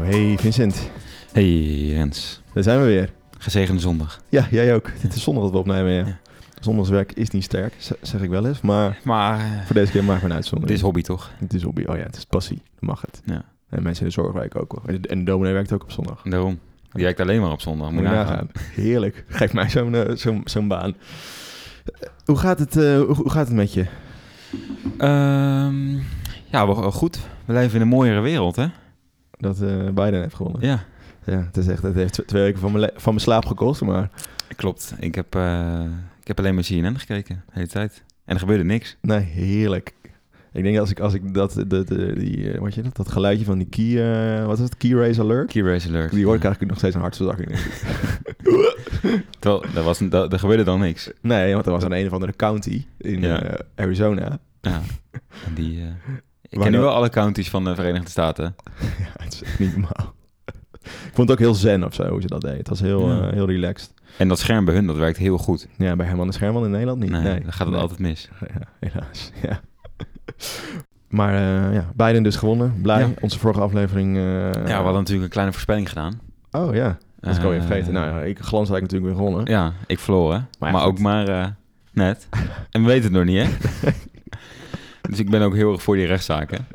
Zo, 0.00 0.06
hey 0.06 0.36
Vincent. 0.38 0.90
Hey 1.32 1.88
Rens, 1.92 2.40
Daar 2.52 2.62
zijn 2.62 2.78
we 2.80 2.84
weer. 2.86 3.10
gezegende 3.38 3.80
zondag. 3.80 4.20
Ja, 4.28 4.46
jij 4.50 4.74
ook. 4.74 4.90
Het 4.98 5.14
is 5.14 5.22
zondag 5.22 5.42
dat 5.42 5.52
we 5.52 5.58
opnemen, 5.58 5.92
ja. 5.92 6.06
Ja. 6.06 6.18
Zondagswerk 6.60 7.12
is 7.12 7.30
niet 7.30 7.44
sterk, 7.44 7.74
zeg 8.02 8.20
ik 8.20 8.30
wel 8.30 8.46
eens. 8.46 8.60
Maar 8.60 8.98
Maar 9.04 9.38
eh, 9.38 9.44
voor 9.66 9.74
deze 9.74 9.92
keer 9.92 10.04
maken 10.04 10.18
we 10.18 10.22
een 10.22 10.28
dit 10.28 10.36
uitzondering. 10.36 10.76
is 10.78 10.84
hobby 10.84 11.02
toch? 11.02 11.30
Het 11.38 11.54
is 11.54 11.62
hobby. 11.62 11.84
Oh 11.86 11.96
ja, 11.96 12.02
het 12.02 12.16
is 12.16 12.24
passie. 12.24 12.56
Dan 12.78 12.88
mag 12.88 13.00
het. 13.00 13.22
Ja. 13.24 13.44
En 13.68 13.82
mensen 13.82 14.02
in 14.02 14.08
de 14.08 14.14
zorg 14.14 14.32
werken 14.32 14.60
ook 14.60 14.72
wel. 14.72 14.94
En 14.94 15.02
de, 15.02 15.08
en 15.08 15.18
de 15.18 15.24
dominee 15.24 15.52
werkt 15.52 15.72
ook 15.72 15.82
op 15.82 15.90
zondag. 15.90 16.22
Daarom. 16.24 16.58
Die 16.92 17.04
werkt 17.04 17.20
alleen 17.20 17.40
maar 17.40 17.50
op 17.52 17.60
zondag. 17.60 17.90
Moet 17.90 18.02
je 18.02 18.08
nagaan. 18.08 18.48
Heerlijk. 18.74 19.24
Geef 19.28 19.52
mij 19.52 19.68
zo'n 19.68 19.94
eh, 19.94 20.16
zo'n 20.16 20.40
zo'n 20.44 20.68
baan. 20.68 20.94
Eh, 21.84 22.08
Hoe 22.24 22.36
gaat, 22.36 22.58
het, 22.58 22.74
hoe, 22.74 23.30
gaat 23.30 23.46
het 23.46 23.56
met 23.56 23.72
je? 23.72 23.86
Ehm, 24.98 25.90
ja, 26.50 26.66
goed. 26.74 27.18
We 27.44 27.52
leven 27.52 27.74
in 27.74 27.80
een 27.80 27.88
mooiere 27.88 28.20
wereld, 28.20 28.56
hè? 28.56 28.66
Dat 29.40 29.60
eh, 29.60 29.84
Biden 29.84 30.20
heeft 30.20 30.34
gewonnen. 30.34 30.60
Ja, 30.66 30.84
Ja, 31.24 31.42
het, 31.46 31.56
is 31.56 31.66
echt, 31.66 31.82
het 31.82 31.94
heeft 31.94 32.12
tw- 32.12 32.20
twee 32.20 32.42
weken 32.42 32.60
van 32.60 32.72
mijn, 32.72 32.90
van 32.94 33.12
mijn 33.12 33.24
slaap 33.24 33.46
gekost. 33.46 33.80
Maar 33.80 34.10
klopt. 34.56 34.94
Ik 34.98 35.14
heb, 35.14 35.34
eh, 35.34 35.80
ik 36.20 36.26
heb 36.26 36.38
alleen 36.38 36.54
maar 36.54 36.64
CNN 36.64 36.98
gekeken 36.98 37.42
de 37.46 37.52
hele 37.54 37.66
tijd. 37.66 38.04
En 38.24 38.34
er 38.34 38.40
gebeurde 38.40 38.64
niks. 38.64 38.96
nee, 39.00 39.18
heerlijk. 39.20 39.94
Ik 40.52 40.62
denk 40.62 40.78
als 40.78 40.90
ik, 40.90 41.00
als 41.00 41.14
ik 41.14 41.34
dat, 41.34 41.52
de, 41.52 41.66
de, 41.84 42.12
die, 42.18 42.52
eh, 42.52 42.58
wat 42.60 42.74
je 42.74 42.82
dat, 42.82 42.96
dat 42.96 43.08
geluidje 43.10 43.44
van 43.44 43.58
die 43.58 43.66
key, 43.66 44.12
eh, 44.40 44.46
wat 44.46 44.58
is 44.58 44.64
het, 44.64 44.76
key 44.76 44.90
raise 44.92 45.20
alert? 45.20 45.52
Key 45.52 45.62
Race 45.62 45.88
Alert. 45.88 46.10
Die 46.12 46.24
hoor 46.24 46.34
ik 46.34 46.42
Ja. 46.42 46.48
eigenlijk 46.48 46.70
nog 46.70 46.78
steeds 46.78 46.94
een 46.94 47.00
hartverzakking. 47.00 47.50
Terwijl, 49.38 49.64
er, 49.74 49.82
was, 49.82 50.00
er, 50.00 50.32
er 50.32 50.38
gebeurde 50.38 50.62
dan 50.64 50.80
niks. 50.80 51.10
nee, 51.20 51.52
want 51.54 51.66
er 51.66 51.72
was 51.72 51.82
een 51.82 51.92
een 51.92 52.06
of 52.06 52.12
andere 52.12 52.36
county 52.36 52.84
in 52.98 53.20
Ja. 53.20 53.56
Arizona. 53.76 54.38
Ja. 54.60 54.80
En 55.46 55.54
die... 55.54 55.82
ik 56.50 56.58
ken 56.60 56.72
nu 56.72 56.78
wel 56.78 56.94
alle 56.94 57.08
counties 57.08 57.50
van 57.50 57.64
de 57.64 57.74
Verenigde 57.74 58.10
Staten. 58.10 58.54
ja, 58.98 59.24
het 59.24 59.32
is 59.32 59.42
echt 59.42 59.58
niet 59.58 59.70
normaal. 59.72 60.14
ik 60.82 61.10
vond 61.14 61.28
het 61.28 61.30
ook 61.30 61.38
heel 61.44 61.54
zen 61.54 61.84
of 61.84 61.94
zo, 61.94 62.08
hoe 62.08 62.20
ze 62.20 62.26
dat 62.26 62.40
deed. 62.40 62.56
Het 62.56 62.68
was 62.68 62.80
heel, 62.80 63.08
Ja. 63.08 63.26
eh, 63.26 63.32
heel 63.32 63.46
relaxed. 63.46 63.94
En 64.16 64.28
dat 64.28 64.38
scherm 64.38 64.64
bij 64.64 64.74
hun, 64.74 64.86
dat 64.86 64.96
werkt 64.96 65.16
heel 65.18 65.38
goed. 65.38 65.66
Ja, 65.78 65.96
bij 65.96 66.06
Herman 66.06 66.26
de 66.26 66.32
Scherman 66.32 66.64
in 66.64 66.70
Nederland 66.70 67.00
niet. 67.00 67.10
Nee, 67.10 67.22
Nee, 67.22 67.40
dan 67.40 67.52
gaat 67.52 67.58
het 67.66 67.70
Nee. 67.70 67.80
altijd 67.80 67.98
mis. 67.98 68.28
Ja, 68.54 68.88
helaas. 68.90 69.30
Ja. 69.42 69.60
Maar 71.08 71.34
eh, 71.34 71.74
ja, 71.74 71.90
Biden 71.94 72.22
dus 72.22 72.36
gewonnen. 72.36 72.78
Blij. 72.82 73.00
Ja. 73.00 73.08
Onze 73.20 73.38
vorige 73.38 73.60
aflevering... 73.60 74.16
eh, 74.16 74.22
Ja, 74.52 74.62
we 74.64 74.72
hadden 74.72 74.92
natuurlijk 74.94 75.22
een 75.24 75.28
kleine 75.30 75.52
voorspelling 75.52 75.88
gedaan. 75.88 76.20
Oh 76.50 76.74
ja, 76.74 76.98
dat 77.20 77.38
alweer 77.42 77.60
Eh, 77.60 77.66
vergeten. 77.66 77.92
Nou 77.92 78.06
ja, 78.06 78.20
ik 78.22 78.38
glans 78.38 78.68
had 78.68 78.76
ik 78.76 78.82
natuurlijk 78.82 79.10
weer 79.12 79.20
gewonnen. 79.24 79.50
Ja, 79.52 79.72
ik 79.86 79.98
verloor, 79.98 80.32
hè? 80.32 80.38
Maar 80.58 80.72
Maar, 80.72 80.84
ook 80.84 80.98
maar 80.98 81.56
net. 81.92 82.28
en 82.70 82.80
we 82.82 82.86
weten 82.86 83.02
het 83.02 83.12
nog 83.12 83.24
niet, 83.24 83.46
hè? 83.46 83.48
Dus 85.10 85.18
ik 85.18 85.30
ben 85.30 85.42
ook 85.42 85.54
heel 85.54 85.72
erg 85.72 85.82
voor 85.82 85.96
die 85.96 86.06
rechtszaken. 86.06 86.66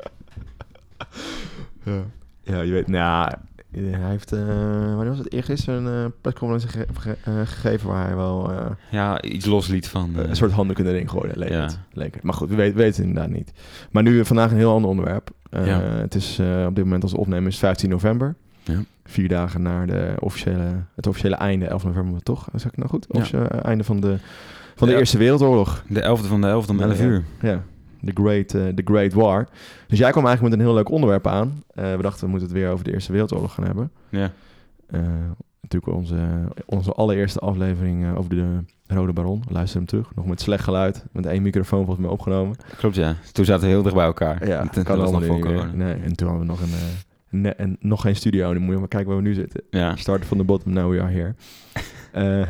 Ja, 1.84 2.02
ja 2.42 2.60
je 2.60 2.72
weet, 2.72 2.88
nou, 2.88 3.32
hij 3.72 4.10
heeft, 4.10 4.32
eh 4.32 4.38
wanneer 4.94 5.08
was 5.08 5.18
het, 5.18 5.32
eergisteren 5.32 5.84
een 5.84 6.04
eh, 6.04 6.10
persconferentie 6.20 6.68
ge- 6.80 6.86
ge- 7.00 7.16
eh, 7.24 7.34
gegeven 7.44 7.88
waar 7.88 8.06
hij 8.06 8.16
wel 8.16 8.52
Ja, 8.90 9.22
iets 9.22 9.46
losliet 9.46 9.88
van... 9.88 10.16
een 10.16 10.36
soort 10.36 10.50
handdoek 10.52 10.78
in 10.78 10.84
de 10.84 10.90
ring 10.90 11.10
gooide, 11.10 11.38
leek, 11.38 11.48
Ja. 11.48 11.62
het, 11.62 11.78
leek 11.92 12.14
het. 12.14 12.22
Maar 12.22 12.34
goed, 12.34 12.48
we 12.48 12.54
weten, 12.54 12.84
het 12.84 12.98
inderdaad 12.98 13.30
niet. 13.30 13.52
Maar 13.90 14.02
nu 14.02 14.24
vandaag 14.24 14.50
een 14.50 14.56
heel 14.56 14.72
ander 14.72 14.90
onderwerp. 14.90 15.30
Ja. 15.50 15.80
Het 15.80 16.14
is 16.14 16.38
op 16.66 16.74
dit 16.74 16.84
moment 16.84 17.02
als 17.02 17.14
opnemen 17.14 17.48
is 17.48 17.58
15 17.58 17.90
november. 17.90 18.34
Ja. 18.62 18.80
Vier 19.04 19.28
dagen 19.28 19.62
naar 19.62 19.86
de 19.86 20.14
officiële, 20.18 20.82
het 20.94 21.06
officiële 21.06 21.34
einde, 21.36 21.66
11 21.66 21.84
november 21.84 22.22
toch? 22.22 22.48
Zeg 22.54 22.70
ik 22.70 22.76
nou 22.76 22.88
goed? 22.90 23.06
Eh, 23.06 23.42
einde 23.64 23.84
van 23.84 24.00
de, 24.00 24.16
van 24.76 24.86
de 24.86 24.92
Ja. 24.92 24.98
Eerste 24.98 25.18
Wereldoorlog. 25.18 25.84
De 25.88 26.00
11e 26.02 26.26
van 26.28 26.40
de 26.40 26.46
11e 26.48 26.70
om 26.70 26.80
11 26.80 26.98
Ja. 26.98 27.04
uur. 27.04 27.24
Ja, 27.40 27.62
The 28.06 28.22
Great, 28.22 28.54
eh, 28.54 28.66
the 28.74 28.82
great 28.84 29.12
War. 29.12 29.48
Dus 29.86 29.98
jij 29.98 30.10
kwam 30.10 30.26
eigenlijk 30.26 30.54
met 30.54 30.62
een 30.62 30.66
heel 30.70 30.76
leuk 30.76 30.90
onderwerp 30.90 31.26
aan. 31.26 31.62
Eh, 31.74 31.96
we 31.96 32.02
dachten, 32.02 32.24
we 32.24 32.30
moeten 32.30 32.48
het 32.48 32.58
weer 32.58 32.70
over 32.70 32.84
de 32.84 32.92
Eerste 32.92 33.12
Wereldoorlog 33.12 33.54
gaan 33.54 33.64
hebben. 33.64 33.90
Ja. 34.08 34.32
Eh, 34.86 35.00
natuurlijk 35.60 35.96
onze, 35.96 36.16
onze 36.66 36.92
allereerste 36.92 37.38
aflevering 37.38 38.16
over 38.16 38.30
de 38.30 38.58
Rode 38.86 39.12
Baron. 39.12 39.42
Luister 39.48 39.76
hem 39.78 39.86
terug. 39.86 40.14
Nog 40.14 40.26
met 40.26 40.40
slecht 40.40 40.64
geluid. 40.64 41.04
Met 41.12 41.26
één 41.26 41.42
microfoon 41.42 41.78
volgens 41.84 42.04
mij 42.04 42.10
opgenomen. 42.14 42.56
Klopt, 42.76 42.94
ja. 42.96 43.14
Toen 43.32 43.44
zaten 43.44 43.64
we 43.64 43.68
heel 43.70 43.82
dicht 43.82 43.94
bij 43.94 44.04
elkaar. 44.04 44.46
Ja, 44.46 44.66
Toen- 44.66 44.84
kan 44.84 44.96
was 44.98 45.08
allemaal 45.08 45.28
nog 45.28 45.38
voor 45.38 45.46
corona. 45.52 45.72
Nee, 45.72 45.94
en 45.94 46.16
toen 46.16 46.28
hadden 46.28 46.46
we 46.46 46.52
nog, 46.52 46.60
een, 47.30 47.54
en 47.54 47.76
nog 47.80 48.00
geen 48.00 48.16
studio. 48.16 48.52
Dan 48.52 48.62
moet 48.62 48.72
je 48.72 48.78
maar 48.78 48.88
kijken 48.88 49.08
waar 49.08 49.22
we 49.22 49.28
nu 49.28 49.34
zitten. 49.34 49.62
Ja. 49.70 49.96
Starten 49.96 50.26
van 50.26 50.38
de 50.38 50.44
bottom, 50.44 50.72
now 50.72 50.90
we 50.92 51.00
are 51.02 51.12
here. 51.12 51.34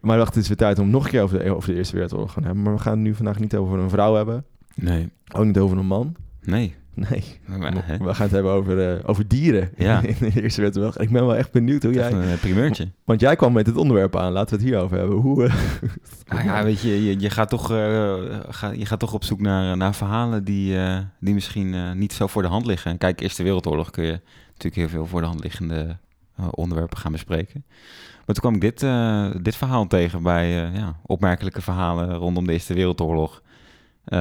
maar 0.00 0.12
we 0.16 0.22
dachten, 0.22 0.34
het 0.34 0.42
is 0.42 0.48
weer 0.48 0.56
tijd 0.56 0.78
om 0.78 0.90
nog 0.90 1.04
een 1.04 1.10
keer 1.10 1.22
over 1.22 1.38
de, 1.38 1.54
over 1.54 1.68
de 1.70 1.76
Eerste 1.76 1.92
Wereldoorlog 1.94 2.28
te 2.28 2.34
gaan 2.34 2.44
hebben. 2.44 2.62
Maar 2.62 2.72
we 2.74 2.80
gaan 2.80 2.92
het 2.92 3.00
nu 3.00 3.14
vandaag 3.14 3.38
niet 3.38 3.56
over 3.56 3.78
een 3.78 3.90
vrouw 3.90 4.14
hebben. 4.14 4.44
Nee. 4.74 5.08
Ook 5.34 5.44
niet 5.44 5.58
over 5.58 5.78
een 5.78 5.86
man. 5.86 6.14
Nee. 6.42 6.74
Nee, 6.94 7.24
Maar, 7.46 7.72
we 7.98 8.14
gaan 8.14 8.22
het 8.22 8.30
hebben 8.30 8.52
over, 8.52 8.90
eh, 8.96 9.08
over 9.08 9.28
dieren 9.28 9.70
Ja. 9.76 10.02
in 10.02 10.14
de 10.18 10.42
Eerste 10.42 10.60
Wereldoorlog. 10.60 10.98
Ik 10.98 11.10
ben 11.10 11.26
wel 11.26 11.36
echt 11.36 11.52
benieuwd 11.52 11.82
hoe 11.82 11.92
jij... 11.92 12.12
een 12.12 12.38
primeurtje. 12.38 12.88
Want 13.04 13.20
jij 13.20 13.36
kwam 13.36 13.52
met 13.52 13.66
het 13.66 13.76
onderwerp 13.76 14.16
aan. 14.16 14.32
Laten 14.32 14.50
we 14.56 14.62
het 14.62 14.70
hierover 14.70 14.98
hebben. 14.98 15.16
Hoe... 15.16 15.44
eh, 15.44 15.54
Nou 16.28 16.44
ja, 16.48 16.64
weet 16.64 16.80
je, 16.80 17.04
je, 17.04 17.20
je, 17.20 17.30
gaat 17.30 17.48
toch, 17.48 17.70
eh, 17.70 18.14
ga, 18.48 18.70
je 18.70 18.86
gaat 18.86 18.98
toch 18.98 19.12
op 19.14 19.24
zoek 19.24 19.40
naar, 19.40 19.76
naar 19.76 19.94
verhalen 19.94 20.44
die, 20.44 20.76
die 21.20 21.34
misschien 21.34 21.98
niet 21.98 22.12
zo 22.12 22.26
voor 22.26 22.42
de 22.42 22.48
hand 22.48 22.66
liggen. 22.66 22.98
Kijk, 22.98 23.20
Eerste 23.20 23.42
Wereldoorlog 23.42 23.90
kun 23.90 24.04
je 24.04 24.20
natuurlijk 24.46 24.74
heel 24.74 24.88
veel 24.88 25.06
voor 25.06 25.20
de 25.20 25.26
hand 25.26 25.42
liggende 25.42 25.96
onderwerpen 26.50 26.98
gaan 26.98 27.12
bespreken. 27.12 27.64
Maar 28.26 28.34
toen 28.40 28.50
kwam 28.50 28.54
ik 28.54 28.60
dit, 28.60 28.82
eh, 28.82 29.30
dit 29.42 29.56
verhaal 29.56 29.86
tegen 29.86 30.22
bij 30.22 30.64
eh, 30.66 30.74
ja, 30.74 30.96
opmerkelijke 31.06 31.60
verhalen 31.62 32.14
rondom 32.14 32.46
de 32.46 32.52
Eerste 32.52 32.74
Wereldoorlog. 32.74 33.42
Eh, 34.04 34.18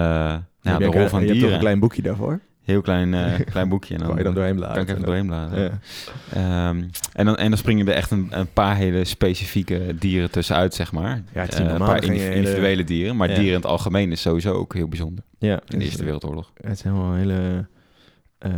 ja, 0.61 0.77
de 0.77 0.85
rol 0.85 1.07
van 1.07 1.21
je 1.21 1.25
hebt 1.25 1.27
toch 1.27 1.31
dieren. 1.31 1.53
een 1.53 1.59
klein 1.59 1.79
boekje 1.79 2.01
daarvoor. 2.01 2.39
Heel 2.63 2.81
klein, 2.81 3.13
eh, 3.13 3.39
klein 3.51 3.69
boekje. 3.69 3.95
En 3.95 4.01
Kan 4.05 4.17
je 4.17 4.23
dan 4.23 4.33
doorheen 4.33 4.55
bladeren. 4.55 4.85
kan 4.85 4.95
ik 4.95 4.99
even 5.01 5.05
doorheen 5.05 5.27
bladeren. 5.27 5.79
Ja. 6.33 6.69
Ehm, 6.69 6.83
en, 7.13 7.25
dan, 7.25 7.35
en 7.37 7.49
dan 7.49 7.57
springen 7.57 7.87
er 7.87 7.93
echt 7.93 8.11
een, 8.11 8.27
een 8.31 8.53
paar 8.53 8.75
hele 8.75 9.03
specifieke 9.05 9.95
dieren 9.99 10.31
tussenuit, 10.31 10.73
zeg 10.73 10.91
maar. 10.91 11.21
Ja, 11.33 11.41
het 11.41 11.53
is 11.53 11.59
Eh, 11.59 11.63
niet 11.65 11.71
een 11.71 11.77
paar 11.85 12.01
dan 12.01 12.15
je 12.15 12.35
individuele 12.35 12.83
dieren. 12.83 13.15
Maar 13.15 13.27
Ja. 13.27 13.33
dieren 13.33 13.53
in 13.53 13.59
het 13.61 13.69
algemeen 13.69 14.11
is 14.11 14.21
sowieso 14.21 14.53
ook 14.53 14.73
heel 14.73 14.87
bijzonder. 14.87 15.23
Ja, 15.37 15.53
In 15.53 15.59
de 15.65 15.75
dus, 15.77 15.85
Eerste 15.85 16.03
Wereldoorlog. 16.03 16.51
Het 16.61 16.83
helemaal 16.83 17.11
een 17.11 17.17
hele... 17.17 17.67
eh, 18.37 18.51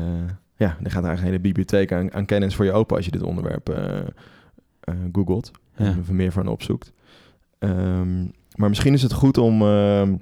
ja, 0.62 0.78
er 0.84 0.92
gaat 0.92 1.04
eigenlijk 1.04 1.18
een 1.20 1.26
hele 1.26 1.40
bibliotheek 1.40 1.92
aan, 1.92 2.14
aan 2.14 2.26
kennis 2.26 2.56
voor 2.56 2.66
je 2.66 2.72
open 2.72 2.96
als 2.96 3.06
je 3.06 3.12
dit 3.12 3.22
onderwerp 3.22 3.70
eh, 3.70 3.98
eh, 4.80 4.96
googelt. 5.12 5.52
Ja. 5.76 5.86
En 5.86 6.06
er 6.08 6.16
meer 6.16 6.32
van 6.32 6.48
opzoekt. 6.48 6.94
Ehm, 7.60 8.22
maar 8.56 8.70
misschien 8.70 8.94
is 8.94 9.02
het 9.02 9.14
goed 9.14 9.38
om... 9.38 9.62
ehm, 9.62 10.16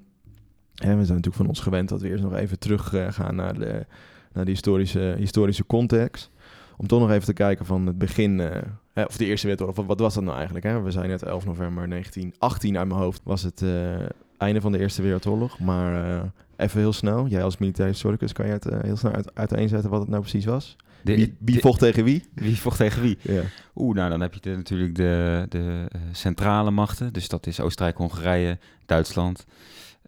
hè, 0.76 0.96
we 0.96 1.06
zijn 1.06 1.18
natuurlijk 1.18 1.36
van 1.36 1.48
ons 1.48 1.60
gewend 1.60 1.90
dat 1.90 2.02
we 2.02 2.10
eerst 2.10 2.24
nog 2.24 2.36
even 2.36 2.60
terug 2.60 2.94
eh, 2.94 3.12
gaan 3.12 3.36
naar 3.36 3.60
de, 3.60 3.86
naar 4.34 4.46
de 4.46 4.52
historische, 4.52 5.16
historische 5.18 5.66
context. 5.66 6.32
Om 6.78 6.88
toch 6.88 7.00
nog 7.00 7.12
even 7.12 7.26
te 7.26 7.34
kijken 7.34 7.66
van 7.66 7.86
het 7.86 7.98
begin... 7.98 8.40
eh, 8.40 8.62
hè, 8.94 9.04
of 9.04 9.18
de 9.18 9.26
Eerste 9.26 9.48
Wereldoorlog, 9.48 9.76
wat, 9.76 9.86
wat 9.86 10.00
was 10.00 10.14
dat 10.14 10.24
nou 10.24 10.36
eigenlijk? 10.36 10.66
Hè? 10.66 10.82
We 10.82 10.92
zijn 10.92 11.10
net 11.10 11.24
11 11.24 11.46
november 11.46 11.90
1918 11.90 12.78
uit 12.78 12.88
mijn 12.88 13.00
hoofd. 13.00 13.22
Was 13.24 13.42
het 13.42 13.62
eh, 13.62 14.06
einde 14.40 14.62
van 14.62 14.72
de 14.72 14.80
Eerste 14.80 15.02
Wereldoorlog. 15.02 15.60
Maar 15.60 16.12
eh, 16.12 16.22
even 16.58 16.80
heel 16.80 16.94
snel. 16.94 17.28
Jij 17.28 17.44
als 17.44 17.58
militair 17.58 17.88
historicus 17.90 18.34
kan 18.34 18.46
je 18.46 18.52
het 18.52 18.66
eh, 18.66 18.80
heel 18.82 18.98
snel 18.98 19.12
uit, 19.12 19.36
uiteenzetten 19.36 19.90
wat 19.90 20.00
het 20.00 20.10
nou 20.10 20.22
precies 20.22 20.46
was. 20.46 20.76
De- 21.02 21.16
Wie, 21.16 21.36
wie 21.40 21.56
de- 21.56 21.62
vocht 21.62 21.80
tegen 21.80 22.04
wie? 22.04 22.24
wie 22.34 22.58
vocht 22.60 22.78
tegen 22.78 23.02
wie? 23.02 23.18
Ja. 23.22 23.42
Oeh, 23.76 23.96
nou 23.96 24.10
dan 24.10 24.22
heb 24.22 24.34
je 24.34 24.40
de- 24.40 24.56
natuurlijk 24.56 24.96
de, 24.96 25.46
de 25.50 25.86
eh, 25.90 26.02
centrale 26.12 26.72
machten. 26.72 27.14
Dus 27.14 27.28
dat 27.28 27.48
is 27.48 27.60
Oostenrijk, 27.60 27.98
Hongarije, 27.98 28.58
Duitsland 28.86 29.46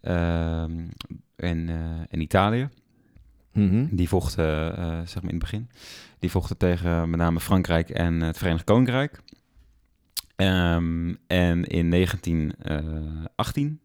ehm, 0.02 0.72
en, 1.36 1.69
en 2.09 2.22
Italië. 2.22 2.69
Mhm. 3.53 3.86
Die 3.90 4.08
vochten, 4.09 4.74
zeg 5.08 5.22
maar 5.22 5.31
in 5.31 5.40
het 5.40 5.40
begin, 5.40 5.69
die 6.19 6.31
vochten 6.31 6.58
tegen 6.58 7.09
met 7.09 7.19
name 7.19 7.40
Frankrijk 7.40 7.90
en 7.90 8.22
het 8.22 8.38
Verenigd 8.38 8.63
Koninkrijk. 8.63 9.22
Ehm, 10.36 11.13
en 11.27 11.63
in 11.66 11.89
1918 11.89 13.80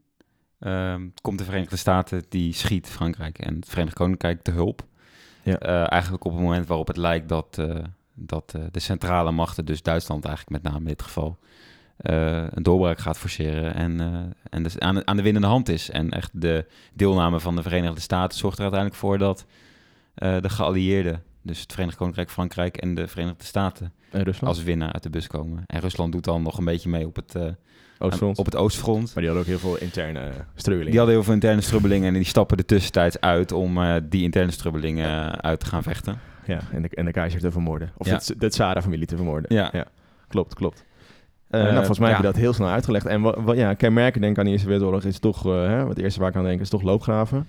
ehm, 0.58 1.08
komt 1.20 1.38
de 1.38 1.44
Verenigde 1.44 1.76
Staten, 1.76 2.24
die 2.28 2.52
schiet 2.52 2.88
Frankrijk 2.88 3.38
en 3.38 3.54
het 3.54 3.68
Verenigd 3.68 3.96
Koninkrijk 3.96 4.42
te 4.42 4.50
hulp. 4.50 4.84
Ja. 5.42 5.58
Eh, 5.58 5.92
eigenlijk 5.92 6.24
op 6.24 6.32
het 6.32 6.40
moment 6.40 6.66
waarop 6.66 6.86
het 6.86 6.96
lijkt 6.96 7.28
dat, 7.28 7.56
eh, 7.58 7.74
dat 8.14 8.52
eh, 8.56 8.62
de 8.70 8.80
centrale 8.80 9.30
machten, 9.30 9.64
dus 9.64 9.82
Duitsland 9.82 10.24
eigenlijk 10.24 10.62
met 10.62 10.72
name 10.72 10.82
in 10.84 10.90
dit 10.90 11.02
geval, 11.02 11.38
een 11.96 12.62
doorbraak 12.62 12.98
gaat 12.98 13.18
forceren 13.18 13.74
en, 13.74 14.00
en 14.50 14.62
dus 14.62 14.78
aan, 14.78 14.94
de- 14.94 15.06
aan 15.06 15.16
de 15.16 15.22
winnende 15.22 15.48
hand 15.48 15.68
is. 15.68 15.90
En 15.90 16.10
echt 16.10 16.30
de 16.32 16.66
deelname 16.94 17.40
van 17.40 17.56
de 17.56 17.62
Verenigde 17.62 18.00
Staten 18.00 18.38
zorgt 18.38 18.56
er 18.56 18.62
uiteindelijk 18.62 19.00
voor 19.00 19.18
dat 19.18 19.46
de 20.18 20.48
geallieerden, 20.48 21.22
dus 21.46 21.60
het 21.60 21.72
Verenigd 21.72 21.96
Koninkrijk, 21.96 22.30
Frankrijk 22.30 22.76
en 22.76 22.94
de 22.94 23.08
Verenigde 23.08 23.44
Staten, 23.44 23.92
En 24.10 24.22
Rusland? 24.22 24.54
als 24.56 24.64
winnaar 24.64 24.92
uit 24.92 25.02
de 25.02 25.10
bus 25.10 25.26
komen. 25.26 25.62
En 25.66 25.80
Rusland 25.80 26.12
doet 26.12 26.24
dan 26.24 26.42
nog 26.42 26.58
een 26.58 26.64
beetje 26.64 26.88
mee 26.88 27.06
op 27.06 27.16
het, 27.16 27.34
eh, 27.34 27.42
Oostfront. 27.98 28.38
op 28.38 28.44
het 28.44 28.56
oostfront. 28.56 29.14
Maar 29.14 29.24
die 29.24 29.32
hadden 29.32 29.40
ook 29.54 29.60
heel 29.60 29.70
veel 29.70 29.76
interne 29.86 30.20
uh, 30.20 30.26
strubbelingen. 30.54 30.86
Die 30.90 30.96
hadden 30.96 31.14
heel 31.14 31.24
veel 31.24 31.34
interne 31.34 31.60
strubbelingen 31.60 32.08
en 32.08 32.14
die 32.14 32.24
stappen 32.24 32.56
er 32.58 32.64
tussentijds 32.64 33.20
uit 33.20 33.52
om 33.52 33.78
eh, 33.82 33.94
die 34.02 34.22
interne 34.22 34.50
strubbelingen 34.50 35.08
eh, 35.10 35.26
uit 35.32 35.60
te 35.60 35.66
gaan 35.66 35.82
vechten. 35.82 36.18
Ja, 36.46 36.60
en 36.72 36.82
de, 36.82 36.88
en 36.88 37.04
de 37.04 37.10
keizer 37.12 37.40
te 37.40 37.50
vermoorden. 37.50 37.90
Of 37.96 38.06
Ja. 38.06 38.18
de, 38.26 38.34
de 38.38 38.48
Tsara-familie 38.50 39.06
te 39.06 39.16
vermoorden. 39.16 39.54
Ja. 39.54 39.86
Klopt, 40.28 40.54
klopt. 40.54 40.84
Eh, 41.50 41.60
Eh, 41.60 41.64
nou, 41.66 41.76
volgens 41.76 41.98
mij 41.98 42.08
ja. 42.08 42.14
heb 42.14 42.24
je 42.24 42.30
dat 42.32 42.40
heel 42.40 42.52
snel 42.52 42.68
uitgelegd. 42.68 43.06
En 43.06 43.20
wat, 43.20 43.36
wat 43.38 43.56
ja, 43.56 43.74
kenmerken 43.74 44.20
denk 44.20 44.32
ik 44.32 44.38
aan 44.38 44.44
de 44.44 44.50
Eerste 44.50 44.66
Wereldoorlog 44.66 45.04
is 45.04 45.18
toch, 45.18 45.46
eh, 45.46 45.52
hè, 45.66 45.78
wat 45.80 45.88
het 45.88 45.98
eerste 45.98 46.20
waar 46.20 46.28
ik 46.28 46.36
aan 46.36 46.44
denk 46.44 46.60
is 46.60 46.68
toch 46.68 46.82
loopgraven. 46.82 47.46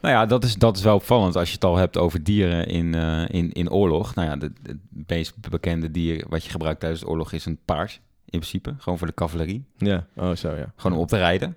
Nou 0.00 0.14
ja, 0.14 0.26
dat 0.26 0.44
is, 0.44 0.54
dat 0.56 0.76
is 0.76 0.82
wel 0.82 0.94
opvallend 0.94 1.36
als 1.36 1.48
je 1.48 1.54
het 1.54 1.64
al 1.64 1.76
hebt 1.76 1.96
over 1.96 2.22
dieren 2.22 2.66
in, 2.66 2.94
eh, 2.94 3.22
in, 3.28 3.52
in 3.52 3.70
oorlog. 3.70 4.14
Nou 4.14 4.28
ja, 4.28 4.36
de- 4.36 4.52
het 4.62 4.76
meest 5.06 5.50
bekende 5.50 5.90
dier 5.90 6.24
wat 6.28 6.44
je 6.44 6.50
gebruikt 6.50 6.80
tijdens 6.80 7.00
de 7.00 7.08
oorlog 7.08 7.32
is 7.32 7.46
een 7.46 7.58
paard, 7.64 7.92
in 8.24 8.38
principe. 8.38 8.74
Gewoon 8.78 8.98
voor 8.98 9.06
de 9.06 9.14
cavalerie. 9.14 9.64
Ja, 9.78 10.06
oh 10.16 10.34
zo 10.34 10.54
ja. 10.54 10.72
Gewoon 10.76 10.96
om 10.96 11.02
op 11.02 11.08
te 11.08 11.16
rijden. 11.16 11.56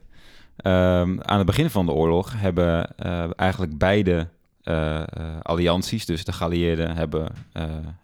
Ehm, 0.56 1.19
aan 1.22 1.38
het 1.38 1.45
begin 1.45 1.69
van 1.69 1.86
de 1.86 1.92
oorlog 1.92 2.34
hebben 2.38 2.98
eh, 2.98 3.30
eigenlijk 3.36 3.78
beide 3.78 4.28
eh, 4.63 5.04
allianties, 5.42 6.06
dus 6.06 6.24
de 6.25 6.31
geallieerden 6.34 6.96
hebben, 6.96 7.28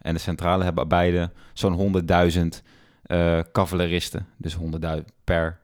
en 0.02 0.14
de 0.14 0.20
centrale 0.20 0.64
hebben 0.64 0.88
beide 0.88 1.30
zo'n 1.52 1.74
100.000 1.74 2.62
eh 3.02 3.38
cavaleristen. 3.52 4.26
Dus 4.36 4.56
100.000 4.56 4.60
per, 5.24 5.58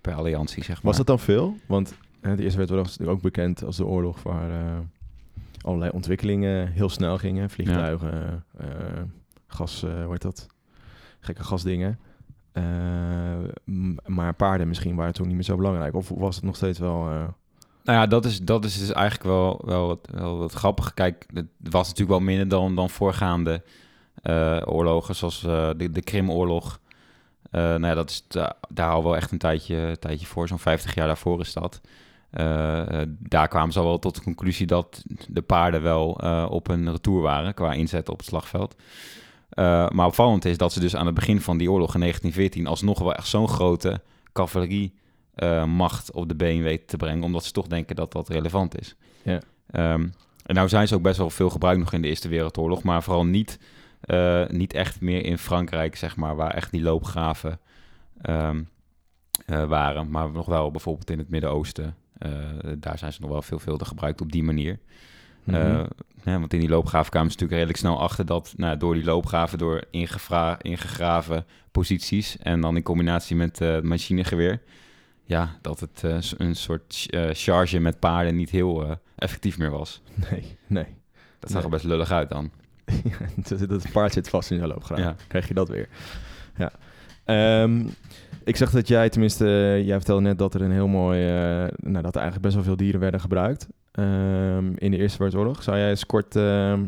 per 0.00 0.14
alliantie, 0.14 0.64
zeg 0.64 0.74
maar. 0.74 0.84
Was 0.84 0.96
dat 0.96 1.06
dan 1.06 1.18
veel? 1.18 1.56
Want 1.66 1.94
de 2.20 2.28
Eerste 2.42 2.58
Wereldoorlog 2.58 2.86
is 2.86 2.90
natuurlijk 2.98 3.16
ook 3.16 3.22
bekend 3.32 3.64
als 3.64 3.76
de 3.76 3.86
oorlog 3.86 4.22
waar 4.22 4.50
eh, 4.50 4.78
allerlei 5.60 5.90
ontwikkelingen 5.90 6.72
heel 6.72 6.88
snel 6.88 7.18
gingen. 7.18 7.50
Vliegtuigen, 7.50 8.44
eh, 8.58 8.66
gas, 9.46 9.82
eh, 9.82 10.02
hoe 10.02 10.12
heet 10.12 10.22
dat? 10.22 10.46
Gekke 11.20 11.44
gasdingen. 11.44 11.98
Maar 14.06 14.34
paarden 14.34 14.68
misschien 14.68 14.96
waren 14.96 15.12
toen 15.12 15.26
niet 15.26 15.34
meer 15.34 15.44
zo 15.44 15.56
belangrijk. 15.56 15.94
Of 15.94 16.08
was 16.08 16.34
het 16.34 16.44
nog 16.44 16.56
steeds 16.56 16.78
wel... 16.78 17.04
Nou 17.84 17.98
ja, 17.98 18.06
dat 18.06 18.24
is, 18.24 18.40
dat 18.40 18.64
is 18.64 18.78
dus 18.78 18.92
eigenlijk 18.92 19.24
wel, 19.28 19.62
wel, 19.64 19.86
wat, 19.86 20.08
wel 20.12 20.38
wat 20.38 20.52
grappig. 20.52 20.94
Kijk, 20.94 21.26
het 21.34 21.46
was 21.58 21.88
natuurlijk 21.88 22.18
wel 22.18 22.26
minder 22.26 22.48
dan, 22.48 22.74
dan 22.74 22.90
voorgaande 22.90 23.62
oorlogen, 24.64 25.14
zoals 25.14 25.40
de, 25.40 25.88
de 25.92 26.02
Krimoorlog. 26.02 26.80
Eh 27.50 27.60
nou 27.60 27.86
ja, 27.86 27.94
dat 27.94 28.10
is, 28.10 28.24
da- 28.28 28.56
daar 28.68 28.86
houden 28.86 29.04
we 29.04 29.10
wel 29.10 29.22
echt 29.22 29.32
een 29.32 29.38
tijdje, 29.38 29.96
tijdje 29.98 30.26
voor. 30.26 30.48
Zo'n 30.48 30.58
50 30.58 30.94
jaar 30.94 31.06
daarvoor 31.06 31.40
is 31.40 31.52
dat. 31.52 31.80
Eh, 32.30 33.00
eh, 33.00 33.08
daar 33.18 33.48
kwamen 33.48 33.72
ze 33.72 33.78
al 33.78 33.84
wel 33.84 33.98
tot 33.98 34.14
de 34.14 34.22
conclusie 34.22 34.66
dat 34.66 35.02
de 35.28 35.42
paarden 35.42 35.82
wel 35.82 36.20
eh, 36.20 36.46
op 36.50 36.68
een 36.68 36.90
retour 36.90 37.20
waren 37.20 37.54
qua 37.54 37.72
inzet 37.72 38.08
op 38.08 38.18
het 38.18 38.26
slagveld. 38.26 38.74
Maar 39.90 40.06
opvallend 40.06 40.44
is 40.44 40.56
dat 40.56 40.72
ze 40.72 40.80
dus 40.80 40.96
aan 40.96 41.06
het 41.06 41.14
begin 41.14 41.40
van 41.40 41.58
die 41.58 41.70
oorlog 41.70 41.94
in 41.94 42.00
1914 42.00 42.66
alsnog 42.66 42.98
wel 42.98 43.14
echt 43.14 43.26
zo'n 43.26 43.48
grote 43.48 44.00
cavalerie 44.32 44.94
eh, 45.34 45.64
macht 45.64 46.12
op 46.12 46.28
de 46.28 46.34
been 46.34 46.62
weten 46.62 46.86
te 46.86 46.96
brengen, 46.96 47.22
omdat 47.22 47.44
ze 47.44 47.52
toch 47.52 47.66
denken 47.66 47.96
dat 47.96 48.12
dat 48.12 48.28
relevant 48.28 48.80
is. 48.80 48.96
Ja. 49.22 49.40
Ehm, 49.70 50.08
en 50.44 50.54
nou 50.54 50.68
zijn 50.68 50.88
ze 50.88 50.94
ook 50.94 51.02
best 51.02 51.18
wel 51.18 51.30
veel 51.30 51.50
gebruikt 51.50 51.80
nog 51.80 51.92
in 51.92 52.02
de 52.02 52.08
Eerste 52.08 52.28
Wereldoorlog, 52.28 52.82
maar 52.82 53.02
vooral 53.02 53.24
niet, 53.24 53.58
niet 54.48 54.72
echt 54.72 55.00
meer 55.00 55.24
in 55.24 55.38
Frankrijk, 55.38 55.96
zeg 55.96 56.16
maar, 56.16 56.36
waar 56.36 56.54
echt 56.54 56.70
die 56.70 56.82
loopgraven 56.82 57.60
ehm, 58.22 58.62
eh, 59.46 59.64
waren, 59.64 60.10
maar 60.10 60.30
nog 60.30 60.46
wel 60.46 60.70
bijvoorbeeld 60.70 61.10
in 61.10 61.18
het 61.18 61.28
Midden-Oosten. 61.28 61.94
Eh, 62.20 62.30
daar 62.78 62.98
zijn 62.98 63.12
ze 63.12 63.20
nog 63.20 63.30
wel 63.30 63.42
veelvuldig 63.42 63.88
gebruikt 63.88 64.20
op 64.20 64.32
die 64.32 64.42
manier. 64.42 64.78
mhm. 65.44 65.56
Eh, 65.56 65.84
ja, 66.24 66.38
want 66.38 66.52
in 66.52 66.60
die 66.60 66.68
loopgraven 66.68 67.10
kwamen 67.10 67.30
ze 67.30 67.36
natuurlijk 67.38 67.60
redelijk 67.60 67.78
snel 67.78 68.00
achter 68.00 68.26
dat 68.26 68.54
nou, 68.56 68.76
door 68.76 68.94
die 68.94 69.04
loopgraven, 69.04 69.58
door 69.58 69.84
ingegraven 70.62 71.46
posities 71.70 72.38
en 72.38 72.60
dan 72.60 72.76
in 72.76 72.82
combinatie 72.82 73.36
met 73.36 73.60
eh, 73.60 73.72
het 73.72 73.84
machinegeweer, 73.84 74.62
ja, 75.24 75.58
dat 75.60 75.80
het 75.80 76.02
een 76.36 76.56
soort 76.56 77.06
eh, 77.10 77.28
charge 77.32 77.78
met 77.78 77.98
paarden 77.98 78.36
niet 78.36 78.50
heel 78.50 78.98
effectief 79.16 79.58
meer 79.58 79.70
was. 79.70 80.02
Nee, 80.30 80.56
nee. 80.66 80.86
Dat 81.38 81.50
zag 81.50 81.64
er 81.64 81.70
best 81.70 81.84
lullig 81.84 82.10
uit 82.10 82.28
dan. 82.28 82.50
dat, 83.68 83.92
paard 83.92 84.12
zit 84.12 84.28
vast 84.28 84.50
in 84.50 84.58
zo'n 84.58 84.68
loopgraaf. 84.68 84.98
Ja. 84.98 85.16
Krijg 85.28 85.48
je 85.48 85.54
dat 85.54 85.68
weer. 85.68 85.88
Ja. 86.56 86.72
Ehm, 87.24 87.86
ik 88.44 88.56
zag 88.56 88.70
dat 88.70 88.88
jij, 88.88 89.08
tenminste, 89.08 89.44
eh, 89.44 89.86
jij 89.86 89.96
vertelde 89.96 90.22
net 90.22 90.38
dat 90.38 90.54
er 90.54 90.60
een 90.60 90.72
heel 90.72 90.88
mooi, 90.88 91.26
eh, 91.26 91.32
nou, 91.76 92.02
dat 92.02 92.14
er 92.14 92.20
eigenlijk 92.20 92.40
best 92.40 92.54
wel 92.54 92.64
veel 92.64 92.76
dieren 92.76 93.00
werden 93.00 93.20
gebruikt 93.20 93.68
ehm, 93.92 94.72
in 94.76 94.90
de 94.90 94.96
Eerste 94.96 95.18
Wereldoorlog. 95.18 95.62
Zou 95.62 95.76
jij 95.76 95.90
eens 95.90 96.06
kort 96.06 96.36
ehm, 96.36 96.84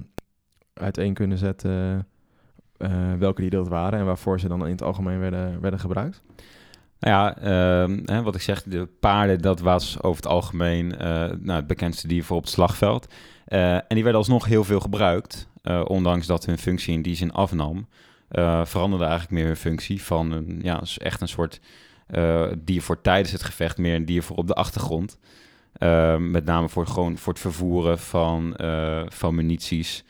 uiteen 0.75 1.14
kunnen 1.14 1.38
zetten 1.38 2.06
eh, 2.76 2.90
welke 3.19 3.40
dieren 3.40 3.58
dat 3.58 3.69
waren 3.69 3.99
en 3.99 4.04
waarvoor 4.04 4.40
ze 4.40 4.49
dan 4.49 4.64
in 4.64 4.72
het 4.72 4.82
algemeen 4.82 5.19
werden, 5.19 5.60
werden 5.60 5.81
gebruikt? 5.81 6.22
Nou 6.99 7.14
ja, 7.14 7.37
ehm, 7.37 8.00
hè, 8.05 8.22
wat 8.22 8.34
ik 8.34 8.40
zeg, 8.40 8.62
de 8.62 8.88
paarden, 9.00 9.40
dat 9.40 9.60
was 9.60 10.02
over 10.02 10.22
het 10.22 10.32
algemeen 10.32 10.87
nou, 11.40 11.52
het 11.58 11.66
bekendste 11.66 12.08
dier 12.08 12.25
voor 12.25 12.37
op 12.37 12.43
het 12.43 12.52
slagveld. 12.52 13.14
En 13.44 13.84
die 13.88 14.02
werden 14.02 14.20
alsnog 14.20 14.44
heel 14.44 14.64
veel 14.64 14.81
gebruikt, 14.81 15.48
ondanks 15.84 16.26
dat 16.26 16.46
hun 16.46 16.58
functie 16.58 16.94
in 16.94 17.02
die 17.02 17.14
zin 17.14 17.32
afnam. 17.32 17.87
Eh, 18.32 18.64
veranderde 18.64 19.05
eigenlijk 19.05 19.34
meer 19.34 19.46
hun 19.46 19.56
functie 19.56 20.02
van 20.02 20.32
een, 20.32 20.61
ja, 20.62 20.82
echt 20.96 21.20
een 21.20 21.29
soort 21.29 21.61
eh, 22.06 22.46
dier 22.58 22.82
voor 22.82 23.00
tijdens 23.00 23.32
het 23.32 23.43
gevecht, 23.43 23.79
meer 23.79 23.94
een 23.94 24.05
dier 24.05 24.23
voor 24.23 24.37
op 24.37 24.46
de 24.46 24.55
achtergrond. 24.55 25.19
Eh, 25.73 26.17
met 26.17 26.44
name 26.44 26.69
voor, 26.69 26.87
gewoon 26.87 27.19
voor 27.19 27.32
het 27.32 27.43
vervoeren 27.43 27.99
van, 27.99 28.55
van 29.08 29.34
munities, 29.34 30.05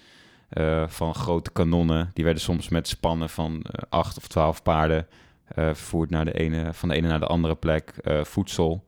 van 0.86 1.14
grote 1.14 1.50
kanonnen. 1.50 2.10
Die 2.14 2.24
werden 2.24 2.42
soms 2.42 2.68
met 2.68 2.88
spannen 2.88 3.28
van 3.28 3.64
acht 3.88 4.16
of 4.16 4.28
twaalf 4.28 4.62
paarden 4.62 5.06
vervoerd 5.54 6.10
naar 6.10 6.24
de 6.24 6.32
ene, 6.32 6.74
van 6.74 6.88
de 6.88 6.94
ene 6.94 7.08
naar 7.08 7.20
de 7.20 7.26
andere 7.26 7.54
plek, 7.54 7.94
voedsel. 8.22 8.84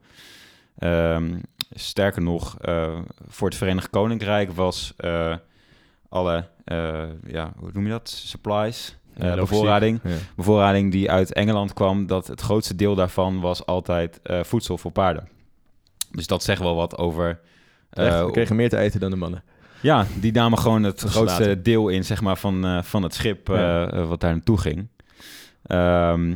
Ehm, 0.79 1.39
sterker 1.71 2.23
nog, 2.23 2.57
voor 3.27 3.49
het 3.49 3.57
Verenigd 3.57 3.91
Koninkrijk 3.91 4.53
was 4.53 4.95
alle, 6.09 6.49
ja, 7.27 7.53
hoe 7.57 7.71
noem 7.73 7.85
je 7.85 7.91
dat, 7.91 8.09
supplies, 8.09 8.99
logistiek. 9.17 9.41
bevoorrading, 9.41 10.01
Ja. 10.05 10.11
bevoorrading 10.37 10.93
die 10.93 11.11
uit 11.11 11.33
Engeland 11.33 11.73
kwam, 11.73 12.07
dat 12.07 12.27
het 12.27 12.41
grootste 12.41 12.75
deel 12.75 12.95
daarvan 12.95 13.41
was 13.41 13.67
altijd 13.67 14.21
eh, 14.23 14.43
voedsel 14.45 14.79
voor 14.79 14.91
paarden. 14.93 15.29
Dus 16.11 16.27
dat 16.27 16.43
zegt 16.43 16.61
wel 16.61 16.75
wat 16.75 16.99
over... 16.99 17.41
Echt, 17.91 18.25
we 18.25 18.31
kregen 18.31 18.57
meer 18.57 18.69
te 18.69 18.79
eten 18.79 19.01
dan 19.01 19.11
de 19.11 19.17
mannen. 19.17 19.43
ja, 19.81 20.07
die 20.21 20.33
namen 20.33 20.59
gewoon 20.59 20.83
het 20.83 21.01
grootste 21.01 21.63
deel 21.63 21.89
in, 21.89 22.05
zeg 22.05 22.21
maar, 22.21 22.37
van, 22.39 22.65
eh, 22.65 22.83
van 22.83 23.03
het 23.03 23.15
schip 23.15 23.49
Ja. 23.49 24.05
wat 24.05 24.21
daar 24.21 24.33
naartoe 24.33 24.59
ging. 24.59 24.89
Ehm, 25.63 26.35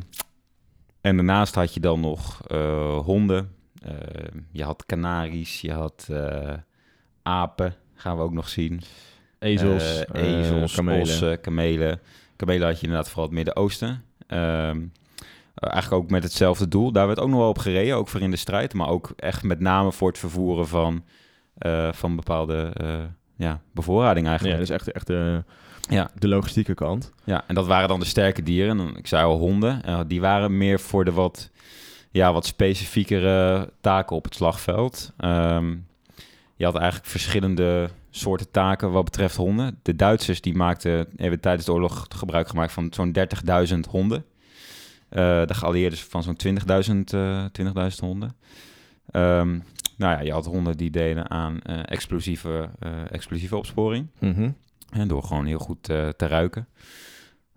en 1.00 1.16
daarnaast 1.16 1.54
had 1.54 1.74
je 1.74 1.80
dan 1.80 2.00
nog 2.00 2.40
honden. 3.04 3.52
Je 4.52 4.64
had 4.64 4.86
kanaries, 4.86 5.60
je 5.60 5.72
had 5.72 6.08
apen, 7.22 7.74
gaan 7.94 8.16
we 8.16 8.22
ook 8.22 8.32
nog 8.32 8.48
zien. 8.48 8.80
Ezels, 9.38 10.04
ezels, 10.12 10.74
kamelen. 10.74 11.00
ossen, 11.00 11.40
kamelen. 11.40 12.00
Kamelen 12.38 12.66
had 12.68 12.76
je 12.80 12.82
inderdaad 12.86 13.08
vooral 13.08 13.24
het 13.24 13.34
Midden-Oosten. 13.34 14.04
Ehm, 14.26 14.80
eh, 15.54 15.72
eigenlijk 15.72 16.02
ook 16.02 16.10
met 16.10 16.22
hetzelfde 16.22 16.68
doel. 16.68 16.92
Daar 16.92 17.06
werd 17.06 17.20
ook 17.20 17.28
nog 17.28 17.38
wel 17.38 17.48
op 17.48 17.58
gereden, 17.58 17.96
ook 17.96 18.08
voor 18.08 18.20
in 18.20 18.30
de 18.30 18.36
strijd. 18.36 18.74
Maar 18.74 18.88
ook 18.88 19.12
echt 19.16 19.42
met 19.42 19.60
name 19.60 19.92
voor 19.92 20.08
het 20.08 20.18
vervoeren 20.18 20.68
van, 20.68 21.04
eh, 21.58 21.92
van 21.92 22.16
bepaalde 22.16 22.70
eh, 22.76 22.96
ja, 23.36 23.60
bevoorrading 23.72 24.24
Ja, 24.24 24.30
eigenlijk. 24.30 24.58
dus 24.60 24.70
echt, 24.70 24.92
echt 24.92 25.06
de, 25.06 25.44
Ja. 25.88 26.10
de 26.18 26.28
logistieke 26.28 26.74
kant. 26.74 27.12
Ja, 27.24 27.44
en 27.46 27.54
dat 27.54 27.66
waren 27.66 27.88
dan 27.88 28.00
de 28.00 28.06
sterke 28.06 28.42
dieren. 28.42 28.80
En 28.80 28.96
Ik 28.96 29.06
zei 29.06 29.24
al 29.24 29.38
honden. 29.38 29.82
Eh, 29.84 30.00
die 30.06 30.20
waren 30.20 30.56
meer 30.56 30.80
voor 30.80 31.04
de 31.04 31.12
wat, 31.12 31.50
ja, 32.10 32.32
wat 32.32 32.46
specifiekere 32.46 33.70
taken 33.80 34.16
op 34.16 34.24
het 34.24 34.34
slagveld. 34.34 35.12
Ehm, 35.16 35.76
je 36.56 36.64
had 36.64 36.74
eigenlijk 36.76 37.10
verschillende 37.10 37.88
soorten 38.10 38.50
taken 38.50 38.90
wat 38.90 39.04
betreft 39.04 39.36
honden. 39.36 39.78
De 39.82 39.96
Duitsers 39.96 40.40
die 40.40 40.54
maakten, 40.54 41.06
hebben 41.16 41.40
tijdens 41.40 41.64
de 41.66 41.72
oorlog 41.72 42.06
gebruik 42.08 42.48
gemaakt 42.48 42.72
van 42.72 42.88
zo'n 42.90 43.12
30.000 43.12 43.78
honden. 43.90 44.24
Eh, 45.08 45.46
de 45.46 45.54
geallieerden 45.54 45.98
van 45.98 46.22
zo'n 46.22 46.36
20.000 46.36 47.12
eh 47.12 47.44
20.000 47.52 48.00
honden. 48.00 48.36
Ehm, 49.10 49.58
nou 49.96 50.12
ja, 50.12 50.20
je 50.20 50.32
had 50.32 50.46
honden 50.46 50.76
die 50.76 50.90
deden 50.90 51.30
aan 51.30 51.60
eh, 51.60 51.78
explosieve, 51.84 52.70
eh, 52.78 52.90
explosieve 53.10 53.56
opsporing. 53.56 54.06
Mhm. 54.18 54.50
En 54.90 55.08
door 55.08 55.22
gewoon 55.22 55.46
heel 55.46 55.58
goed 55.58 55.88
eh, 55.88 56.08
te 56.08 56.26
ruiken. 56.26 56.68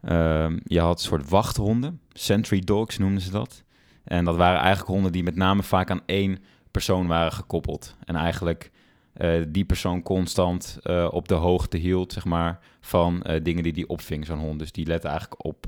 Ehm, 0.02 0.60
je 0.64 0.80
had 0.80 1.00
een 1.00 1.06
soort 1.06 1.30
wachthonden. 1.30 2.02
Sentry 2.14 2.60
dogs 2.60 2.98
noemden 2.98 3.22
ze 3.22 3.32
dat. 3.32 3.64
En 4.04 4.26
dat 4.26 4.36
waren 4.36 4.60
eigenlijk 4.60 4.90
honden 4.92 5.12
die 5.12 5.24
met 5.24 5.36
name 5.36 5.64
vaak 5.64 5.90
aan 5.90 6.02
één 6.06 6.40
persoon 6.72 7.08
waren 7.08 7.32
gekoppeld. 7.32 7.96
En 8.06 8.16
eigenlijk 8.16 8.72
eh, 9.14 9.42
die 9.48 9.66
persoon 9.66 10.02
constant 10.02 10.80
eh, 10.84 11.08
op 11.12 11.28
de 11.28 11.34
hoogte 11.34 11.78
hield, 11.78 12.14
zeg 12.14 12.26
maar, 12.26 12.60
van 12.82 13.22
eh, 13.22 13.44
dingen 13.44 13.64
die 13.64 13.74
die 13.74 13.88
opving, 13.88 14.26
zo'n 14.26 14.40
hond. 14.40 14.60
Dus 14.60 14.72
die 14.72 14.86
lette 14.86 15.08
eigenlijk 15.08 15.46
op 15.46 15.66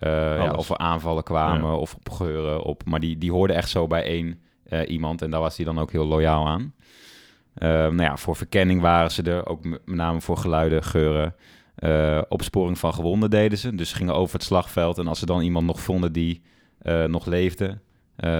ja, 0.00 0.50
of 0.52 0.70
er 0.70 0.78
aanvallen 0.78 1.22
kwamen 1.22 1.70
Ja. 1.70 1.76
of 1.76 1.94
op 1.94 2.10
geuren. 2.10 2.62
Op, 2.62 2.84
maar 2.84 3.00
die, 3.00 3.18
die 3.18 3.32
hoorde 3.32 3.52
echt 3.52 3.68
zo 3.68 3.86
bij 3.86 4.02
één 4.04 4.40
iemand. 4.86 5.22
En 5.22 5.30
daar 5.30 5.40
was 5.40 5.56
hij 5.56 5.64
dan 5.64 5.78
ook 5.78 5.92
heel 5.92 6.06
loyaal 6.06 6.46
aan. 6.46 6.74
Nou 7.58 8.02
ja, 8.02 8.16
voor 8.16 8.36
verkenning 8.36 8.80
waren 8.80 9.10
ze 9.10 9.22
er, 9.22 9.46
ook 9.46 9.64
met 9.64 9.86
name 9.86 10.20
voor 10.20 10.36
geluiden, 10.36 10.82
geuren. 10.82 11.34
Opsporing 12.28 12.78
van 12.78 12.94
gewonden 12.94 13.30
deden 13.30 13.58
ze. 13.58 13.74
Dus 13.74 13.88
ze 13.88 13.96
gingen 13.96 14.14
over 14.14 14.34
het 14.34 14.44
slagveld. 14.44 14.98
En 14.98 15.06
als 15.06 15.18
ze 15.18 15.26
dan 15.26 15.40
iemand 15.40 15.66
nog 15.66 15.80
vonden 15.80 16.12
die 16.12 16.42
nog 17.06 17.26
leefde, 17.26 17.78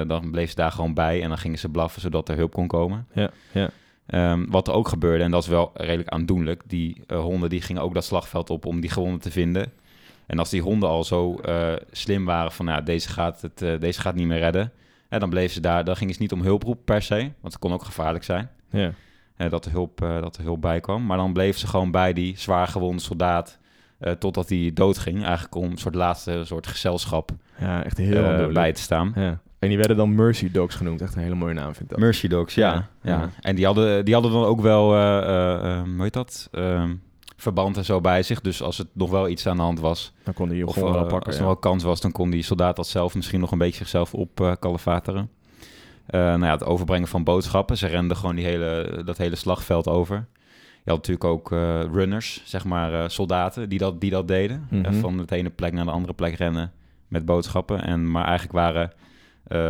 dan 0.07 0.31
bleef 0.31 0.49
ze 0.49 0.55
daar 0.57 0.73
gewoon 0.73 0.95
bij. 0.95 1.23
En 1.23 1.29
dan 1.29 1.39
gingen 1.39 1.59
ze 1.59 1.69
blaffen, 1.69 2.01
zodat 2.01 2.29
er 2.29 2.37
hulp 2.37 2.53
kon 2.53 2.67
komen. 2.67 3.07
Ja, 3.13 3.31
ja. 3.53 3.71
Ehm, 4.07 4.45
wat 4.49 4.69
er 4.69 4.75
ook 4.75 4.89
gebeurde, 4.89 5.25
en 5.25 5.31
dat 5.31 5.43
is 5.43 5.49
wel 5.49 5.71
redelijk 5.75 6.09
aandoenlijk, 6.09 6.63
die 6.67 7.03
eh, 7.07 7.21
honden 7.21 7.51
die 7.51 7.61
gingen 7.61 7.83
ook 7.83 7.95
dat 7.95 8.05
slagveld 8.05 8.51
op 8.51 8.67
om 8.67 8.81
die 8.81 8.91
gewonden 8.91 9.21
te 9.21 9.31
vinden. 9.31 9.73
En 10.27 10.39
als 10.39 10.51
die 10.51 10.63
honden 10.63 10.89
al 10.89 11.05
zo 11.05 11.35
eh, 11.35 11.73
slim 11.91 12.25
waren 12.25 12.53
van, 12.53 12.65
nou, 12.65 12.83
deze 12.83 13.09
gaat, 13.09 13.41
het, 13.41 13.63
eh, 13.63 13.81
deze 13.81 14.01
gaat 14.01 14.15
niet 14.15 14.27
meer 14.27 14.39
redden, 14.39 14.73
hè, 15.09 15.19
dan 15.19 15.31
bleven 15.31 15.55
ze 15.55 15.61
daar, 15.61 15.85
dan 15.85 15.97
gingen 15.97 16.15
ze 16.15 16.23
niet 16.23 16.33
om 16.33 16.43
hulp 16.43 16.63
roepen 16.63 16.85
per 16.85 17.03
se, 17.03 17.17
want 17.17 17.53
het 17.53 17.59
kon 17.59 17.73
ook 17.73 17.85
gevaarlijk 17.85 18.25
zijn. 18.25 18.51
ja. 18.71 18.93
dat, 19.49 19.65
er 19.65 19.71
hulp, 19.71 19.99
dat 19.99 20.37
er 20.37 20.43
hulp 20.43 20.61
bij 20.61 20.81
kwam. 20.81 21.07
Maar 21.07 21.17
dan 21.17 21.33
bleef 21.33 21.59
ze 21.59 21.67
gewoon 21.67 21.91
bij 21.91 22.13
die 22.13 22.39
zwaar 22.39 22.69
gewonde 22.69 23.03
soldaat 23.03 23.59
totdat 24.19 24.49
hij 24.49 24.71
doodging. 24.75 25.25
Eigenlijk 25.25 25.55
om 25.55 25.71
een 25.71 25.79
soort 25.79 25.95
laatste 25.95 26.43
soort 26.45 26.67
gezelschap 26.67 27.31
Ja, 27.59 27.85
echt 27.85 27.97
heel 27.97 28.53
bij 28.53 28.73
te 28.73 28.81
staan. 28.81 29.13
Ja. 29.15 29.41
En 29.65 29.71
die 29.71 29.79
werden 29.79 29.97
dan 29.97 30.15
Mercy 30.15 30.51
Dogs 30.51 30.75
genoemd. 30.75 31.01
Echt 31.03 31.15
een 31.15 31.23
hele 31.23 31.35
mooie 31.35 31.55
naam, 31.55 31.73
vind 31.73 31.81
ik 31.81 31.89
dat. 31.89 31.99
Mercy 31.99 32.29
Dogs, 32.29 32.55
ja. 32.55 32.73
Ja, 32.73 32.89
ja. 33.03 33.21
ja. 33.21 33.31
En 33.41 33.55
die 33.57 33.65
hadden, 33.65 34.05
die 34.05 34.15
hadden 34.15 34.33
dan 34.33 34.45
ook 34.45 34.61
wel, 34.61 34.95
eh, 34.95 35.83
hoe 35.83 36.03
heet 36.03 36.13
dat? 36.13 36.49
Ehm, 36.53 36.95
verband 37.37 37.77
en 37.77 37.85
zo 37.85 38.01
bij 38.01 38.23
zich. 38.23 38.41
Dus 38.41 38.63
als 38.63 38.79
het 38.79 38.89
nog 38.93 39.11
wel 39.11 39.29
iets 39.29 39.47
aan 39.47 39.57
de 39.57 39.63
hand 39.63 39.81
was, 39.81 40.13
dan 40.23 40.35
kon 40.35 40.49
die 40.49 40.67
of 40.67 40.75
gewoon 40.75 40.89
eh, 40.89 40.95
wel 40.95 41.07
pakken. 41.07 41.27
als 41.27 41.39
er 41.39 41.45
wel 41.45 41.57
kans 41.57 41.83
was, 41.83 42.01
dan 42.01 42.13
kon 42.13 42.31
die 42.31 42.43
soldaat 42.43 42.77
dat 42.77 42.87
zelf 42.87 43.15
misschien 43.15 43.41
nog 43.41 43.53
een 43.53 43.59
beetje 43.59 43.77
zichzelf 43.77 44.15
op 44.15 44.57
kalefateren. 44.61 45.31
Eh, 46.07 46.21
nou 46.21 46.45
ja, 46.45 46.51
het 46.51 46.65
overbrengen 46.65 47.09
van 47.09 47.25
boodschappen. 47.25 47.77
Ze 47.77 47.87
renden 47.87 48.17
gewoon 48.17 48.35
die 48.35 48.45
hele, 48.45 49.03
dat 49.05 49.19
hele 49.19 49.37
slagveld 49.37 49.89
over. 49.89 50.27
Je 50.85 50.91
had 50.91 50.97
natuurlijk 50.97 51.25
ook 51.25 51.51
runners, 51.93 52.43
zeg 52.45 52.65
maar 52.65 53.11
soldaten, 53.11 53.69
die 53.69 53.79
dat, 53.79 54.01
die 54.01 54.11
dat 54.11 54.29
deden. 54.29 54.67
Mhm. 54.71 54.95
Van 54.95 55.19
het 55.19 55.31
ene 55.31 55.51
plek 55.51 55.73
naar 55.73 55.85
de 55.85 55.91
andere 55.91 56.15
plek 56.15 56.35
rennen 56.35 56.73
met 57.09 57.25
boodschappen. 57.25 57.83
En, 57.85 58.11
maar 58.11 58.25
eigenlijk 58.25 58.53
waren 58.53 58.93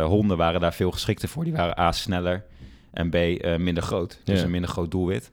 honden 0.03 0.37
waren 0.37 0.61
daar 0.61 0.73
veel 0.73 0.91
geschikter 0.91 1.29
voor. 1.29 1.43
Die 1.43 1.53
waren 1.53 1.79
A, 1.79 1.91
sneller 1.91 2.45
en 2.91 3.09
B, 3.09 3.15
eh, 3.15 3.55
minder 3.57 3.83
groot. 3.83 4.21
Dus 4.23 4.39
Ja. 4.39 4.45
een 4.45 4.51
minder 4.51 4.69
groot 4.69 4.91
doelwit. 4.91 5.31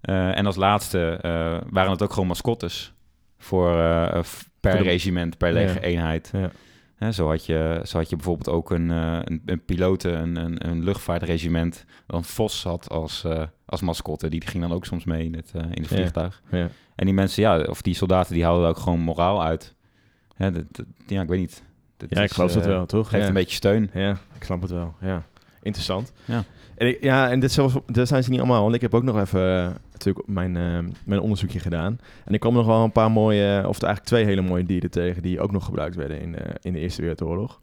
Eh, 0.00 0.38
en 0.38 0.46
als 0.46 0.56
laatste 0.56 1.10
eh, 1.22 1.56
waren 1.70 1.90
het 1.90 2.02
ook 2.02 2.12
gewoon 2.12 2.28
mascottes 2.28 2.92
voor, 3.38 3.78
eh, 3.80 4.22
per 4.60 4.82
regiment, 4.82 5.38
per 5.38 5.48
Ja. 5.48 5.54
legereenheid. 5.54 6.30
Ja. 6.32 6.50
Hè, 6.94 7.12
zo, 7.12 7.28
had 7.28 7.46
je, 7.46 7.80
zo 7.84 7.98
had 7.98 8.08
je 8.10 8.16
bijvoorbeeld 8.16 8.48
ook 8.56 8.70
een, 8.70 8.90
eh 8.90 9.18
een, 9.24 9.42
een 9.46 9.64
piloten, 9.64 10.20
een, 10.20 10.36
een, 10.36 10.68
een 10.68 10.84
luchtvaartregiment, 10.84 11.84
dan 12.06 12.24
Vos 12.24 12.62
had 12.62 12.88
als, 12.90 13.24
eh, 13.24 13.42
als 13.66 13.80
mascotte. 13.80 14.28
Die 14.28 14.46
ging 14.46 14.62
dan 14.62 14.72
ook 14.72 14.84
soms 14.84 15.04
mee 15.04 15.24
in 15.24 15.34
het, 15.34 15.50
eh, 15.54 15.62
in 15.62 15.82
het 15.82 15.86
vliegtuig. 15.86 16.42
Ja. 16.50 16.68
En 16.94 17.04
die 17.04 17.14
mensen, 17.14 17.42
ja, 17.42 17.60
of 17.62 17.82
die 17.82 17.94
soldaten, 17.94 18.34
die 18.34 18.44
haalden 18.44 18.68
ook 18.68 18.78
gewoon 18.78 19.00
moraal 19.00 19.42
uit. 19.42 19.74
Hè, 20.34 20.50
dat, 20.50 20.64
dat- 20.70 20.86
ja, 21.06 21.22
ik 21.22 21.28
weet 21.28 21.38
niet. 21.40 21.62
Dat 22.08 22.18
ja, 22.18 22.24
ik 22.24 22.32
geloof 22.32 22.52
dat 22.52 22.62
eh, 22.62 22.68
wel, 22.68 22.86
toch? 22.86 23.08
Geeft 23.08 23.22
ja. 23.22 23.28
een 23.28 23.34
beetje 23.34 23.56
steun. 23.56 23.90
Ja, 23.94 24.10
ik 24.10 24.44
snap 24.44 24.62
het 24.62 24.70
wel. 24.70 24.94
Ja, 25.00 25.22
interessant. 25.62 26.12
Ja. 26.24 26.44
En 26.76 26.88
ik, 26.88 27.02
ja, 27.02 27.30
en 27.30 27.40
dit, 27.40 27.52
zelfs, 27.52 27.74
dit 27.86 28.08
zijn 28.08 28.24
ze 28.24 28.30
niet 28.30 28.38
allemaal, 28.38 28.62
want 28.62 28.74
ik 28.74 28.80
heb 28.80 28.94
ook 28.94 29.02
nog 29.02 29.20
even 29.20 29.64
eh, 29.64 29.70
natuurlijk 29.92 30.26
mijn, 30.26 30.56
eh, 30.56 30.92
mijn 31.04 31.20
onderzoekje 31.20 31.58
gedaan. 31.58 31.98
En 32.24 32.34
ik 32.34 32.40
kwam 32.40 32.54
nog 32.54 32.66
wel 32.66 32.84
een 32.84 32.92
paar 32.92 33.10
mooie, 33.10 33.58
of 33.68 33.82
eigenlijk 33.82 34.04
twee 34.04 34.24
hele 34.24 34.42
mooie 34.42 34.64
dieren 34.64 34.90
tegen 34.90 35.22
die 35.22 35.40
ook 35.40 35.52
nog 35.52 35.64
gebruikt 35.64 35.96
werden 35.96 36.20
in, 36.20 36.36
in 36.60 36.72
de 36.72 36.78
Eerste 36.78 37.00
Wereldoorlog. 37.00 37.60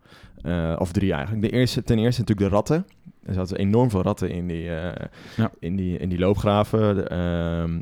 Of 0.78 0.92
drie 0.92 1.14
eigenlijk. 1.14 1.42
De 1.42 1.50
eerste, 1.50 1.84
ten 1.84 2.00
eerste 2.00 2.22
natuurlijk 2.22 2.50
de 2.50 2.56
ratten. 2.56 2.86
Er 3.26 3.34
zaten 3.34 3.58
enorm 3.58 3.90
veel 3.90 4.02
ratten 4.02 4.30
in 4.30 4.48
die, 4.48 4.64
Ja. 4.64 5.52
in 5.60 5.76
die, 5.76 5.98
in 5.98 6.10
die 6.10 6.20
loopgraven. 6.20 7.10
Ehm, 7.10 7.80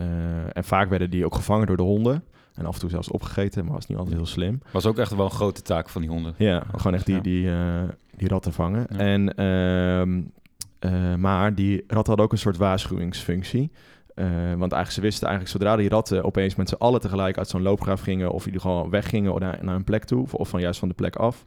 eh, 0.00 0.56
en 0.56 0.64
vaak 0.64 0.88
werden 0.88 1.10
die 1.10 1.24
ook 1.24 1.34
gevangen 1.34 1.66
door 1.66 1.76
de 1.76 1.82
honden. 1.82 2.24
En 2.60 2.66
af 2.66 2.74
en 2.74 2.80
toe 2.80 2.90
zelfs 2.90 3.08
opgegeten, 3.10 3.64
maar 3.64 3.74
was 3.74 3.86
niet 3.86 3.98
altijd 3.98 4.16
heel 4.16 4.26
slim. 4.26 4.60
Was 4.72 4.86
ook 4.86 4.98
echt 4.98 5.14
wel 5.14 5.24
een 5.24 5.30
grote 5.30 5.62
taak 5.62 5.88
van 5.88 6.00
die 6.00 6.10
honden. 6.10 6.34
Ja, 6.36 6.62
gewoon 6.76 6.94
echt 6.94 7.06
die, 7.06 7.14
Ja. 7.14 7.20
die, 7.20 7.50
eh, 7.50 7.88
die 8.16 8.28
ratten 8.28 8.52
vangen. 8.52 8.86
Ja. 8.90 8.98
En, 8.98 9.34
ehm, 9.34 10.20
eh, 10.78 11.14
maar 11.14 11.54
die 11.54 11.76
ratten 11.76 12.06
hadden 12.06 12.24
ook 12.24 12.32
een 12.32 12.38
soort 12.38 12.56
waarschuwingsfunctie. 12.56 13.70
Eh, 14.14 14.26
want 14.34 14.72
eigenlijk, 14.72 14.90
ze 14.90 15.00
wisten 15.00 15.28
eigenlijk 15.28 15.56
zodra 15.58 15.76
die 15.76 15.88
ratten 15.88 16.24
opeens 16.24 16.54
met 16.54 16.68
z'n 16.68 16.74
allen 16.78 17.00
tegelijk 17.00 17.38
uit 17.38 17.48
zo'n 17.48 17.62
loopgraaf 17.62 18.00
gingen... 18.00 18.30
of 18.30 18.44
die 18.44 18.60
gewoon 18.60 18.90
weggingen 18.90 19.40
naar, 19.40 19.58
naar 19.62 19.74
een 19.74 19.84
plek 19.84 20.04
toe, 20.04 20.22
of, 20.22 20.34
of 20.34 20.48
van 20.48 20.60
juist 20.60 20.78
van 20.78 20.88
de 20.88 20.94
plek 20.94 21.16
af... 21.16 21.44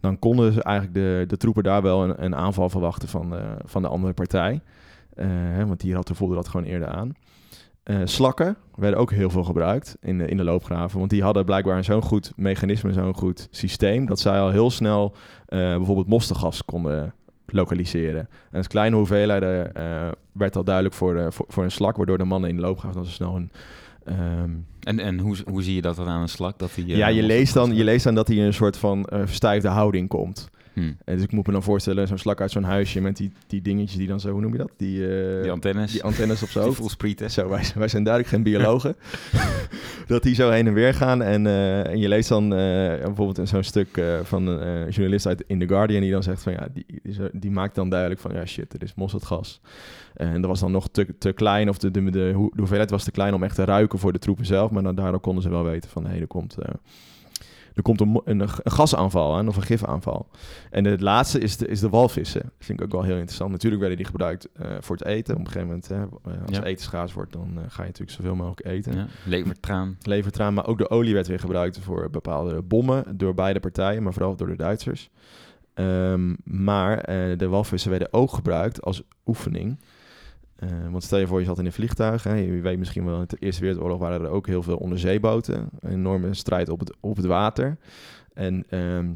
dan 0.00 0.18
konden 0.18 0.52
ze 0.52 0.62
eigenlijk 0.62 0.96
de, 0.96 1.24
de 1.26 1.36
troepen 1.36 1.62
daar 1.62 1.82
wel 1.82 2.02
een, 2.04 2.24
een 2.24 2.34
aanval 2.34 2.68
verwachten 2.68 3.08
van 3.08 3.30
de, 3.30 3.42
van 3.64 3.82
de 3.82 3.88
andere 3.88 4.12
partij. 4.12 4.60
Hè, 5.14 5.66
want 5.66 5.80
die 5.80 5.94
ratten 5.94 6.16
voelden 6.16 6.36
dat 6.36 6.48
gewoon 6.48 6.66
eerder 6.66 6.88
aan. 6.88 7.12
Eh, 7.84 7.96
slakken 8.04 8.56
werden 8.74 9.00
ook 9.00 9.10
heel 9.10 9.30
veel 9.30 9.44
gebruikt 9.44 9.96
in 10.00 10.18
de, 10.18 10.26
in 10.26 10.36
de 10.36 10.44
loopgraven. 10.44 10.98
Want 10.98 11.10
die 11.10 11.22
hadden 11.22 11.44
blijkbaar 11.44 11.84
zo'n 11.84 12.02
goed 12.02 12.32
mechanisme, 12.36 12.92
zo'n 12.92 13.14
goed 13.14 13.48
systeem... 13.50 14.06
dat 14.06 14.20
zij 14.20 14.40
al 14.40 14.50
heel 14.50 14.70
snel 14.70 15.14
eh, 15.46 15.58
bijvoorbeeld 15.58 16.06
mosterdgas 16.06 16.64
konden 16.64 17.14
lokaliseren. 17.46 18.28
En 18.50 18.56
als 18.58 18.66
kleine 18.66 18.96
hoeveelheden 18.96 19.74
eh, 19.74 20.08
werd 20.32 20.56
al 20.56 20.64
duidelijk 20.64 20.94
voor, 20.94 21.14
de, 21.14 21.32
voor, 21.32 21.46
voor 21.48 21.64
een 21.64 21.70
slak... 21.70 21.96
waardoor 21.96 22.18
de 22.18 22.24
mannen 22.24 22.50
in 22.50 22.56
de 22.56 22.62
loopgraven 22.62 22.96
dan 22.96 23.04
zo 23.04 23.10
snel 23.10 23.36
een... 23.36 23.50
ehm, 24.04 24.50
En, 24.80 24.98
en 25.00 25.18
hoe, 25.18 25.36
hoe 25.50 25.62
zie 25.62 25.74
je 25.74 25.82
dat 25.82 25.96
dan 25.96 26.08
aan 26.08 26.20
een 26.20 26.28
slak? 26.28 26.58
Dat 26.58 26.74
die, 26.74 26.86
ja, 26.86 27.06
je 27.06 27.22
leest, 27.22 27.54
dan, 27.54 27.74
je 27.74 27.84
leest 27.84 28.04
dan 28.04 28.14
dat 28.14 28.28
hij 28.28 28.36
in 28.36 28.44
een 28.44 28.54
soort 28.54 28.76
van 28.76 29.06
verstijfde 29.10 29.68
houding 29.68 30.08
komt. 30.08 30.50
Hm. 30.74 30.92
Dus 31.04 31.22
ik 31.22 31.32
moet 31.32 31.46
me 31.46 31.52
dan 31.52 31.62
voorstellen, 31.62 32.06
zo'n 32.06 32.18
slak 32.18 32.40
uit 32.40 32.50
zo'n 32.50 32.62
huisje... 32.62 33.00
met 33.00 33.16
die, 33.16 33.32
die 33.46 33.62
dingetjes 33.62 33.98
die 33.98 34.06
dan 34.08 34.20
zo, 34.20 34.30
hoe 34.30 34.40
noem 34.40 34.52
je 34.52 34.58
dat? 34.58 34.70
Die, 34.76 35.06
eh, 35.36 35.42
Die 35.42 35.50
antennes. 35.50 35.92
die 35.92 36.02
antennes 36.02 36.42
op 36.42 36.48
zijn 36.56 36.64
Die. 36.64 37.30
Zo, 37.30 37.48
wij, 37.48 37.62
wij 37.74 37.88
zijn 37.88 38.02
duidelijk 38.04 38.34
geen 38.34 38.42
biologen. 38.42 38.96
dat 40.06 40.22
die 40.22 40.34
zo 40.34 40.50
heen 40.50 40.66
en 40.66 40.72
weer 40.74 40.94
gaan. 40.94 41.22
En, 41.22 41.46
eh, 41.46 41.86
en 41.86 41.98
je 41.98 42.08
leest 42.08 42.28
dan 42.28 42.44
eh, 42.44 42.58
bijvoorbeeld 43.04 43.48
zo'n 43.48 43.62
stuk 43.62 44.02
van 44.22 44.46
een 44.46 44.88
journalist 44.90 45.26
uit 45.26 45.44
In 45.46 45.58
The 45.58 45.68
Guardian... 45.68 46.00
die 46.00 46.10
dan 46.12 46.22
zegt 46.22 46.42
van 46.42 46.52
ja, 46.52 46.68
die, 46.72 46.84
die, 47.02 47.12
zo- 47.12 47.28
die 47.32 47.50
maakt 47.50 47.74
dan 47.74 47.88
duidelijk 47.90 48.20
van 48.20 48.32
ja 48.34 48.46
shit, 48.46 48.74
er 48.74 48.82
is 48.82 48.94
mosterdgas. 48.94 49.60
En 50.14 50.40
dat 50.40 50.50
was 50.50 50.60
dan 50.60 50.72
nog 50.72 50.88
te, 50.88 51.06
te 51.18 51.32
klein, 51.32 51.68
of 51.68 51.78
de, 51.78 51.90
de, 51.90 52.10
de, 52.10 52.32
hoe- 52.34 52.50
de 52.54 52.58
hoeveelheid 52.58 52.90
was 52.90 53.04
te 53.04 53.10
klein 53.10 53.34
om 53.34 53.42
echt 53.42 53.54
te 53.54 53.64
ruiken 53.64 53.98
voor 53.98 54.12
de 54.12 54.18
troepen 54.18 54.46
zelf. 54.46 54.70
Maar 54.70 54.82
dan, 54.82 54.94
daardoor 54.94 55.20
konden 55.20 55.42
ze 55.42 55.50
wel 55.50 55.64
weten 55.64 55.90
van 55.90 56.06
hé, 56.06 56.20
er 56.20 56.26
komt... 56.26 56.56
er 57.74 57.82
komt 57.82 58.00
een, 58.00 58.20
een, 58.24 58.40
een 58.40 58.48
gasaanval 58.64 59.36
aan 59.36 59.48
of 59.48 59.56
een 59.56 59.62
gifaanval. 59.62 60.28
En 60.70 60.84
het 60.84 61.00
laatste 61.00 61.38
is 61.38 61.56
de, 61.56 61.66
is 61.66 61.80
de 61.80 61.88
walvissen. 61.88 62.42
Dat 62.42 62.52
vind 62.58 62.78
ik 62.78 62.84
ook 62.84 62.92
wel 62.92 63.02
heel 63.02 63.14
interessant. 63.16 63.50
Natuurlijk 63.50 63.80
werden 63.80 63.98
die 63.98 64.06
gebruikt 64.10 64.48
eh, 64.52 64.70
voor 64.80 64.96
het 64.96 65.04
eten. 65.06 65.34
Op 65.34 65.40
een 65.40 65.46
gegeven 65.46 65.66
moment, 65.66 65.88
hè, 65.88 66.02
eh, 66.32 66.46
als 66.46 66.56
Ja. 66.56 66.62
eten 66.64 66.84
schaars 66.84 67.12
wordt, 67.12 67.32
dan 67.32 67.48
eh, 67.56 67.62
ga 67.68 67.80
je 67.82 67.88
natuurlijk 67.88 68.16
zoveel 68.16 68.34
mogelijk 68.34 68.66
eten. 68.66 68.94
Ja, 68.96 69.06
levertraan. 69.24 69.96
Levertraan, 70.02 70.54
maar 70.54 70.66
ook 70.66 70.78
de 70.78 70.90
olie 70.90 71.14
werd 71.14 71.26
weer 71.26 71.40
gebruikt 71.40 71.78
voor 71.78 72.10
bepaalde 72.10 72.62
bommen 72.62 73.16
door 73.16 73.34
beide 73.34 73.60
partijen, 73.60 74.02
maar 74.02 74.12
vooral 74.12 74.36
door 74.36 74.48
de 74.48 74.56
Duitsers. 74.56 75.10
Ehm, 75.74 76.34
maar 76.44 77.06
de 77.36 77.48
walvissen 77.48 77.90
werden 77.90 78.12
ook 78.12 78.32
gebruikt 78.32 78.82
als 78.82 79.02
oefening. 79.26 79.78
Eh, 80.64 80.90
want 80.90 81.02
stel 81.02 81.18
je 81.18 81.26
voor, 81.26 81.40
je 81.40 81.46
zat 81.46 81.58
in 81.58 81.66
een 81.66 81.72
vliegtuig. 81.72 82.22
Hè, 82.22 82.34
je 82.34 82.60
weet 82.60 82.78
misschien 82.78 83.04
wel, 83.04 83.20
in 83.20 83.24
de 83.26 83.36
Eerste 83.40 83.62
Wereldoorlog 83.62 83.98
waren 83.98 84.20
er 84.20 84.30
ook 84.30 84.46
heel 84.46 84.62
veel 84.62 84.76
onderzeeboten. 84.76 85.68
Een 85.80 85.90
enorme 85.90 86.34
strijd 86.34 86.68
op 86.68 86.80
het, 86.80 86.96
op 87.00 87.16
het 87.16 87.26
water. 87.26 87.78
En 88.32 88.64
ehm, 88.68 89.12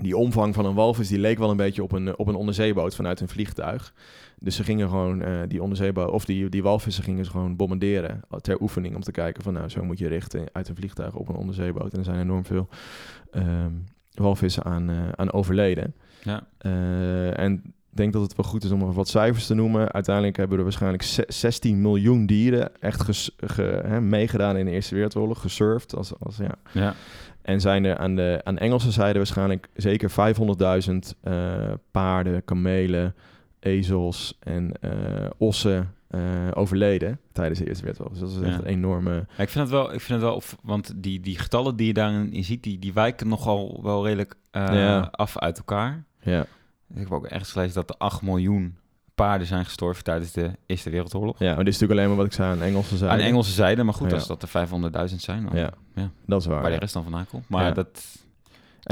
die 0.00 0.16
omvang 0.16 0.54
van 0.54 0.64
een 0.64 0.74
walvis, 0.74 1.08
die 1.08 1.18
leek 1.18 1.38
wel 1.38 1.50
een 1.50 1.56
beetje 1.56 1.82
op 1.82 1.92
een, 1.92 2.18
op 2.18 2.28
een 2.28 2.34
onderzeeboot 2.34 2.94
vanuit 2.94 3.20
een 3.20 3.28
vliegtuig. 3.28 3.94
Dus 4.38 4.56
ze 4.56 4.64
gingen 4.64 4.88
gewoon 4.88 5.22
eh, 5.22 5.40
die 5.48 5.62
onderzeeboot, 5.62 6.10
of 6.10 6.24
die, 6.24 6.48
die 6.48 6.62
walvissen 6.62 7.04
gingen 7.04 7.24
ze 7.24 7.30
gewoon 7.30 7.56
bombarderen 7.56 8.20
ter 8.40 8.60
oefening 8.60 8.94
om 8.94 9.02
te 9.02 9.12
kijken 9.12 9.42
van 9.42 9.52
nou, 9.52 9.68
zo 9.68 9.84
moet 9.84 9.98
je 9.98 10.08
richten 10.08 10.44
uit 10.52 10.68
een 10.68 10.76
vliegtuig 10.76 11.14
op 11.14 11.28
een 11.28 11.36
onderzeeboot. 11.36 11.92
En 11.92 11.98
er 11.98 12.04
zijn 12.04 12.20
enorm 12.20 12.44
veel 12.44 12.68
ehm, 13.30 13.72
walvissen 14.10 14.64
aan, 14.64 14.90
eh, 14.90 15.08
aan 15.14 15.32
overleden. 15.32 15.94
Ja. 16.22 16.46
En 17.32 17.74
denk 17.96 18.12
dat 18.12 18.22
het 18.22 18.36
wel 18.36 18.46
goed 18.46 18.64
is 18.64 18.70
om 18.70 18.78
nog 18.78 18.94
wat 18.94 19.08
cijfers 19.08 19.46
te 19.46 19.54
noemen. 19.54 19.92
Uiteindelijk 19.92 20.36
hebben 20.36 20.56
er 20.58 20.62
waarschijnlijk 20.62 21.02
ze- 21.02 21.24
16 21.28 21.80
miljoen 21.80 22.26
dieren 22.26 22.80
echt 22.80 23.02
ges- 23.02 23.36
ge- 23.36 23.82
hè, 23.86 24.00
meegedaan 24.00 24.56
in 24.56 24.64
de 24.64 24.70
Eerste 24.70 24.94
Wereldoorlog, 24.94 25.40
gesurfd. 25.40 25.96
Als, 25.96 26.12
als, 26.20 26.36
ja. 26.36 26.54
Ja. 26.72 26.94
En 27.42 27.60
zijn 27.60 27.84
er 27.84 27.96
aan 27.96 28.14
de, 28.16 28.40
aan 28.44 28.58
Engelse 28.58 28.90
zijde 28.90 29.18
waarschijnlijk 29.18 29.68
zeker 29.74 30.10
500.000 30.10 31.16
eh, 31.20 31.72
paarden, 31.90 32.44
kamelen, 32.44 33.14
ezels 33.60 34.38
en 34.40 34.72
eh, 34.80 34.90
ossen 35.38 35.94
eh, 36.08 36.20
overleden 36.54 37.18
tijdens 37.32 37.58
de 37.58 37.66
Eerste 37.66 37.84
Wereldoorlog. 37.84 38.18
Dus 38.18 38.32
dat 38.32 38.42
is 38.42 38.48
echt 38.48 38.56
Ja. 38.56 38.68
een 38.68 38.74
enorme... 38.74 39.12
Ja, 39.36 39.42
ik 39.42 39.48
vind 39.48 39.54
het 39.64 39.68
wel, 39.70 39.84
ik 39.92 40.00
vind 40.00 40.20
het 40.20 40.28
wel 40.28 40.34
of, 40.34 40.56
want 40.62 40.92
die, 40.96 41.20
die 41.20 41.38
getallen 41.38 41.76
die 41.76 41.86
je 41.86 41.92
daarin 41.92 42.32
in 42.32 42.44
ziet, 42.44 42.62
die, 42.62 42.78
die 42.78 42.92
wijken 42.92 43.28
nogal 43.28 43.80
wel 43.82 44.04
redelijk 44.04 44.34
Ja. 44.52 45.08
af 45.10 45.38
uit 45.38 45.58
elkaar. 45.58 46.04
Ja, 46.20 46.46
Ik 46.94 46.98
heb 47.00 47.12
ook 47.12 47.26
ergens 47.26 47.52
gelezen 47.52 47.74
dat 47.74 47.90
er 47.90 47.96
8 47.98 48.22
miljoen 48.22 48.76
paarden 49.14 49.46
zijn 49.46 49.64
gestorven 49.64 50.04
tijdens 50.04 50.32
de 50.32 50.50
Eerste 50.66 50.90
Wereldoorlog. 50.90 51.38
ja 51.38 51.54
maar 51.54 51.64
dit 51.64 51.74
is 51.74 51.80
natuurlijk 51.80 51.92
alleen 52.00 52.08
maar 52.08 52.16
wat 52.16 52.26
ik 52.26 52.32
zei 52.32 52.50
aan 52.52 52.62
Engelse 52.62 52.96
zijde. 52.96 53.14
Aan 53.14 53.20
Engelse 53.20 53.52
zijde, 53.52 53.82
maar 53.82 53.94
goed, 53.94 54.08
Ja. 54.10 54.14
als 54.16 54.26
dat 54.26 54.42
er 54.42 54.48
500.000 55.10 55.20
zijn, 55.20 55.44
dan 55.44 55.56
Ja, 55.58 55.70
ja. 55.94 56.10
dat 56.26 56.40
is 56.40 56.46
waar. 56.46 56.62
waar 56.62 56.70
de 56.70 56.76
rest 56.76 56.92
dan 56.94 57.02
vandaan 57.02 57.26
komt. 57.26 57.48
Maar 57.48 57.74
dat, 57.74 58.21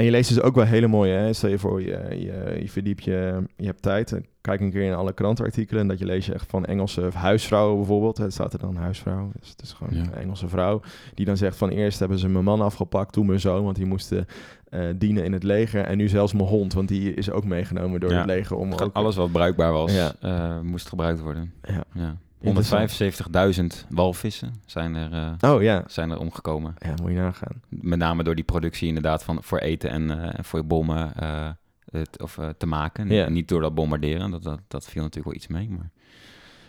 En 0.01 0.07
je 0.07 0.13
leest 0.13 0.29
dus 0.35 0.41
ook 0.43 0.55
wel 0.55 0.65
hele 0.65 0.87
mooie, 0.87 1.13
hè? 1.13 1.33
stel 1.33 1.51
je 1.51 1.59
voor, 1.59 1.81
je, 1.83 1.89
je, 2.11 2.59
je 2.61 2.69
verdiept 2.69 3.05
je, 3.05 3.43
je 3.57 3.67
hebt 3.67 3.83
tijd, 3.83 4.13
en 4.13 4.25
kijk 4.41 4.61
een 4.61 4.71
keer 4.71 4.83
in 4.83 4.95
alle 4.95 5.13
krantenartikelen 5.13 5.83
en 5.83 5.89
dat 5.89 5.99
je 5.99 6.05
leest 6.05 6.27
je 6.27 6.35
echt 6.35 6.51
van 6.51 6.65
Engelse 6.65 7.09
huisvrouwen 7.15 7.77
bijvoorbeeld, 7.77 8.19
hè, 8.19 8.25
er 8.25 8.33
staat 8.33 8.53
er 8.53 8.59
dan 8.59 8.77
huisvrouw, 8.77 9.31
dus 9.41 9.49
het 9.49 9.63
is 9.63 9.73
gewoon 9.73 9.95
Ja. 9.97 10.03
een 10.03 10.15
Engelse 10.15 10.49
vrouw, 10.49 10.81
die 11.15 11.27
dan 11.27 11.37
zegt 11.37 11.57
van 11.57 11.69
eerst 11.69 11.99
hebben 11.99 12.19
ze 12.19 12.29
mijn 12.29 12.45
man 12.45 12.61
afgepakt, 12.61 13.13
toen 13.13 13.27
mijn 13.27 13.41
zoon, 13.41 13.65
want 13.65 13.77
die 13.77 13.87
moesten 13.87 14.27
eh, 14.71 14.85
dienen 14.97 15.25
in 15.25 15.33
het 15.33 15.43
leger 15.43 15.85
en 15.85 15.97
nu 15.97 16.09
zelfs 16.09 16.33
mijn 16.33 16.49
hond, 16.49 16.73
want 16.73 16.89
die 16.89 17.15
is 17.15 17.31
ook 17.31 17.45
meegenomen 17.45 18.01
door 18.01 18.11
Ja. 18.11 18.17
het 18.17 18.27
leger 18.27 18.57
om 18.57 18.73
ook... 18.73 18.91
alles 18.93 19.17
wat 19.17 19.33
bruikbaar 19.33 19.73
was, 19.73 19.95
Ja. 19.95 20.13
eh, 20.21 20.61
moest 20.61 20.89
gebruikt 20.89 21.21
worden. 21.21 21.53
Ja. 21.93 22.17
Ja. 22.41 22.49
Interessant. 22.49 23.83
175.000 23.83 23.87
walvissen 23.89 24.55
zijn 24.67 24.95
er, 24.95 25.13
eh, 25.41 25.51
Oh 25.51 25.63
ja, 25.63 25.85
zijn 25.87 26.11
er 26.11 26.19
omgekomen. 26.19 26.75
ja, 26.79 26.95
moet 27.03 27.11
je 27.11 27.17
nagaan. 27.17 27.63
Met 27.69 27.99
name 27.99 28.23
door 28.23 28.35
die 28.35 28.45
productie 28.45 28.89
inderdaad 28.89 29.25
van 29.25 29.43
voor 29.43 29.59
eten 29.59 29.91
en 29.91 30.35
en 30.35 30.45
voor 30.45 30.67
bommen 30.67 31.13
eh, 31.17 31.49
het, 31.91 32.23
of, 32.23 32.39
te 32.59 32.67
maken. 32.67 33.09
Ja. 33.09 33.29
Niet 33.29 33.49
door 33.49 33.61
dat 33.61 33.75
bombarderen, 33.75 34.31
dat, 34.31 34.43
dat, 34.43 34.61
dat 34.69 34.85
viel 34.85 35.03
natuurlijk 35.03 35.27
wel 35.27 35.37
iets 35.37 35.47
mee. 35.47 35.69
Maar 35.71 35.91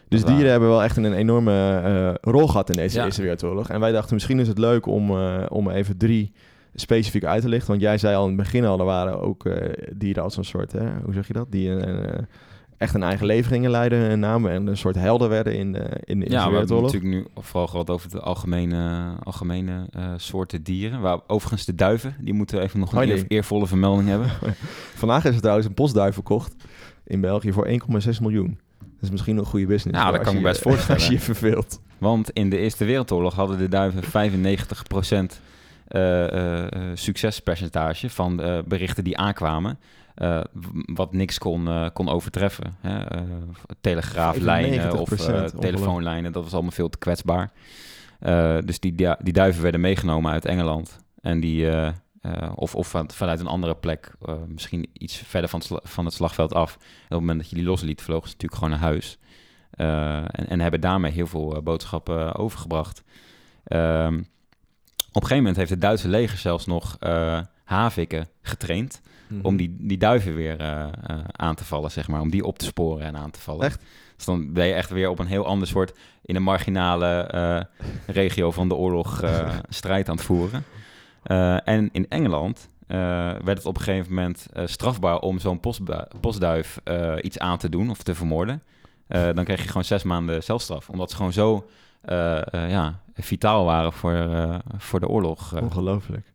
Dus 0.07 0.23
dieren 0.23 0.51
hebben 0.51 0.69
wel 0.69 0.83
echt 0.83 0.97
een, 0.97 1.13
enorme 1.13 2.17
rol 2.21 2.47
gehad 2.47 2.69
in 2.69 2.75
deze 2.75 2.97
Ja. 2.97 3.05
Eerste 3.05 3.21
Wereldoorlog. 3.21 3.69
En 3.69 3.79
wij 3.79 3.91
dachten, 3.91 4.13
misschien 4.13 4.39
is 4.39 4.47
het 4.47 4.57
leuk 4.57 4.85
om, 4.85 5.11
om 5.47 5.69
even 5.69 5.97
drie 5.97 6.33
specifiek 6.75 7.23
uit 7.25 7.41
te 7.41 7.49
lichten. 7.49 7.69
Want 7.69 7.81
jij 7.81 7.97
zei 7.97 8.15
al 8.15 8.21
in 8.23 8.27
het 8.27 8.37
begin 8.37 8.65
al, 8.65 8.79
er 8.79 8.85
waren 8.85 9.21
ook 9.21 9.49
dieren 9.93 10.23
als 10.23 10.37
een 10.37 10.45
soort, 10.45 10.71
hè, 10.71 10.89
hoe 11.03 11.13
zeg 11.13 11.27
je 11.27 11.33
dat? 11.33 11.51
Die 11.51 11.69
een, 11.69 12.05
eh, 12.05 12.19
echt 12.81 12.93
een 12.93 13.03
eigen 13.03 13.25
leven 13.25 13.51
gingen 13.51 13.71
leiden 13.71 14.09
en 14.09 14.19
namen 14.19 14.51
en 14.51 14.67
een 14.67 14.77
soort 14.77 14.95
helden 14.95 15.29
werden 15.29 15.55
in 15.55 15.71
de, 15.71 16.01
in 16.03 16.19
de 16.19 16.29
Ja, 16.29 16.50
we 16.50 16.57
hebben 16.57 16.81
natuurlijk 16.81 17.13
nu 17.13 17.25
vooral 17.38 17.67
gehad 17.67 17.89
over 17.89 18.09
de 18.09 18.19
algemene, 18.19 19.11
algemene 19.23 19.85
eh, 19.91 20.03
soorten 20.17 20.63
dieren. 20.63 21.01
Waar, 21.01 21.19
overigens 21.27 21.65
de 21.65 21.75
duiven, 21.75 22.15
die 22.19 22.33
moeten 22.33 22.61
even 22.61 22.79
nog 22.79 22.91
een 22.91 22.97
Oh, 23.00 23.05
nee. 23.05 23.17
eer- 23.17 23.25
eervolle 23.27 23.67
vermelding 23.67 24.07
hebben. 24.09 24.29
Vandaag 25.01 25.25
is 25.25 25.33
er 25.35 25.41
trouwens 25.41 25.67
een 25.67 25.73
bosduif 25.73 26.13
verkocht 26.13 26.55
in 27.05 27.21
België 27.21 27.51
voor 27.53 27.67
1,6 27.67 27.75
miljoen. 28.21 28.59
Dat 28.79 28.89
is 29.01 29.09
misschien 29.09 29.38
een 29.38 29.45
goede 29.45 29.65
business. 29.65 30.01
Voor 30.03 30.11
dat 30.11 30.21
kan 30.21 30.33
me 30.33 30.39
je- 30.39 30.45
best 30.45 30.61
voorstellen. 30.61 30.95
Als 30.95 31.05
je 31.07 31.13
je 31.13 31.19
verveelt. 31.19 31.81
Want 31.97 32.29
in 32.31 32.50
de 32.50 32.57
Eerste 32.57 32.85
Wereldoorlog 32.85 33.35
hadden 33.35 33.57
de 33.57 33.67
duiven 33.69 34.03
95% 34.03 34.07
eh, 35.88 36.23
eh, 36.27 36.63
eh, 36.63 36.69
succespercentage 36.93 38.09
van 38.09 38.41
eh, 38.41 38.57
berichten 38.65 39.03
die 39.03 39.17
aankwamen. 39.17 39.77
Eh, 40.15 40.41
wat 40.86 41.13
niks 41.13 41.38
kon, 41.38 41.68
eh, 41.68 41.88
kon 41.94 42.10
overtreffen. 42.10 42.77
Hè? 42.82 43.03
Eh, 43.03 43.22
telegraaflijnen 43.82 45.00
of 45.00 45.10
95%, 45.10 45.30
ongelooflijk. 45.30 45.62
telefoonlijnen, 45.62 46.32
dat 46.32 46.44
was 46.44 46.53
allemaal 46.53 46.72
veel 46.72 46.89
te 46.89 46.98
kwetsbaar. 46.98 47.51
Dus 48.65 48.80
die, 48.80 48.96
die, 48.96 49.15
die 49.20 49.34
duiven 49.34 49.62
werden 49.62 49.82
meegenomen 49.82 50.32
uit 50.32 50.46
Engeland. 50.46 51.00
En 51.22 51.39
die, 51.39 51.70
of, 52.56 52.75
of 52.75 52.89
van- 52.89 53.12
vanuit 53.12 53.39
een 53.39 53.48
andere 53.48 53.75
plek, 53.75 54.12
misschien 54.48 54.89
iets 54.94 55.15
verder 55.15 55.50
van 55.50 55.62
van 55.68 56.06
het 56.06 56.13
slagveld 56.13 56.53
af. 56.53 56.74
En 56.75 56.82
op 56.84 57.10
het 57.10 57.20
moment 57.20 57.39
dat 57.39 57.50
je 57.50 57.56
die 57.56 57.65
losliet, 57.65 58.01
vlogen 58.01 58.27
ze 58.30 58.34
natuurlijk 58.34 58.62
gewoon 58.62 58.80
naar 58.80 58.89
huis. 58.89 59.18
En, 59.72 60.48
en 60.48 60.60
hebben 60.60 60.82
daarmee 60.82 61.12
heel 61.12 61.27
veel 61.27 61.62
boodschappen 61.63 62.36
overgebracht. 62.36 63.03
Ehm, 63.63 64.18
op 65.12 65.22
een 65.22 65.27
gegeven 65.27 65.38
moment 65.38 65.56
heeft 65.56 65.70
het 65.70 65.82
Duitse 65.82 66.08
leger 66.08 66.38
zelfs 66.38 66.65
nog 66.65 66.98
haviken 67.71 68.27
getraind 68.41 69.01
Mhm. 69.31 69.45
om 69.45 69.57
die, 69.57 69.75
die 69.79 69.97
duiven 69.97 70.35
weer 70.35 70.59
eh, 70.59 70.81
eh, 70.81 71.19
aan 71.31 71.55
te 71.55 71.65
vallen, 71.65 71.91
zeg 71.91 72.07
maar. 72.07 72.21
Om 72.21 72.29
die 72.29 72.45
op 72.45 72.57
te 72.59 72.65
sporen 72.65 73.05
en 73.05 73.17
aan 73.17 73.31
te 73.31 73.39
vallen. 73.39 73.65
Echt? 73.65 73.83
Dus 74.15 74.25
dan 74.25 74.53
ben 74.53 74.65
je 74.65 74.73
echt 74.73 74.89
weer 74.89 75.09
op 75.09 75.19
een 75.19 75.27
heel 75.27 75.45
ander 75.45 75.67
soort... 75.67 75.97
in 76.21 76.35
een 76.35 76.43
marginale 76.43 77.07
eh, 77.07 77.61
regio 78.15 78.51
van 78.51 78.67
de 78.67 78.75
oorlog 78.75 79.23
strijd 79.69 80.09
aan 80.09 80.15
het 80.15 80.25
voeren. 80.25 80.63
En 81.63 81.89
in 81.91 82.05
Engeland 82.09 82.69
werd 83.43 83.57
het 83.57 83.65
op 83.65 83.77
een 83.77 83.83
gegeven 83.83 84.13
moment 84.13 84.45
strafbaar... 84.65 85.19
om 85.19 85.39
zo'n 85.39 85.59
postduif 86.21 86.79
iets 87.21 87.39
aan 87.39 87.57
te 87.57 87.69
doen 87.69 87.89
of 87.89 88.03
te 88.03 88.15
vermoorden. 88.15 88.63
Dan 89.07 89.43
kreeg 89.43 89.61
je 89.61 89.67
gewoon 89.67 89.83
zes 89.83 90.03
maanden 90.03 90.43
celstraf. 90.43 90.89
Omdat 90.89 91.09
ze 91.09 91.15
gewoon 91.15 91.33
zo 91.33 91.69
ja, 92.51 92.99
vitaal 93.13 93.65
waren 93.65 93.93
voor, 93.93 94.27
voor 94.77 94.99
de 94.99 95.07
oorlog. 95.07 95.61
Ongelooflijk. 95.61 96.30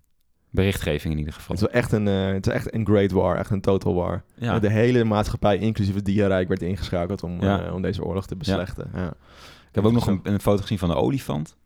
Berichtgeving 0.56 1.12
in 1.12 1.18
ieder 1.18 1.32
geval. 1.34 1.54
Het 1.56 1.64
is 1.64 1.70
wel 1.72 1.80
echt 1.82 1.92
een, 1.92 2.08
eh, 2.08 2.26
het 2.32 2.46
is 2.46 2.52
echt 2.52 2.74
een 2.74 2.86
great 2.86 3.10
war, 3.10 3.36
echt 3.36 3.50
een 3.50 3.60
total 3.60 3.94
war. 3.94 4.22
Ja. 4.34 4.58
De 4.58 4.70
hele 4.70 5.04
maatschappij, 5.04 5.58
inclusief 5.58 5.94
het 5.94 6.04
dierrijk, 6.04 6.48
werd 6.48 6.62
ingeschakeld 6.62 7.22
om, 7.22 7.40
Ja. 7.42 7.66
eh, 7.66 7.74
om 7.74 7.82
deze 7.82 8.04
oorlog 8.04 8.26
te 8.26 8.36
beslechten. 8.36 8.90
Ja. 8.94 9.06
Ik 9.68 9.82
heb 9.82 9.84
ook 9.84 9.92
nog 9.92 10.06
een, 10.06 10.20
een 10.22 10.40
foto 10.40 10.62
gezien 10.62 10.78
van 10.78 10.90
een 10.90 10.96
olifant. 10.96 11.56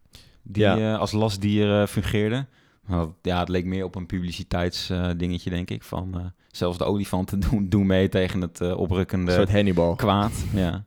Die 0.42 0.64
eh, 0.66 0.98
als 0.98 1.12
lastdier 1.12 1.86
fungeerde. 1.86 2.46
Dat- 2.88 3.12
ja, 3.22 3.38
het 3.38 3.48
leek 3.48 3.64
meer 3.64 3.84
op 3.84 3.94
een 3.94 4.06
publiciteitsdingetje, 4.06 5.16
dingetje 5.16 5.50
denk 5.50 5.70
ik. 5.70 5.82
Van 5.82 6.32
zelfs 6.48 6.78
de 6.78 6.84
olifanten 6.84 7.40
doen, 7.50 7.68
doen 7.68 7.86
mee 7.86 8.08
tegen 8.08 8.40
het 8.40 8.60
Een 8.60 8.74
oprukkende 8.74 9.32
soort 9.32 9.52
Hannibal. 9.52 9.94
kwaad. 9.94 10.44
Ja. 10.54 10.84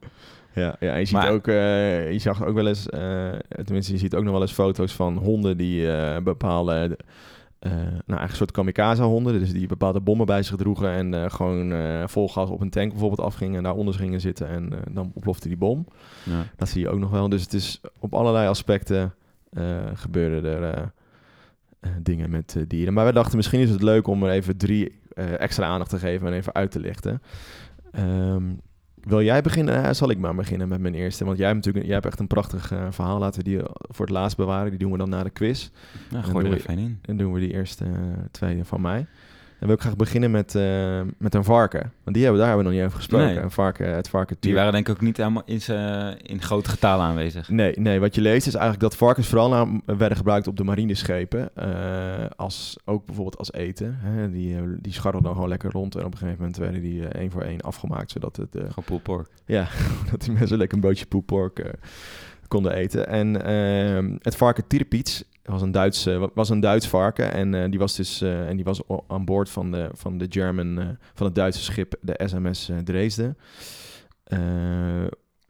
Ja, 0.56 0.76
ja 0.80 0.96
je 0.96 1.06
ziet 1.06 1.16
Maar- 1.16 1.32
ook, 1.32 1.46
je 1.46 2.16
zag 2.20 2.44
ook 2.46 2.56
wel 2.56 2.68
eens, 2.68 2.86
tenminste 3.63 3.92
je 3.94 3.98
ziet 3.98 4.16
ook 4.16 4.24
nog 4.24 4.32
wel 4.32 4.42
eens 4.42 4.52
foto's 4.52 4.94
van 4.94 5.18
honden 5.18 5.58
die 5.58 5.92
eh, 5.92 6.22
bepaalde, 6.24 6.98
nou 7.69 7.89
eigenlijk 8.06 8.30
een 8.30 8.36
soort 8.36 8.52
kamikaze 8.52 9.04
honden, 9.04 9.39
dus 9.39 9.52
die 9.52 9.67
bepaalde 9.67 9.99
bommen 9.99 10.26
bij 10.26 10.43
zich 10.43 10.56
droegen 10.56 10.89
en 10.91 11.13
eh, 11.13 11.30
gewoon 11.30 11.71
eh, 11.71 12.08
vol 12.08 12.30
gas 12.30 12.49
op 12.49 12.62
een 12.62 12.69
tank 12.69 12.91
bijvoorbeeld 12.91 13.28
afgingen 13.28 13.58
en 13.58 13.63
daaronder 13.63 13.93
gingen 13.93 14.21
zitten 14.21 14.47
en 14.47 14.73
eh, 14.73 14.80
dan 14.91 15.12
ontplofte 15.13 15.47
die 15.47 15.58
bom. 15.58 15.88
ja. 16.23 16.45
Dat 16.56 16.69
zie 16.69 16.82
je 16.82 16.89
ook 16.89 16.99
nog 16.99 17.12
wel. 17.12 17.30
Dus 17.30 17.41
het 17.41 17.54
is 17.54 17.82
op 17.99 18.13
allerlei 18.13 18.47
aspecten 18.47 19.13
eh 19.49 19.78
gebeuren 19.93 20.45
er 20.45 20.73
eh, 20.73 20.84
eh, 21.84 21.91
dingen 22.02 22.30
met 22.30 22.56
eh, 22.58 22.63
dieren. 22.67 22.93
Maar 22.93 23.04
wij 23.04 23.13
dachten 23.13 23.36
misschien 23.36 23.60
is 23.60 23.69
het 23.69 23.82
leuk 23.82 24.08
om 24.08 24.23
er 24.23 24.30
even 24.32 24.58
drie 24.58 24.99
eh, 25.13 25.39
extra 25.39 25.65
aandacht 25.65 25.89
te 25.89 25.97
geven 25.99 26.28
en 26.28 26.34
even 26.34 26.54
uit 26.54 26.71
te 26.71 26.80
lichten. 26.80 27.21
Ehm, 27.91 28.43
wil 29.06 29.22
jij 29.22 29.42
beginnen? 29.42 29.84
Eh, 29.84 29.94
zal 29.94 30.10
ik 30.10 30.18
maar 30.18 30.36
beginnen 30.36 30.68
met 30.68 30.80
mijn 30.80 30.94
eerste. 30.94 31.26
Want 31.26 31.38
jij 31.38 31.48
hebt 31.48 31.58
natuurlijk 31.58 31.86
jij 31.86 31.94
hebt 31.94 32.06
echt 32.06 32.20
een 32.20 32.28
prachtig 32.28 32.72
eh, 32.72 32.88
verhaal. 32.89 33.20
Laten 33.20 33.44
we 33.44 33.50
die 33.50 33.60
voor 33.74 34.06
het 34.06 34.16
laatst 34.16 34.38
bewaren. 34.38 34.70
Die 34.70 34.80
doen 34.80 34.92
we 34.92 34.98
dan 34.98 35.10
na 35.10 35.24
de 35.24 35.30
quiz. 35.30 35.70
Dan 36.10 36.24
gooi 36.24 36.46
er 36.46 36.54
even 36.54 36.78
in. 36.78 37.00
En 37.02 37.18
doen 37.18 37.34
we 37.34 37.39
die 37.39 37.54
eerste 37.54 37.86
eh, 37.86 37.92
twee 38.32 38.63
van 38.63 38.82
mij. 38.82 39.06
En 39.60 39.68
wil 39.68 39.76
ik 39.76 39.82
graag 39.82 39.96
beginnen 39.96 40.32
met, 40.32 40.56
eh, 40.56 41.02
met 41.18 41.36
een 41.36 41.44
varken. 41.44 41.92
Want 42.04 42.16
die 42.16 42.24
hebben, 42.24 42.42
daar 42.42 42.50
hebben 42.50 42.66
we 42.66 42.72
nog 42.72 42.80
niet 42.80 42.89
over 42.89 42.98
gesproken. 42.98 43.28
Nee. 43.28 43.38
Een 43.38 43.52
varken, 43.52 43.96
het 43.96 44.10
varken 44.10 44.38
Die 44.39 44.54
waren 44.54 44.72
denk 44.72 44.88
ik 44.88 44.94
ook 44.96 45.02
niet 45.02 45.18
helemaal 45.18 45.44
in, 45.46 45.62
in 46.22 46.42
grote 46.42 46.70
getalen 46.70 47.06
aanwezig. 47.06 47.50
Nee, 47.50 47.80
nee, 47.80 48.00
wat 48.00 48.16
je 48.16 48.22
leest 48.22 48.48
is 48.48 48.54
eigenlijk 48.54 48.84
dat 48.84 48.96
varkens 48.96 49.28
vooral 49.28 49.82
werden 49.86 50.18
gebruikt 50.18 50.48
op 50.48 50.58
de 50.58 50.63
marineschepen. 50.63 51.56
eh, 51.56 52.26
als, 52.36 52.78
ook 52.86 53.06
bijvoorbeeld 53.06 53.38
als 53.38 53.54
eten. 53.54 53.98
Hè. 54.00 54.32
Die, 54.32 54.56
eh, 54.56 54.62
die 54.80 54.94
scharrelden 54.94 55.24
dan 55.24 55.34
gewoon 55.34 55.50
lekker 55.50 55.72
rond. 55.72 55.96
En 55.96 56.06
op 56.06 56.12
een 56.12 56.18
gegeven 56.18 56.39
moment 56.39 56.58
werden 56.58 56.82
die 56.82 57.08
één 57.08 57.32
voor 57.32 57.42
één 57.42 57.62
afgemaakt. 57.62 58.12
Zodat 58.12 58.36
het, 58.36 58.50
Gewoon 58.52 58.84
pulled 58.86 59.04
pork. 59.04 59.30
dat 60.12 60.22
die 60.22 60.32
mensen 60.32 60.58
lekker 60.58 60.78
een 60.78 60.84
bootje 60.84 61.06
poepork 61.06 61.60
eh 61.60 61.74
konden 62.48 62.74
eten. 62.74 63.08
En 63.08 63.46
ehm, 63.46 64.16
het 64.22 64.36
varken 64.36 64.68
Tirpitz 64.68 65.24
was 65.44 65.62
een 65.62 65.72
Duits, 65.72 66.06
eh, 66.06 66.18
wa- 66.18 66.30
was 66.34 66.50
een 66.50 66.60
Duits 66.60 66.88
varken. 66.88 67.34
En 67.34 67.54
eh, 67.54 67.70
die 67.70 67.80
was 67.80 67.96
dus 67.96 68.22
eh, 68.22 68.50
en 68.50 68.56
die 68.56 68.66
was 68.66 68.82
aan 69.08 69.26
boord 69.26 69.50
van 69.50 69.72
de, 69.72 69.90
van 69.94 70.18
de 70.18 70.26
German, 70.30 70.98
van 71.14 71.26
het 71.26 71.36
Duitse 71.36 71.62
schip, 71.62 71.96
de 72.02 72.20
SMS 72.26 72.72
Dresden. 72.84 73.38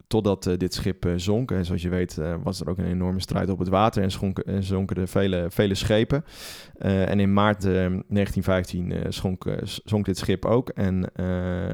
Totdat 0.06 0.42
dit 0.58 0.74
schip 0.74 1.06
zonk. 1.16 1.50
En 1.50 1.64
zoals 1.64 1.82
je 1.82 1.88
weet 1.88 2.20
was 2.42 2.60
er 2.60 2.68
ook 2.68 2.78
een 2.78 2.86
enorme 2.86 3.20
strijd 3.20 3.50
op 3.50 3.58
het 3.58 3.68
water 3.68 4.02
en, 4.02 4.10
schonken, 4.10 4.44
en 4.44 4.62
zonken 4.62 4.96
er 4.96 5.08
vele, 5.08 5.46
vele 5.50 5.74
schepen. 5.74 6.24
En 6.78 7.20
in 7.20 7.32
maart 7.32 7.64
eh, 7.64 7.72
1915 7.72 8.92
eh, 8.92 9.00
schonk, 9.08 9.44
zonk 9.62 10.04
dit 10.04 10.18
schip 10.18 10.44
ook. 10.44 10.68
En 10.68 11.10
uh, 11.20 11.66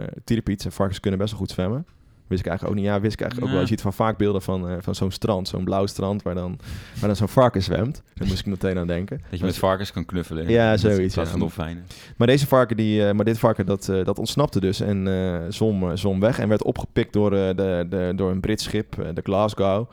en 0.65 0.73
varkens 0.73 1.01
kunnen 1.01 1.19
best 1.21 1.31
wel 1.31 1.41
goed 1.41 1.51
zwemmen. 1.51 1.87
Wist 2.31 2.43
ik 2.43 2.49
eigenlijk 2.49 2.79
ook 2.79 2.85
niet. 2.85 2.93
Ja, 2.95 3.01
wist 3.01 3.13
ik 3.15 3.21
eigenlijk 3.21 3.51
ook 3.51 3.57
wel. 3.57 3.67
Je 3.69 3.73
ziet 3.75 3.81
van 3.81 3.93
vaak 3.93 4.17
beelden 4.17 4.43
van, 4.43 4.69
eh, 4.69 4.77
van 4.81 4.95
zo'n 4.95 5.11
strand, 5.11 5.49
zo'n 5.49 5.65
blauw 5.65 5.87
strand, 5.87 6.23
waar 6.23 6.35
dan, 6.35 6.59
waar 6.99 7.09
dan 7.09 7.17
zo'n 7.17 7.29
varken 7.29 7.63
zwemt. 7.63 8.03
Daar 8.15 8.29
moest 8.29 8.41
ik 8.41 8.47
meteen 8.57 8.79
aan 8.79 8.87
denken. 8.87 9.21
Dat 9.31 9.39
je 9.39 9.45
met 9.45 9.59
varkens 9.59 9.93
kan 9.93 10.05
knuffelen. 10.05 10.49
Ja, 10.49 10.71
Dat- 10.71 10.81
zoiets, 10.81 11.15
plaats 11.15 11.17
ja. 11.17 11.25
van 11.25 11.39
dolfijnen. 11.41 11.87
Maar 12.17 12.27
deze 12.27 12.47
varken, 12.47 12.77
die, 12.77 13.07
eh, 13.07 13.15
maar 13.15 13.25
dit 13.25 13.39
varken, 13.39 13.67
dat, 13.67 13.89
eh, 13.89 14.05
dat 14.05 14.19
ontsnapte 14.19 14.61
dus 14.61 14.81
en 14.81 15.09
zwom, 15.49 15.91
eh, 15.91 15.97
zwom 15.97 16.21
weg 16.21 16.39
en 16.39 16.49
werd 16.49 16.63
opgepikt 16.63 17.13
door, 17.13 17.31
de, 17.31 17.87
de, 17.89 18.13
door 18.17 18.31
een 18.31 18.41
Brits 18.41 18.65
schip, 18.65 18.95
de 19.15 19.21
Glasgow. 19.23 19.91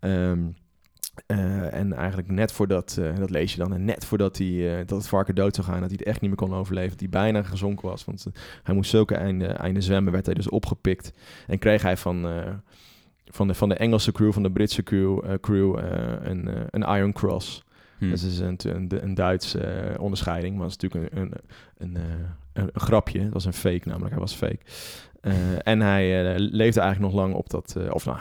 Ehm, 0.00 0.38
eh, 1.26 1.74
en 1.74 1.92
eigenlijk 1.92 2.30
net 2.30 2.52
voordat, 2.52 2.96
eh, 3.00 3.16
dat 3.16 3.30
lees 3.30 3.52
je 3.52 3.58
dan, 3.58 3.72
en 3.72 3.84
net 3.84 4.04
voordat 4.04 4.38
hij, 4.38 4.78
eh, 4.78 4.86
dat 4.86 4.98
het 4.98 5.08
varken 5.08 5.34
dood 5.34 5.54
zou 5.54 5.66
gaan, 5.66 5.80
dat 5.80 5.88
hij 5.88 5.98
het 5.98 6.08
echt 6.08 6.20
niet 6.20 6.30
meer 6.30 6.48
kon 6.48 6.54
overleven, 6.54 6.90
dat 6.90 7.00
hij 7.00 7.08
bijna 7.08 7.42
gezonken 7.42 7.88
was. 7.88 8.04
Want 8.04 8.26
hij 8.62 8.74
moest 8.74 8.90
zulke 8.90 9.14
einde, 9.14 9.46
einde 9.46 9.80
zwemmen, 9.80 10.12
werd 10.12 10.26
hij 10.26 10.34
dus 10.34 10.48
opgepikt. 10.48 11.12
En 11.46 11.58
kreeg 11.58 11.82
hij 11.82 11.96
van, 11.96 12.28
van, 13.26 13.46
de, 13.48 13.54
van 13.54 13.68
de 13.68 13.74
Engelse 13.74 14.12
crew, 14.12 14.32
van 14.32 14.42
de 14.42 14.50
Britse 14.50 14.82
crew, 14.82 15.38
crew 15.40 15.78
een, 16.22 16.48
een 16.70 16.96
Iron 16.96 17.12
Cross. 17.12 17.64
Hm. 17.98 18.08
Dat 18.10 18.22
is 18.22 18.38
een, 18.38 18.58
een, 18.62 18.88
een 19.02 19.14
Duitse 19.14 19.94
onderscheiding, 19.98 20.56
maar 20.56 20.68
dat 20.68 20.76
is 20.76 20.76
natuurlijk 20.82 21.14
een, 21.14 21.20
een, 21.22 21.32
een, 21.78 21.96
een, 22.52 22.70
een 22.72 22.80
grapje. 22.80 23.22
Dat 23.22 23.32
was 23.32 23.44
een 23.44 23.52
fake 23.52 23.88
namelijk, 23.88 24.10
hij 24.10 24.20
was 24.20 24.34
fake. 24.34 24.60
En 25.62 25.80
hij 25.80 26.38
leefde 26.38 26.80
eigenlijk 26.80 27.12
nog 27.12 27.22
lang 27.22 27.34
op 27.34 27.50
dat, 27.50 27.76
of 27.90 28.04
nou, 28.04 28.18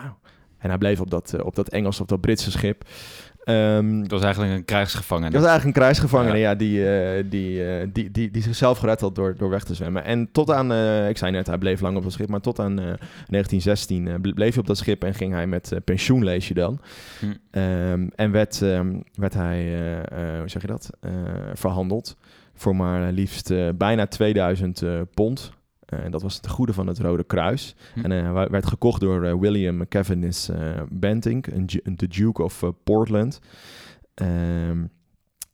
en 0.60 0.69
hij 0.69 0.78
bleef 0.78 1.00
op 1.02 1.10
dat, 1.10 1.34
eh, 1.34 1.45
op 1.45 1.56
dat 1.56 1.69
Engelse 1.69 2.02
of 2.02 2.08
dat 2.08 2.22
Britse 2.22 2.52
schip. 2.52 2.84
Ehm, 3.43 4.00
Het 4.02 4.12
was 4.12 4.22
eigenlijk 4.22 4.54
een 4.54 4.65
krijgsgevangene. 4.65 5.30
dat 5.32 5.41
was 5.41 5.50
eigenlijk 5.50 5.78
een 5.78 5.84
krijgsgevangene, 5.84 6.38
Ja. 6.38 6.50
ja, 6.50 6.56
die, 6.56 6.89
eh, 6.89 7.24
die, 7.30 7.63
eh, 7.80 7.88
die, 7.93 8.12
die, 8.12 8.32
die 8.32 8.41
zichzelf 8.41 8.78
gered 8.78 9.02
had 9.02 9.15
door, 9.15 9.36
door 9.38 9.50
weg 9.50 9.63
te 9.63 9.74
zwemmen. 9.74 10.04
En 10.04 10.30
tot 10.32 10.52
aan, 10.52 10.72
ik 11.10 11.17
zei 11.17 11.32
net, 11.32 11.48
hij 11.48 11.58
bleef 11.58 11.82
lang 11.82 11.98
op 11.98 12.04
dat 12.04 12.12
schip, 12.12 12.30
maar 12.30 12.39
tot 12.41 12.60
aan 12.60 12.80
eh, 12.80 12.86
1916 12.86 14.08
eh, 14.08 14.13
ble- 14.22 14.34
bleef 14.34 14.50
hij 14.50 14.60
op 14.60 14.67
dat 14.67 14.78
schip 14.78 15.04
en 15.04 15.13
ging 15.13 15.34
hij 15.34 15.48
met 15.48 15.74
pensioen, 15.86 16.24
lees 16.24 16.48
je 16.48 16.54
dan. 16.54 16.80
Hm. 17.19 17.26
Ehm, 17.52 18.08
en 18.15 18.32
werd, 18.32 18.62
ehm, 18.62 19.00
werd 19.13 19.34
hij, 19.34 19.63
hoe 20.39 20.50
zeg 20.50 20.62
je 20.62 20.67
dat, 20.67 20.89
verhandeld 21.54 22.17
voor 22.54 22.76
maar 22.76 23.12
liefst 23.12 23.54
bijna 23.78 24.06
2000 24.08 24.82
eh, 24.82 25.02
pond. 25.13 25.52
Eh, 25.89 26.04
En 26.04 26.12
dat 26.12 26.21
was 26.21 26.36
het 26.36 26.47
goede 26.47 26.73
van 26.73 26.88
het 26.88 26.99
Rode 26.99 27.23
Kruis. 27.23 27.75
Hm. 27.93 27.99
En 28.06 28.12
hij 28.12 28.49
werd 28.49 28.65
gekocht 28.67 29.02
door 29.02 29.23
eh, 29.23 29.34
William 29.39 29.88
Cavendish 29.88 30.49
eh 30.49 30.82
Bentinck, 30.89 31.45
de 31.97 32.08
Duke 32.08 32.43
of 32.43 32.63
eh, 32.63 32.69
Portland. 32.84 33.39
Ehm, 34.13 34.84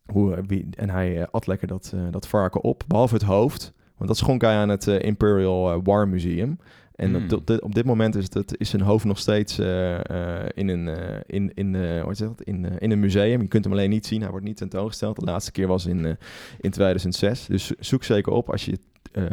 hoe, 0.06 0.43
wie, 0.48 0.67
en 0.78 0.89
hij 0.89 1.21
eh, 1.21 1.28
at 1.32 1.48
lekker 1.48 1.67
dat, 1.67 1.91
eh, 1.95 2.02
dat 2.12 2.28
varken 2.28 2.63
op, 2.63 2.84
behalve 2.88 3.13
het 3.13 3.24
hoofd. 3.24 3.74
Want 3.98 4.10
dat 4.10 4.17
schonk 4.17 4.41
hij 4.41 4.56
aan 4.56 4.69
het 4.69 4.88
eh, 4.88 5.02
Imperial 5.02 5.71
eh, 5.71 5.80
War 5.84 6.08
Museum. 6.08 6.60
En 6.95 7.13
Hmm. 7.15 7.32
op, 7.34 7.48
dit, 7.48 7.62
op 7.62 7.76
dit 7.76 7.86
moment 7.86 8.15
is, 8.15 8.34
het, 8.34 8.56
is 8.58 8.69
zijn 8.69 8.82
hoofd 8.82 9.06
nog 9.06 9.17
steeds 9.17 9.60
eh, 9.60 9.95
eh, 10.43 10.50
in, 10.54 10.67
een, 10.67 10.88
eh, 10.88 11.19
in, 11.26 11.52
in, 11.54 11.76
eh, 11.76 12.04
hoe 12.04 12.13
dat? 12.15 12.41
In, 12.41 12.65
eh, 12.65 12.76
in 12.80 12.91
een 12.91 13.00
museum. 13.00 13.41
Je 13.41 13.48
kunt 13.48 13.63
hem 13.63 13.74
alleen 13.74 13.89
niet 13.89 14.06
zien. 14.06 14.21
Hij 14.21 14.30
wordt 14.30 14.45
niet 14.45 14.58
tentoongesteld. 14.58 15.19
De 15.19 15.26
laatste 15.26 15.52
keer 15.52 15.67
was 15.67 15.86
in, 15.86 16.06
eh, 16.06 16.12
in 16.60 16.71
2006. 16.71 17.45
Dus 17.45 17.71
zoek 17.80 18.04
zeker 18.04 18.32
op 18.32 18.50
als 18.52 18.65
je 18.65 18.78
eh 19.12 19.24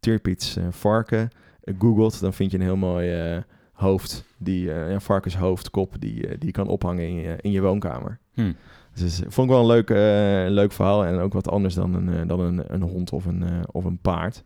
Tirpitz 0.00 0.56
eh, 0.56 0.64
varken 0.70 1.30
eh, 1.60 1.74
googelt. 1.78 2.20
Dan 2.20 2.32
vind 2.32 2.50
je 2.50 2.56
een 2.56 2.62
heel 2.62 2.76
mooi 2.76 3.12
eh, 3.12 3.42
hoofd. 3.72 4.24
Die, 4.36 4.64
ja, 4.64 5.00
varkenshoofdkop 5.00 6.00
die, 6.00 6.20
die 6.20 6.46
je 6.46 6.50
kan 6.50 6.68
ophangen 6.68 7.06
in 7.06 7.14
je, 7.14 7.36
in 7.40 7.50
je 7.50 7.60
woonkamer. 7.60 8.18
Hm. 8.32 8.52
Dus 8.94 9.22
vond 9.28 9.48
ik 9.48 9.54
wel 9.54 9.60
een 9.60 9.66
leuk, 9.66 9.88
een 9.90 10.52
leuk 10.52 10.72
verhaal. 10.72 11.04
En 11.04 11.18
ook 11.18 11.32
wat 11.32 11.48
anders 11.48 11.74
dan 11.74 11.94
een, 11.94 12.26
dan 12.26 12.40
een, 12.40 12.74
een 12.74 12.82
hond 12.82 13.12
of 13.12 13.24
een, 13.24 13.44
of 13.72 13.84
een 13.84 13.98
paard. 13.98 14.44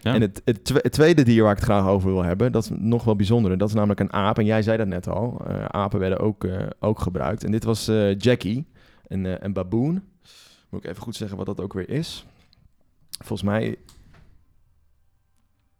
Ja. 0.00 0.14
En 0.14 0.20
het, 0.20 0.42
het, 0.44 0.64
twe- 0.64 0.78
het 0.82 0.92
tweede 0.92 1.22
dier 1.22 1.42
waar 1.42 1.52
ik 1.52 1.56
het 1.56 1.66
graag 1.66 1.86
over 1.86 2.12
wil 2.12 2.22
hebben, 2.22 2.52
dat 2.52 2.62
is 2.62 2.70
nog 2.74 3.04
wel 3.04 3.16
bijzonder. 3.16 3.58
Dat 3.58 3.68
is 3.68 3.74
namelijk 3.74 4.00
een 4.00 4.12
aap. 4.12 4.38
En 4.38 4.44
jij 4.44 4.62
zei 4.62 4.76
dat 4.76 4.86
net 4.86 5.08
al. 5.08 5.46
Apen 5.68 5.98
werden 5.98 6.18
ook, 6.18 6.46
ook 6.80 7.00
gebruikt. 7.00 7.44
En 7.44 7.50
dit 7.50 7.64
was 7.64 7.86
Jackie, 8.18 8.66
een, 9.06 9.44
een 9.44 9.52
baboon. 9.52 10.02
Moet 10.70 10.84
ik 10.84 10.90
even 10.90 11.02
goed 11.02 11.16
zeggen 11.16 11.36
wat 11.36 11.46
dat 11.46 11.60
ook 11.60 11.72
weer 11.72 11.88
is. 11.88 12.26
Volgens 13.18 13.42
mij 13.42 13.76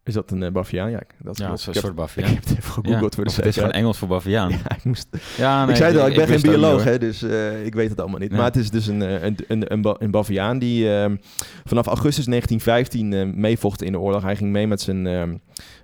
is 0.04 0.14
dat 0.14 0.30
een 0.30 0.40
uh, 0.42 0.50
baviaan. 0.50 0.90
Ja, 0.90 1.00
dat 1.18 1.38
Ja, 1.38 1.46
klopt. 1.46 1.60
zo'n 1.60 1.68
ik 1.68 1.74
heb, 1.74 1.84
soort 1.84 1.96
baviaan. 1.96 2.28
Ik 2.30 2.34
heb 2.34 2.44
het 2.44 2.52
even 2.58 2.72
gegoogeld 2.72 3.14
voor 3.14 3.24
de 3.24 3.32
het 3.34 3.46
is 3.46 3.54
gewoon. 3.56 3.70
Engels 3.70 3.98
voor 3.98 4.08
baviaan. 4.08 4.50
Ja, 4.64 4.76
ik 4.76 4.84
moest 4.84 5.08
Ja, 5.36 5.60
nee, 5.62 5.70
ik 5.70 5.76
zei 5.76 5.98
al, 5.98 6.06
ik 6.06 6.16
ben 6.16 6.26
geen 6.26 6.40
bioloog, 6.40 6.84
hè, 6.84 6.98
dus 6.98 7.22
eh, 7.22 7.66
ik 7.66 7.74
weet 7.74 7.90
het 7.90 8.00
allemaal 8.00 8.18
niet. 8.20 8.28
Nee. 8.28 8.38
Maar 8.38 8.48
het 8.48 8.56
is 8.56 8.70
dus 8.70 8.86
een, 8.86 9.02
eh, 9.02 9.22
een, 9.22 9.36
een, 9.48 9.72
een, 9.72 9.82
ba- 9.82 9.96
een 9.98 10.10
baviaan 10.10 10.58
die 10.58 10.94
ehm, 10.96 11.16
vanaf 11.64 11.86
augustus 11.86 12.24
1915 12.24 13.12
eh, 13.12 13.26
meevocht 13.40 13.82
in 13.82 13.92
de 13.92 13.98
oorlog. 13.98 14.22
Hij 14.22 14.36
ging 14.36 14.50
mee 14.50 14.66
met 14.66 14.80
zijn, 14.80 15.06
ehm, 15.06 15.36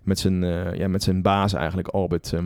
met 0.03 0.19
zijn, 0.19 0.45
eh, 0.45 0.75
ja, 0.75 0.89
met 0.89 1.03
zijn 1.03 1.23
baas 1.23 1.53
eigenlijk, 1.53 1.89
Albert 1.89 2.33
eh. 2.33 2.41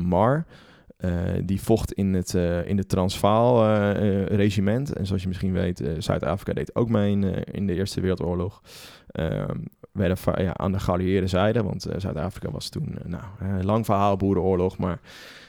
Eh, 0.96 1.10
die 1.44 1.60
vocht 1.60 1.92
in 1.92 2.14
het, 2.14 2.34
eh, 2.34 2.66
in 2.68 2.78
het 2.78 2.88
Transvaal-regiment. 2.88 4.92
en 4.92 5.06
zoals 5.06 5.22
je 5.22 5.28
misschien 5.28 5.52
weet, 5.52 5.80
eh, 5.80 5.92
Zuid-Afrika 5.98 6.52
deed 6.52 6.74
ook 6.74 6.88
mee 6.88 7.10
in, 7.10 7.24
eh, 7.24 7.42
in 7.52 7.66
de 7.66 7.74
Eerste 7.74 8.00
Wereldoorlog. 8.00 8.62
Werden 9.94 10.18
ja, 10.36 10.56
aan 10.56 10.72
de 10.72 10.80
geallieerde 10.80 11.26
zijde, 11.26 11.62
want 11.62 11.86
eh, 11.86 12.00
Zuid-Afrika 12.00 12.50
was 12.50 12.68
toen, 12.68 12.98
eh, 12.98 13.04
nou, 13.04 13.24
een 13.38 13.64
lang 13.64 13.84
verhaal, 13.84 14.16
boerenoorlog, 14.16 14.78
maar 14.78 15.00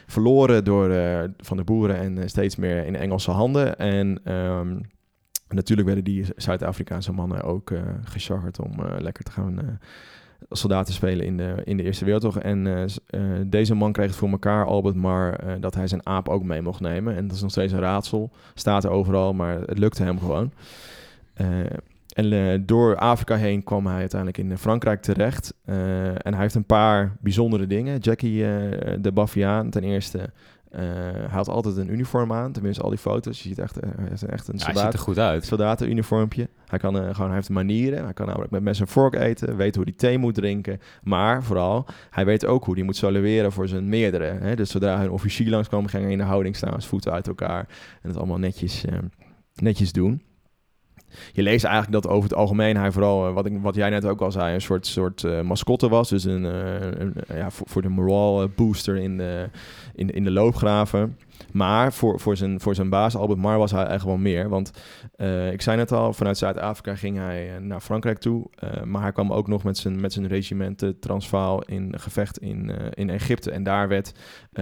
verloren 0.06 0.64
door, 0.64 0.90
eh, 0.90 1.24
van 1.38 1.56
de 1.56 1.64
boeren 1.64 1.96
en 1.96 2.18
eh, 2.18 2.26
steeds 2.26 2.56
meer 2.56 2.86
in 2.86 2.96
Engelse 2.96 3.30
handen. 3.30 3.78
En 3.78 4.20
ehm, 4.24 4.78
natuurlijk 5.48 5.86
werden 5.86 6.04
die 6.04 6.24
Zuid-Afrikaanse 6.36 7.12
mannen 7.12 7.42
ook 7.42 7.70
eh 7.70 7.80
gechargerd 8.04 8.60
om 8.60 8.80
eh, 8.80 9.00
lekker 9.00 9.24
te 9.24 9.30
gaan 9.30 9.60
eh, 9.60 9.66
soldaten 10.50 10.94
spelen 10.94 11.26
in 11.26 11.36
de, 11.36 11.54
in 11.64 11.76
de 11.76 11.82
Eerste 11.82 12.04
Wereldoorlog. 12.04 12.42
En 12.42 12.66
eh, 12.66 12.82
eh, 13.06 13.46
deze 13.46 13.74
man 13.74 13.92
kreeg 13.92 14.06
het 14.06 14.16
voor 14.16 14.28
elkaar, 14.28 14.66
Albert 14.66 14.96
eh, 14.96 15.54
dat 15.60 15.74
hij 15.74 15.86
zijn 15.86 16.06
aap 16.06 16.28
ook 16.28 16.42
mee 16.42 16.62
mocht 16.62 16.80
nemen. 16.80 17.16
En 17.16 17.26
dat 17.26 17.36
is 17.36 17.42
nog 17.42 17.50
steeds 17.50 17.72
een 17.72 17.80
raadsel. 17.80 18.30
Staat 18.54 18.84
er 18.84 18.90
overal, 18.90 19.32
maar 19.32 19.60
het 19.60 19.78
lukte 19.78 20.02
hem 20.02 20.18
gewoon. 20.18 20.52
Eh, 22.16 22.24
en 22.24 22.52
eh, 22.52 22.60
door 22.66 22.96
Afrika 22.96 23.36
heen 23.36 23.62
kwam 23.64 23.86
hij 23.86 23.96
uiteindelijk 23.98 24.38
in 24.38 24.58
Frankrijk 24.58 25.02
terecht. 25.02 25.54
Eh, 25.64 26.08
en 26.08 26.32
hij 26.32 26.40
heeft 26.40 26.54
een 26.54 26.64
paar 26.64 27.16
bijzondere 27.20 27.66
dingen. 27.66 27.98
Jackie 27.98 28.44
eh, 28.56 28.96
de 29.00 29.12
Baviaan, 29.12 29.70
ten 29.70 29.82
eerste. 29.84 30.30
eh, 30.70 30.82
hij 31.12 31.26
had 31.30 31.48
altijd 31.48 31.76
een 31.76 31.92
uniform 31.92 32.32
aan. 32.32 32.52
Tenminste, 32.52 32.82
al 32.82 32.88
die 32.90 32.98
foto's. 32.98 33.42
Je 33.42 33.48
ziet 33.48 33.58
echt, 33.58 33.80
eh, 33.80 33.90
hij 33.96 34.08
is 34.12 34.24
echt 34.24 34.48
een 34.48 34.54
Ja, 34.58 34.64
hij 34.64 34.72
soldaat. 34.74 34.82
ziet 34.92 35.00
er 35.00 35.06
goed 35.06 35.18
uit. 35.18 35.44
soldatenuniformpje. 35.44 36.48
Hij, 36.66 36.78
kan, 36.78 36.98
eh, 37.00 37.14
gewoon, 37.14 37.26
hij 37.26 37.34
heeft 37.36 37.48
manieren. 37.50 38.04
Hij 38.04 38.12
kan 38.12 38.26
namelijk 38.26 38.50
met 38.50 38.62
mes 38.62 38.80
en 38.80 38.88
vork 38.88 39.14
eten. 39.14 39.56
Weet 39.56 39.74
hoe 39.74 39.84
hij 39.84 39.92
thee 39.96 40.18
moet 40.18 40.34
drinken. 40.34 40.78
Maar 41.02 41.42
vooral, 41.42 41.86
hij 42.10 42.24
weet 42.24 42.46
ook 42.46 42.64
hoe 42.64 42.74
hij 42.74 42.82
moet 42.84 42.96
salueren 42.96 43.52
voor 43.52 43.68
zijn 43.68 43.88
meerdere. 43.88 44.24
Hè? 44.24 44.56
Dus 44.56 44.70
zodra 44.70 44.96
hij 44.96 45.04
een 45.04 45.10
officier 45.10 45.48
langskwam, 45.50 45.86
ging 45.86 46.02
hij 46.02 46.12
in 46.12 46.18
de 46.18 46.24
houding 46.24 46.56
staan. 46.56 46.70
Zijn 46.70 46.82
voeten 46.82 47.12
uit 47.12 47.26
elkaar. 47.28 47.66
En 48.02 48.08
het 48.08 48.16
allemaal 48.16 48.38
netjes, 48.38 48.84
eh, 48.84 48.98
netjes 49.54 49.92
doen. 49.92 50.22
Je 51.32 51.42
leest 51.42 51.64
eigenlijk 51.64 52.02
dat 52.02 52.12
over 52.12 52.28
het 52.28 52.38
algemeen 52.38 52.76
hij 52.76 52.92
vooral, 52.92 53.26
eh, 53.26 53.34
wat, 53.34 53.46
ik, 53.46 53.52
wat 53.60 53.74
jij 53.74 53.90
net 53.90 54.04
ook 54.04 54.20
al 54.20 54.32
zei, 54.32 54.54
een 54.54 54.60
soort, 54.60 54.86
soort 54.86 55.24
eh, 55.24 55.40
mascotte 55.40 55.88
was. 55.88 56.08
Dus 56.08 56.24
een, 56.24 56.44
eh, 56.44 57.00
een, 57.00 57.14
ja, 57.34 57.50
voor, 57.50 57.66
voor 57.68 57.82
de 57.82 57.88
morale 57.88 58.48
booster 58.48 58.96
in 58.96 59.16
de, 59.16 59.48
in, 59.94 60.10
in 60.10 60.24
de 60.24 60.30
loopgraven. 60.30 61.16
Maar 61.52 61.92
voor, 61.92 62.20
voor, 62.20 62.36
zijn, 62.36 62.60
voor 62.60 62.74
zijn 62.74 62.88
baas, 62.88 63.16
Albert 63.16 63.40
Mar, 63.40 63.58
was 63.58 63.70
hij 63.70 63.84
echt 63.84 64.04
wel 64.04 64.16
meer. 64.16 64.48
Want 64.48 64.70
ik 65.52 65.62
zei 65.62 65.76
net 65.76 65.92
al, 65.92 66.12
vanuit 66.12 66.38
Zuid-Afrika 66.38 66.94
ging 66.94 67.16
hij 67.16 67.58
naar 67.60 67.80
Frankrijk 67.80 68.18
toe. 68.18 68.46
Maar 68.84 69.02
hij 69.02 69.12
kwam 69.12 69.32
ook 69.32 69.48
nog 69.48 69.64
met 69.64 69.78
zijn, 69.78 70.00
met 70.00 70.12
zijn 70.12 70.26
regiment 70.26 70.82
eh, 70.82 70.90
Transvaal 71.00 71.62
in 71.62 71.94
gevecht 71.98 72.38
in, 72.38 72.70
in 72.94 73.10
Egypte. 73.10 73.50
En 73.50 73.62
daar 73.62 73.88
werd 73.88 74.12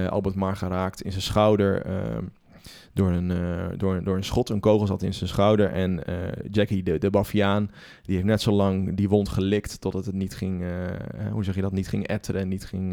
Albert 0.09 0.35
Mar 0.35 0.57
geraakt 0.57 1.03
in 1.03 1.11
zijn 1.11 1.23
schouder 1.23 1.83
eh, 1.83 1.95
door, 2.95 3.11
een, 3.11 3.31
eh, 3.31 3.39
door, 3.77 4.05
door 4.05 4.17
een 4.17 4.25
schot. 4.25 4.49
Een 4.49 4.61
kogel 4.61 4.87
zat 4.87 5.03
in 5.03 5.15
zijn 5.15 5.29
schouder. 5.29 5.71
En 5.71 6.07
eh, 6.07 6.15
Jackie, 6.51 6.83
de, 6.83 6.99
de 6.99 7.11
Baviaan, 7.11 7.71
die 8.03 8.15
heeft 8.15 8.27
net 8.27 8.43
zo 8.43 8.53
lang 8.53 8.97
die 8.97 9.09
wond 9.09 9.29
gelikt... 9.29 9.81
totdat 9.81 10.07
het 10.07 10.15
niet 10.15 10.35
ging, 10.35 10.63
eh, 10.63 10.69
hoe 11.33 11.45
zeg 11.45 11.55
je 11.55 11.61
dat, 11.61 11.73
niet 11.73 11.89
ging 11.89 12.07
etteren 12.07 12.41
en 12.41 12.49
niet 12.49 12.65
ging 12.65 12.93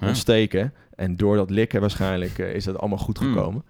Huh? 0.00 0.08
ontsteken. 0.08 0.72
En 0.94 1.16
door 1.16 1.36
dat 1.36 1.50
likken 1.50 1.80
waarschijnlijk 1.80 2.38
is 2.38 2.64
dat 2.64 2.78
allemaal 2.78 2.98
goed 2.98 3.18
Hmm. 3.18 3.32
gekomen. 3.34 3.64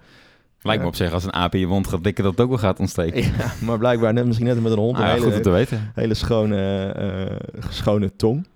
Lijkt 0.62 0.82
me 0.82 0.88
op 0.88 0.94
zich, 0.94 1.12
als 1.12 1.24
een 1.24 1.32
aap 1.32 1.54
in 1.54 1.60
je 1.60 1.66
wond 1.66 1.86
gaat 1.86 2.04
dikken, 2.04 2.24
dat 2.24 2.32
het 2.32 2.40
ook 2.40 2.48
wel 2.48 2.58
gaat 2.58 2.78
ontsteken. 2.80 3.22
Ja, 3.22 3.52
maar 3.62 3.78
blijkbaar 3.78 4.12
net, 4.12 4.26
misschien 4.26 4.46
net 4.46 4.62
met 4.62 4.72
een 4.72 4.78
hond 4.78 4.96
Ah, 4.96 5.00
een 5.02 5.06
ja, 5.08 5.12
hele, 5.14 5.24
goed 5.26 5.34
om 5.36 5.42
te 5.42 5.50
weten. 5.50 5.90
hele 5.94 6.14
schone, 6.14 6.86
eh, 6.92 7.60
schone 7.68 8.16
tong. 8.16 8.46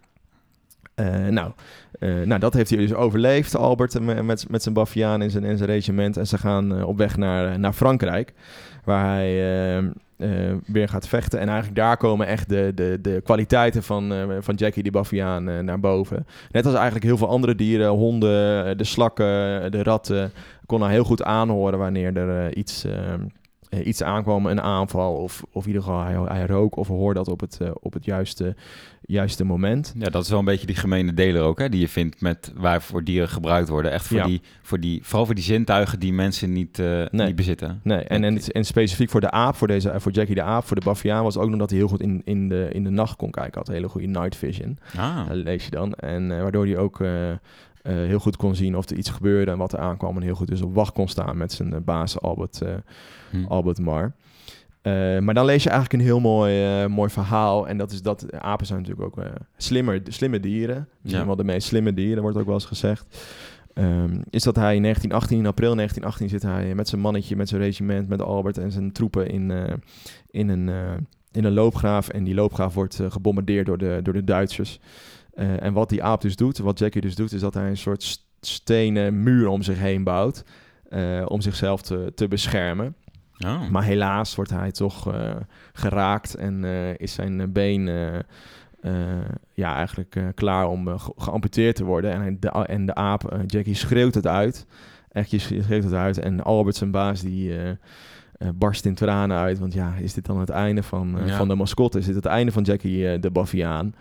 Eh, 0.94 1.26
nou, 1.26 1.52
eh, 1.98 2.20
nou, 2.20 2.40
dat 2.40 2.54
heeft 2.54 2.70
hij 2.70 2.78
dus 2.78 2.94
overleefd, 2.94 3.56
Albert, 3.56 3.94
eh, 3.94 4.20
met, 4.20 4.48
met 4.50 4.62
zijn 4.62 4.74
Baviaan 4.74 5.22
en 5.22 5.30
zijn, 5.30 5.56
zijn 5.56 5.70
regiment. 5.70 6.16
En 6.16 6.26
ze 6.26 6.38
gaan 6.38 6.84
op 6.84 6.98
weg 6.98 7.16
naar, 7.16 7.58
naar 7.58 7.72
Frankrijk, 7.72 8.32
waar 8.84 9.04
hij 9.04 9.92
weer 10.66 10.88
gaat 10.88 11.08
vechten. 11.08 11.40
En 11.40 11.46
eigenlijk 11.46 11.76
daar 11.76 11.96
komen 11.96 12.26
echt 12.26 12.48
de, 12.48 12.72
de, 12.74 12.98
de 13.02 13.20
kwaliteiten 13.24 13.82
van, 13.82 14.12
van 14.40 14.54
Jackie 14.54 14.82
de 14.82 14.90
Baviaan 14.90 15.48
eh, 15.48 15.58
naar 15.58 15.80
boven. 15.80 16.26
Net 16.50 16.66
als 16.66 16.74
eigenlijk 16.74 17.04
heel 17.04 17.16
veel 17.16 17.28
andere 17.28 17.54
dieren, 17.54 17.88
honden, 17.88 18.78
de 18.78 18.84
slakken, 18.84 19.72
de 19.72 19.82
ratten, 19.82 20.32
kon 20.66 20.82
hij 20.82 20.92
heel 20.92 21.04
goed 21.04 21.22
aanhoren 21.22 21.78
wanneer 21.78 22.16
er 22.16 22.56
iets... 22.56 22.86
eh, 23.78 23.86
iets 23.86 24.02
aankwam, 24.02 24.46
een 24.46 24.60
aanval, 24.60 25.14
of, 25.14 25.42
of 25.52 25.62
in 25.62 25.68
ieder 25.68 25.82
geval 25.82 26.02
hij, 26.04 26.36
hij 26.38 26.46
rook 26.46 26.76
of 26.76 26.88
hoorde 26.88 27.18
dat 27.18 27.28
op 27.28 27.40
het, 27.40 27.58
eh, 27.60 27.70
op 27.80 27.92
het 27.92 28.04
juiste, 28.04 28.54
juiste 29.06 29.44
moment. 29.44 29.94
Ja, 29.98 30.08
dat 30.10 30.22
is 30.22 30.28
wel 30.30 30.38
een 30.38 30.44
beetje 30.44 30.66
die 30.66 30.76
gemene 30.76 31.14
deler 31.14 31.42
ook, 31.42 31.58
hè, 31.58 31.68
die 31.68 31.80
je 31.80 31.88
vindt 31.88 32.20
met 32.20 32.52
waarvoor 32.56 33.04
dieren 33.04 33.28
gebruikt 33.28 33.68
worden. 33.68 33.92
Echt 33.92 34.06
voor 34.06 34.16
Ja. 34.16 34.26
die, 34.26 34.40
voor 34.62 34.80
die, 34.80 35.00
vooral 35.02 35.26
voor 35.26 35.34
die 35.34 35.44
zintuigen 35.44 35.98
die 36.00 36.12
mensen 36.12 36.52
niet, 36.52 36.78
eh, 36.78 36.86
Nee. 37.10 37.26
niet 37.26 37.36
bezitten. 37.36 37.80
Nee, 37.82 37.98
en, 38.00 38.24
en, 38.24 38.38
en 38.42 38.64
specifiek 38.64 39.10
voor 39.10 39.20
de 39.20 39.30
aap, 39.30 39.54
voor, 39.56 39.68
deze, 39.68 39.92
voor 39.96 40.12
Jackie 40.12 40.34
de 40.34 40.42
aap, 40.42 40.64
voor 40.64 40.76
de 40.80 40.84
Baviaan, 40.84 41.22
was 41.22 41.36
ook 41.36 41.48
nog 41.50 41.58
dat 41.58 41.70
hij 41.70 41.78
heel 41.78 41.88
goed 41.88 42.00
in, 42.02 42.22
in, 42.24 42.48
de, 42.48 42.68
in 42.72 42.84
de 42.84 42.90
nacht 42.90 43.16
kon 43.16 43.30
kijken. 43.30 43.58
Had 43.58 43.66
hele 43.68 43.88
goede 43.88 44.06
night 44.06 44.36
vision, 44.36 44.78
Ah, 44.96 45.28
Dat 45.28 45.36
lees 45.36 45.64
je 45.64 45.70
dan. 45.70 45.92
En 45.94 46.28
waardoor 46.28 46.66
hij 46.66 46.76
ook 46.78 47.00
heel 47.92 48.18
goed 48.18 48.36
kon 48.36 48.54
zien 48.54 48.76
of 48.76 48.90
er 48.90 48.96
iets 48.96 49.10
gebeurde 49.10 49.50
en 49.50 49.58
wat 49.58 49.72
er 49.72 49.78
aankwam. 49.78 50.16
En 50.16 50.22
heel 50.22 50.34
goed 50.34 50.48
dus 50.48 50.62
op 50.62 50.74
wacht 50.74 50.92
kon 50.92 51.08
staan 51.08 51.36
met 51.36 51.52
zijn 51.52 51.72
eh, 51.72 51.80
baas 51.80 52.20
Albert, 52.20 52.60
eh, 52.62 52.74
hm. 53.30 53.44
Albert 53.48 53.78
Mar. 53.78 54.14
Eh, 54.82 55.18
maar 55.18 55.34
dan 55.34 55.44
lees 55.44 55.62
je 55.62 55.68
eigenlijk 55.70 56.00
een 56.00 56.08
heel 56.08 56.20
mooi, 56.20 56.64
eh, 56.82 56.86
mooi 56.88 57.10
verhaal. 57.10 57.68
En 57.68 57.78
dat 57.78 57.92
is 57.92 58.02
dat 58.02 58.32
apen 58.32 58.66
zijn 58.66 58.80
natuurlijk 58.80 59.06
ook 59.06 59.24
eh, 59.24 59.30
slimmer, 59.56 60.00
slimme 60.08 60.40
dieren. 60.40 60.88
Misschien 61.00 61.20
Ja. 61.22 61.26
wel 61.28 61.36
de 61.36 61.44
meest 61.44 61.66
slimme 61.66 61.94
dieren, 61.94 62.22
wordt 62.22 62.38
ook 62.38 62.44
wel 62.44 62.54
eens 62.54 62.64
gezegd. 62.64 63.18
Ehm, 63.74 64.20
is 64.30 64.42
dat 64.42 64.56
hij 64.56 64.74
in 64.74 64.82
1918, 64.82 65.38
in 65.38 65.46
april 65.46 65.74
1918, 65.74 66.28
zit 66.28 66.42
hij 66.42 66.74
met 66.74 66.88
zijn 66.88 67.00
mannetje, 67.00 67.36
met 67.36 67.48
zijn 67.48 67.60
regiment, 67.60 68.08
met 68.08 68.22
Albert 68.22 68.58
en 68.58 68.72
zijn 68.72 68.92
troepen 68.92 69.28
in, 69.28 69.50
eh, 69.50 69.74
in, 70.30 70.48
een, 70.48 70.68
eh, 70.68 70.92
in 71.32 71.44
een 71.44 71.52
loopgraaf. 71.52 72.08
En 72.08 72.24
die 72.24 72.34
loopgraaf 72.34 72.74
wordt 72.74 73.00
eh, 73.00 73.10
gebombardeerd 73.10 73.66
door 73.66 73.78
de, 73.78 74.00
door 74.02 74.12
de 74.14 74.24
Duitsers. 74.24 74.80
Eh, 75.34 75.62
en 75.62 75.72
wat 75.72 75.88
die 75.88 76.02
aap 76.02 76.20
dus 76.20 76.36
doet, 76.36 76.58
wat 76.58 76.78
Jackie 76.78 77.00
dus 77.00 77.14
doet, 77.14 77.32
is 77.32 77.40
dat 77.40 77.54
hij 77.54 77.68
een 77.68 77.76
soort 77.76 78.02
st- 78.02 78.24
stenen 78.40 79.22
muur 79.22 79.48
om 79.48 79.62
zich 79.62 79.78
heen 79.78 80.04
bouwt. 80.04 80.44
eh, 80.90 81.22
om 81.28 81.40
zichzelf 81.40 81.82
te, 81.82 82.12
te 82.14 82.28
beschermen. 82.28 82.94
Oh. 83.46 83.68
Maar 83.70 83.82
helaas 83.84 84.34
wordt 84.34 84.50
hij 84.50 84.70
toch 84.72 85.12
eh, 85.14 85.30
geraakt 85.72 86.34
en 86.34 86.64
is 86.98 87.12
zijn 87.12 87.52
been 87.52 87.84
ja, 89.54 89.74
eigenlijk 89.74 90.16
klaar 90.34 90.68
om 90.68 90.98
ge- 90.98 91.12
geamputeerd 91.16 91.76
te 91.76 91.84
worden. 91.84 92.12
En, 92.12 92.20
hij, 92.20 92.36
de, 92.40 92.48
en 92.48 92.86
de 92.86 92.94
aap, 92.94 93.36
Jackie, 93.46 93.74
schreeuwt 93.74 94.14
het 94.14 94.26
uit. 94.26 94.66
Echt, 95.12 95.30
je 95.30 95.38
schreeuwt 95.38 95.84
het 95.84 95.92
uit. 95.92 96.18
En 96.18 96.42
Albert, 96.42 96.76
zijn 96.76 96.90
baas, 96.90 97.20
die 97.20 97.54
barst 98.54 98.84
in 98.84 98.94
tranen 98.94 99.36
uit. 99.38 99.58
Want 99.58 99.72
ja, 99.72 99.94
is 100.00 100.14
dit 100.14 100.26
dan 100.26 100.40
het 100.40 100.50
einde 100.50 100.82
van, 100.82 101.18
Ja. 101.26 101.36
van 101.36 101.48
de 101.48 101.54
mascotte? 101.54 101.98
Is 101.98 102.06
dit 102.06 102.14
het 102.14 102.26
einde 102.26 102.52
van 102.52 102.62
Jackie 102.62 103.18
de 103.18 103.30
Baviaan? 103.30 103.94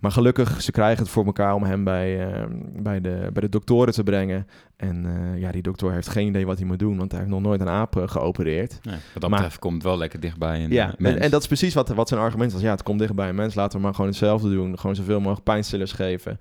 Maar 0.00 0.10
gelukkig, 0.10 0.62
ze 0.62 0.70
krijgen 0.70 1.02
het 1.02 1.12
voor 1.12 1.24
elkaar 1.24 1.54
om 1.54 1.62
hem 1.62 1.84
bij, 1.84 2.26
eh, 2.32 2.44
bij, 2.76 3.00
de, 3.00 3.30
bij 3.32 3.42
de 3.42 3.48
doktoren 3.48 3.92
te 3.92 4.02
brengen. 4.02 4.46
En 4.76 5.06
eh, 5.06 5.40
ja, 5.40 5.52
die 5.52 5.62
dokter 5.62 5.92
heeft 5.92 6.08
geen 6.08 6.26
idee 6.26 6.46
wat 6.46 6.58
hij 6.58 6.66
moet 6.66 6.78
doen, 6.78 6.96
want 6.98 7.10
hij 7.10 7.20
heeft 7.20 7.32
nog 7.32 7.42
nooit 7.42 7.60
een 7.60 7.68
aap 7.68 7.96
eh, 7.96 8.08
geopereerd. 8.08 8.78
Nee, 8.82 8.94
wat 8.94 9.20
dat 9.22 9.30
Maar- 9.30 9.38
betreft 9.40 9.58
komt 9.58 9.74
het 9.74 9.82
wel 9.82 9.98
lekker 9.98 10.20
dichtbij 10.20 10.64
een 10.64 10.70
Ja, 10.70 10.94
eh, 10.98 11.10
en, 11.10 11.20
en 11.20 11.30
dat 11.30 11.40
is 11.40 11.46
precies 11.46 11.74
wat, 11.74 11.88
wat 11.88 12.08
zijn 12.08 12.20
argument 12.20 12.52
was. 12.52 12.60
Ja, 12.62 12.70
het 12.70 12.82
komt 12.82 12.98
dicht 12.98 13.14
bij 13.14 13.28
een 13.28 13.34
mens, 13.34 13.54
laten 13.54 13.78
we 13.78 13.84
maar 13.84 13.94
gewoon 13.94 14.10
hetzelfde 14.10 14.50
doen. 14.50 14.78
Gewoon 14.78 14.96
zoveel 14.96 15.18
mogelijk 15.20 15.44
pijnstillers 15.44 15.92
geven. 15.92 16.38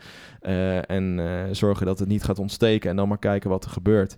en 0.88 1.20
zorgen 1.52 1.86
dat 1.86 2.00
het 2.00 2.08
niet 2.08 2.24
gaat 2.24 2.40
ontsteken 2.40 2.90
en 2.90 2.96
dan 2.96 3.08
maar 3.08 3.20
kijken 3.20 3.50
wat 3.50 3.66
er 3.66 3.70
gebeurt. 3.72 4.18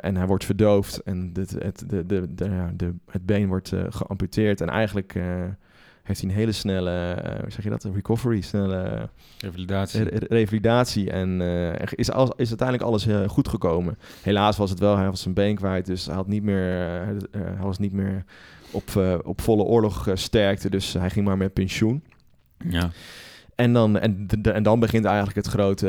En 0.00 0.16
hij 0.16 0.26
wordt 0.26 0.44
verdoofd 0.44 1.02
en 1.02 1.32
dit, 1.32 1.50
het, 1.50 1.84
de, 1.88 2.06
de, 2.06 2.34
de, 2.34 2.44
ja, 2.44 2.70
de, 2.76 2.94
het 3.10 3.26
been 3.26 3.48
wordt 3.48 3.72
geamputeerd. 3.88 4.60
En 4.60 4.68
eigenlijk 4.68 5.14
heeft 6.06 6.20
hij 6.20 6.30
een 6.30 6.36
hele 6.36 6.52
snelle, 6.52 7.12
eh, 7.12 7.40
hoe 7.40 7.50
zeg 7.50 7.64
je 7.64 7.70
dat, 7.70 7.84
een 7.84 7.94
recovery, 7.94 8.40
snelle 8.40 9.08
Revalidatie. 9.38 10.02
re- 10.02 10.16
re- 10.18 10.26
revalidatie. 10.28 11.10
En 11.10 11.40
eh, 11.40 11.88
is, 11.90 12.10
al, 12.10 12.34
is 12.36 12.48
uiteindelijk 12.48 12.88
alles 12.88 13.06
eh, 13.06 13.28
goed 13.28 13.48
gekomen. 13.48 13.98
Helaas 14.22 14.56
was 14.56 14.70
het 14.70 14.78
wel, 14.78 14.96
hij 14.96 15.10
was 15.10 15.22
zijn 15.22 15.34
been 15.34 15.54
kwijt, 15.56 15.86
dus 15.86 16.06
hij, 16.06 16.14
had 16.14 16.26
niet 16.26 16.42
meer, 16.42 16.74
hij 17.30 17.56
was 17.60 17.78
niet 17.78 17.92
meer 17.92 18.24
op, 18.70 19.20
op 19.24 19.40
volle 19.40 19.62
oorlog 19.62 20.08
sterkte. 20.14 20.70
Dus 20.70 20.92
hij 20.92 21.10
ging 21.10 21.26
maar 21.26 21.36
met 21.36 21.52
pensioen. 21.52 22.02
ja. 22.68 22.90
En 23.54 23.72
dan, 23.72 23.98
en, 23.98 24.62
dan 24.62 24.80
begint 24.80 25.04
eigenlijk 25.04 25.36
het 25.36 25.46
grote, 25.46 25.86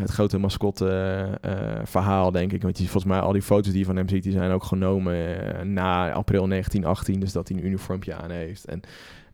het 0.00 0.10
grote 0.10 0.38
mascotte 0.38 1.28
verhaal, 1.84 2.30
denk 2.30 2.52
ik. 2.52 2.62
Want 2.62 2.78
je, 2.78 2.84
volgens 2.84 3.04
mij 3.12 3.20
al 3.20 3.32
die 3.32 3.42
foto's 3.42 3.70
die 3.70 3.78
je 3.78 3.84
van 3.84 3.96
hem 3.96 4.08
ziet, 4.08 4.22
die 4.22 4.32
zijn 4.32 4.50
ook 4.50 4.64
genomen 4.64 5.36
na 5.74 6.12
april 6.12 6.48
1918. 6.48 7.20
Dus 7.20 7.32
dat 7.32 7.48
hij 7.48 7.56
een 7.58 7.66
uniformpje 7.66 8.14
aan 8.14 8.30
heeft. 8.30 8.64
En, 8.64 8.80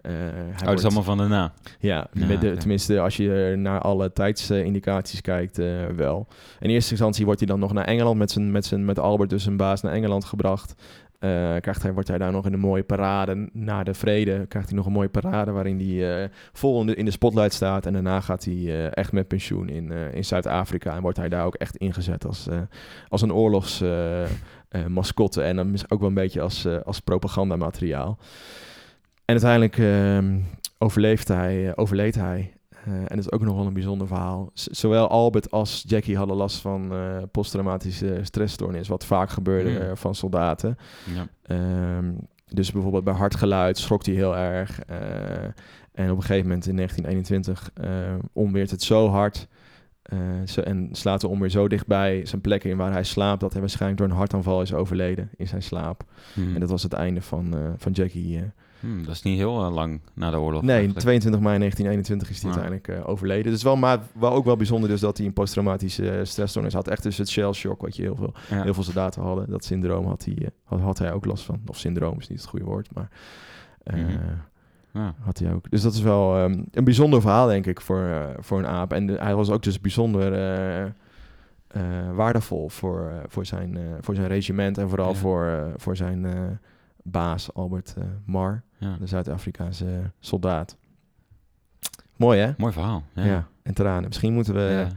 eh, 0.05 0.13
hij 0.53 0.69
Oh, 0.69 0.75
is 0.75 0.85
allemaal 0.85 1.03
van 1.03 1.19
daarna. 1.19 1.53
ja, 1.79 2.07
Ja, 2.13 2.27
met 2.27 2.41
de, 2.41 2.57
tenminste 2.57 3.01
als 3.01 3.17
je 3.17 3.55
naar 3.59 3.81
alle 3.81 4.13
tijdsindicaties 4.13 5.21
kijkt, 5.21 5.59
eh, 5.59 5.87
wel. 5.97 6.27
In 6.61 6.71
eerste 6.71 6.91
instantie 6.91 7.25
wordt 7.25 7.41
hij 7.41 7.49
dan 7.49 7.59
nog 7.61 7.73
naar 7.73 7.85
Engeland 7.85 8.19
met, 8.19 8.31
zijn, 8.31 8.51
met, 8.51 8.65
zijn, 8.65 8.85
met 8.85 8.99
Albert, 8.99 9.31
dus 9.31 9.43
zijn 9.43 9.57
baas, 9.57 9.83
naar 9.83 9.93
Engeland 9.93 10.25
gebracht. 10.25 10.75
Eh, 11.19 11.31
krijgt 11.61 11.83
hij, 11.83 11.93
wordt 11.93 12.09
hij 12.09 12.19
daar 12.19 12.33
nog 12.33 12.47
in 12.47 12.53
een 12.53 12.59
mooie 12.61 12.83
parade 12.83 13.49
na 13.53 13.83
de 13.83 13.95
vrede. 13.95 14.47
Krijgt 14.49 14.69
hij 14.69 14.77
nog 14.77 14.87
een 14.87 14.93
mooie 14.93 15.09
parade 15.09 15.51
waarin 15.51 15.79
hij 15.79 16.23
eh, 16.23 16.29
vol 16.53 16.81
in 16.81 16.87
de, 16.87 16.95
in 16.95 17.05
de 17.05 17.11
spotlight 17.11 17.53
staat. 17.53 17.87
En 17.87 17.93
daarna 17.93 18.21
gaat 18.21 18.45
hij 18.45 18.55
eh, 18.55 18.97
echt 18.97 19.13
met 19.13 19.29
pensioen 19.29 19.69
in, 19.69 19.93
eh, 19.93 20.15
in 20.15 20.25
Zuid-Afrika. 20.25 20.95
En 20.97 21.03
wordt 21.03 21.17
hij 21.17 21.29
daar 21.29 21.45
ook 21.45 21.55
echt 21.55 21.77
ingezet 21.77 22.27
als, 22.27 22.47
eh, 22.49 22.59
als 23.09 23.23
een 23.23 23.33
oorlogsmascotte. 23.33 25.43
en 25.43 25.57
dan 25.57 25.73
is 25.73 25.91
ook 25.91 25.99
wel 25.99 26.09
een 26.09 26.15
beetje 26.15 26.41
als, 26.41 26.65
eh, 26.65 26.77
als 26.85 27.01
propagandamateriaal. 27.01 28.19
En 29.25 29.41
uiteindelijk 29.41 29.79
ehm, 29.79 30.39
overleeft 30.79 31.29
hij, 31.29 31.67
eh, 31.69 31.73
overleed 31.75 32.15
hij. 32.15 32.53
Eh, 32.85 32.93
en 32.95 33.07
dat 33.09 33.19
is 33.19 33.33
ook 33.33 33.43
nog 33.43 33.57
wel 33.57 33.67
een 33.67 33.73
bijzonder 33.73 34.07
verhaal. 34.07 34.51
Z- 34.55 34.67
zowel 34.67 35.09
Albert 35.09 35.51
als 35.51 35.85
Jackie 35.87 36.17
hadden 36.17 36.37
last 36.37 36.61
van 36.61 36.93
eh, 36.93 37.17
posttraumatische 37.33 38.19
stressstoornis, 38.23 38.89
wat 38.89 39.05
vaak 39.05 39.31
gebeurde 39.31 39.79
eh, 39.79 39.91
van 39.97 40.15
soldaten. 40.15 40.77
Ja. 41.15 41.27
Ehm, 41.43 42.13
dus 42.47 42.73
bijvoorbeeld 42.73 43.05
bij 43.05 43.15
hartgeluid 43.15 43.79
schrok 43.79 44.05
hij 44.07 44.15
heel 44.15 44.37
erg. 44.37 44.81
en 45.93 46.11
op 46.11 46.17
een 46.17 46.23
gegeven 46.23 46.49
moment 46.49 46.67
in 46.67 46.77
1921 46.77 47.71
eh 47.75 48.15
onweert 48.33 48.71
het 48.71 48.83
zo 48.83 49.09
hard. 49.09 49.49
zo, 50.45 50.61
en 50.61 50.89
slaat 50.93 51.21
de 51.21 51.29
onweer 51.29 51.49
zo 51.51 51.69
dichtbij 51.69 52.27
zijn 52.27 52.41
plek 52.41 52.65
in 52.65 52.77
waar 52.77 52.93
hij 52.93 53.05
slaapt... 53.05 53.41
dat 53.41 53.53
hij 53.53 53.61
waarschijnlijk 53.61 54.01
door 54.01 54.11
een 54.11 54.17
hartaanval 54.17 54.63
is 54.63 54.73
overleden 54.75 55.31
in 55.37 55.49
zijn 55.49 55.63
slaap. 55.63 56.05
Hm. 56.35 56.55
En 56.55 56.61
dat 56.61 56.71
was 56.71 56.83
het 56.83 56.93
einde 56.93 57.23
van, 57.23 57.55
van 57.77 57.93
Jackie. 57.93 58.41
Eh. 58.85 58.91
Hm, 58.91 59.05
dat 59.05 59.15
is 59.15 59.23
niet 59.23 59.37
heel 59.39 59.65
eh, 59.65 59.73
lang 59.75 60.01
na 60.15 60.31
de 60.31 60.39
oorlog. 60.39 60.63
Nee, 60.63 60.71
eigenlijk. 60.71 61.01
22 61.01 61.41
mei 61.43 61.59
1921 61.59 62.31
is 62.31 62.43
hij 62.43 62.51
Ja. 62.51 62.57
uiteindelijk 62.57 63.03
eh, 63.05 63.11
overleden. 63.11 63.53
Dus 63.53 63.63
wel, 63.63 63.77
maar 63.77 63.99
wel 64.13 64.33
ook 64.33 64.45
wel 64.45 64.57
bijzonder 64.57 64.89
dus 64.89 65.01
dat 65.01 65.17
hij 65.17 65.27
een 65.27 65.33
posttraumatische 65.33 66.11
eh, 66.11 66.25
stressstoornis 66.25 66.73
had. 66.75 66.89
Echt 66.89 67.03
dus 67.03 67.19
het 67.19 67.29
shell 67.29 67.53
shock 67.53 67.81
wat 67.81 67.97
je 67.97 68.03
heel 68.03 68.17
veel, 68.17 68.33
Ja. 68.51 68.63
heel 68.63 68.75
veel 68.75 68.83
soldaten 68.83 69.23
hadden. 69.23 69.51
Dat 69.51 69.65
syndroom 69.65 70.07
had 70.07 70.25
hij, 70.25 70.51
had, 70.65 70.81
had 70.81 70.99
hij 70.99 71.13
ook 71.13 71.25
last 71.25 71.45
van. 71.45 71.61
Of 71.67 71.77
syndroom 71.79 72.19
is 72.19 72.29
niet 72.29 72.41
het 72.41 72.49
goede 72.49 72.65
woord, 72.65 72.89
maar 72.95 73.09
Mhm. 73.85 74.11
Ja. 74.93 75.15
had 75.21 75.39
hij 75.39 75.53
ook. 75.53 75.71
Dus 75.71 75.83
dat 75.83 75.93
is 75.95 76.01
wel 76.01 76.37
ehm, 76.37 76.63
een 76.71 76.85
bijzonder 76.85 77.21
verhaal 77.21 77.47
denk 77.47 77.67
ik 77.67 77.81
voor, 77.81 78.35
voor 78.41 78.59
een 78.59 78.67
aap. 78.67 78.93
En 78.93 79.07
de- 79.07 79.17
hij 79.21 79.35
was 79.35 79.51
ook 79.51 79.63
dus 79.63 79.81
bijzonder 79.81 80.33
waardevol 82.15 82.69
voor, 82.69 83.13
voor, 83.27 83.47
zijn, 83.47 83.79
voor 84.01 84.15
zijn 84.15 84.27
regiment 84.27 84.79
en 84.79 84.89
vooral 84.89 85.09
Ja. 85.11 85.15
voor, 85.15 85.73
voor 85.77 85.97
zijn 85.97 86.27
baas 87.09 87.55
Albert 87.55 87.95
eh, 87.99 88.05
Mar 88.25 88.63
Ja. 88.79 88.97
de 89.01 89.07
Zuid-Afrikaanse 89.07 90.11
soldaat. 90.21 90.77
Mooi 92.17 92.39
hè? 92.41 92.53
Mooi 92.57 92.73
verhaal. 92.73 93.05
Ja. 93.15 93.25
Ja. 93.25 93.47
en 93.63 93.75
tranen. 93.75 94.09
Misschien 94.09 94.33
moeten 94.33 94.55
we 94.55 94.61
Ja. 94.61 94.89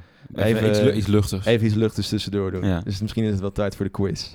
even- 0.43 0.65
Even, 0.67 0.69
iets, 0.87 0.95
iets 0.97 1.07
luchtigs. 1.07 1.45
even 1.45 1.65
iets 1.65 1.75
luchtigs 1.75 2.09
tussendoor 2.09 2.51
doen. 2.51 2.65
Ja. 2.65 2.79
Dus 2.81 3.01
misschien 3.01 3.23
is 3.23 3.31
het 3.31 3.39
wel 3.39 3.51
tijd 3.51 3.75
voor 3.75 3.85
de 3.85 3.91
quiz. 3.91 4.33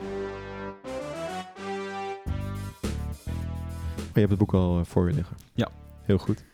Maar 3.96 4.20
je 4.20 4.26
hebt 4.28 4.30
het 4.30 4.38
boek 4.38 4.54
al 4.54 4.78
eh, 4.78 4.85
voor 4.85 5.08
je 5.08 5.14
liggen. 5.14 5.37
Ja. 5.54 5.68
Heel 6.02 6.18
goed. 6.18 6.44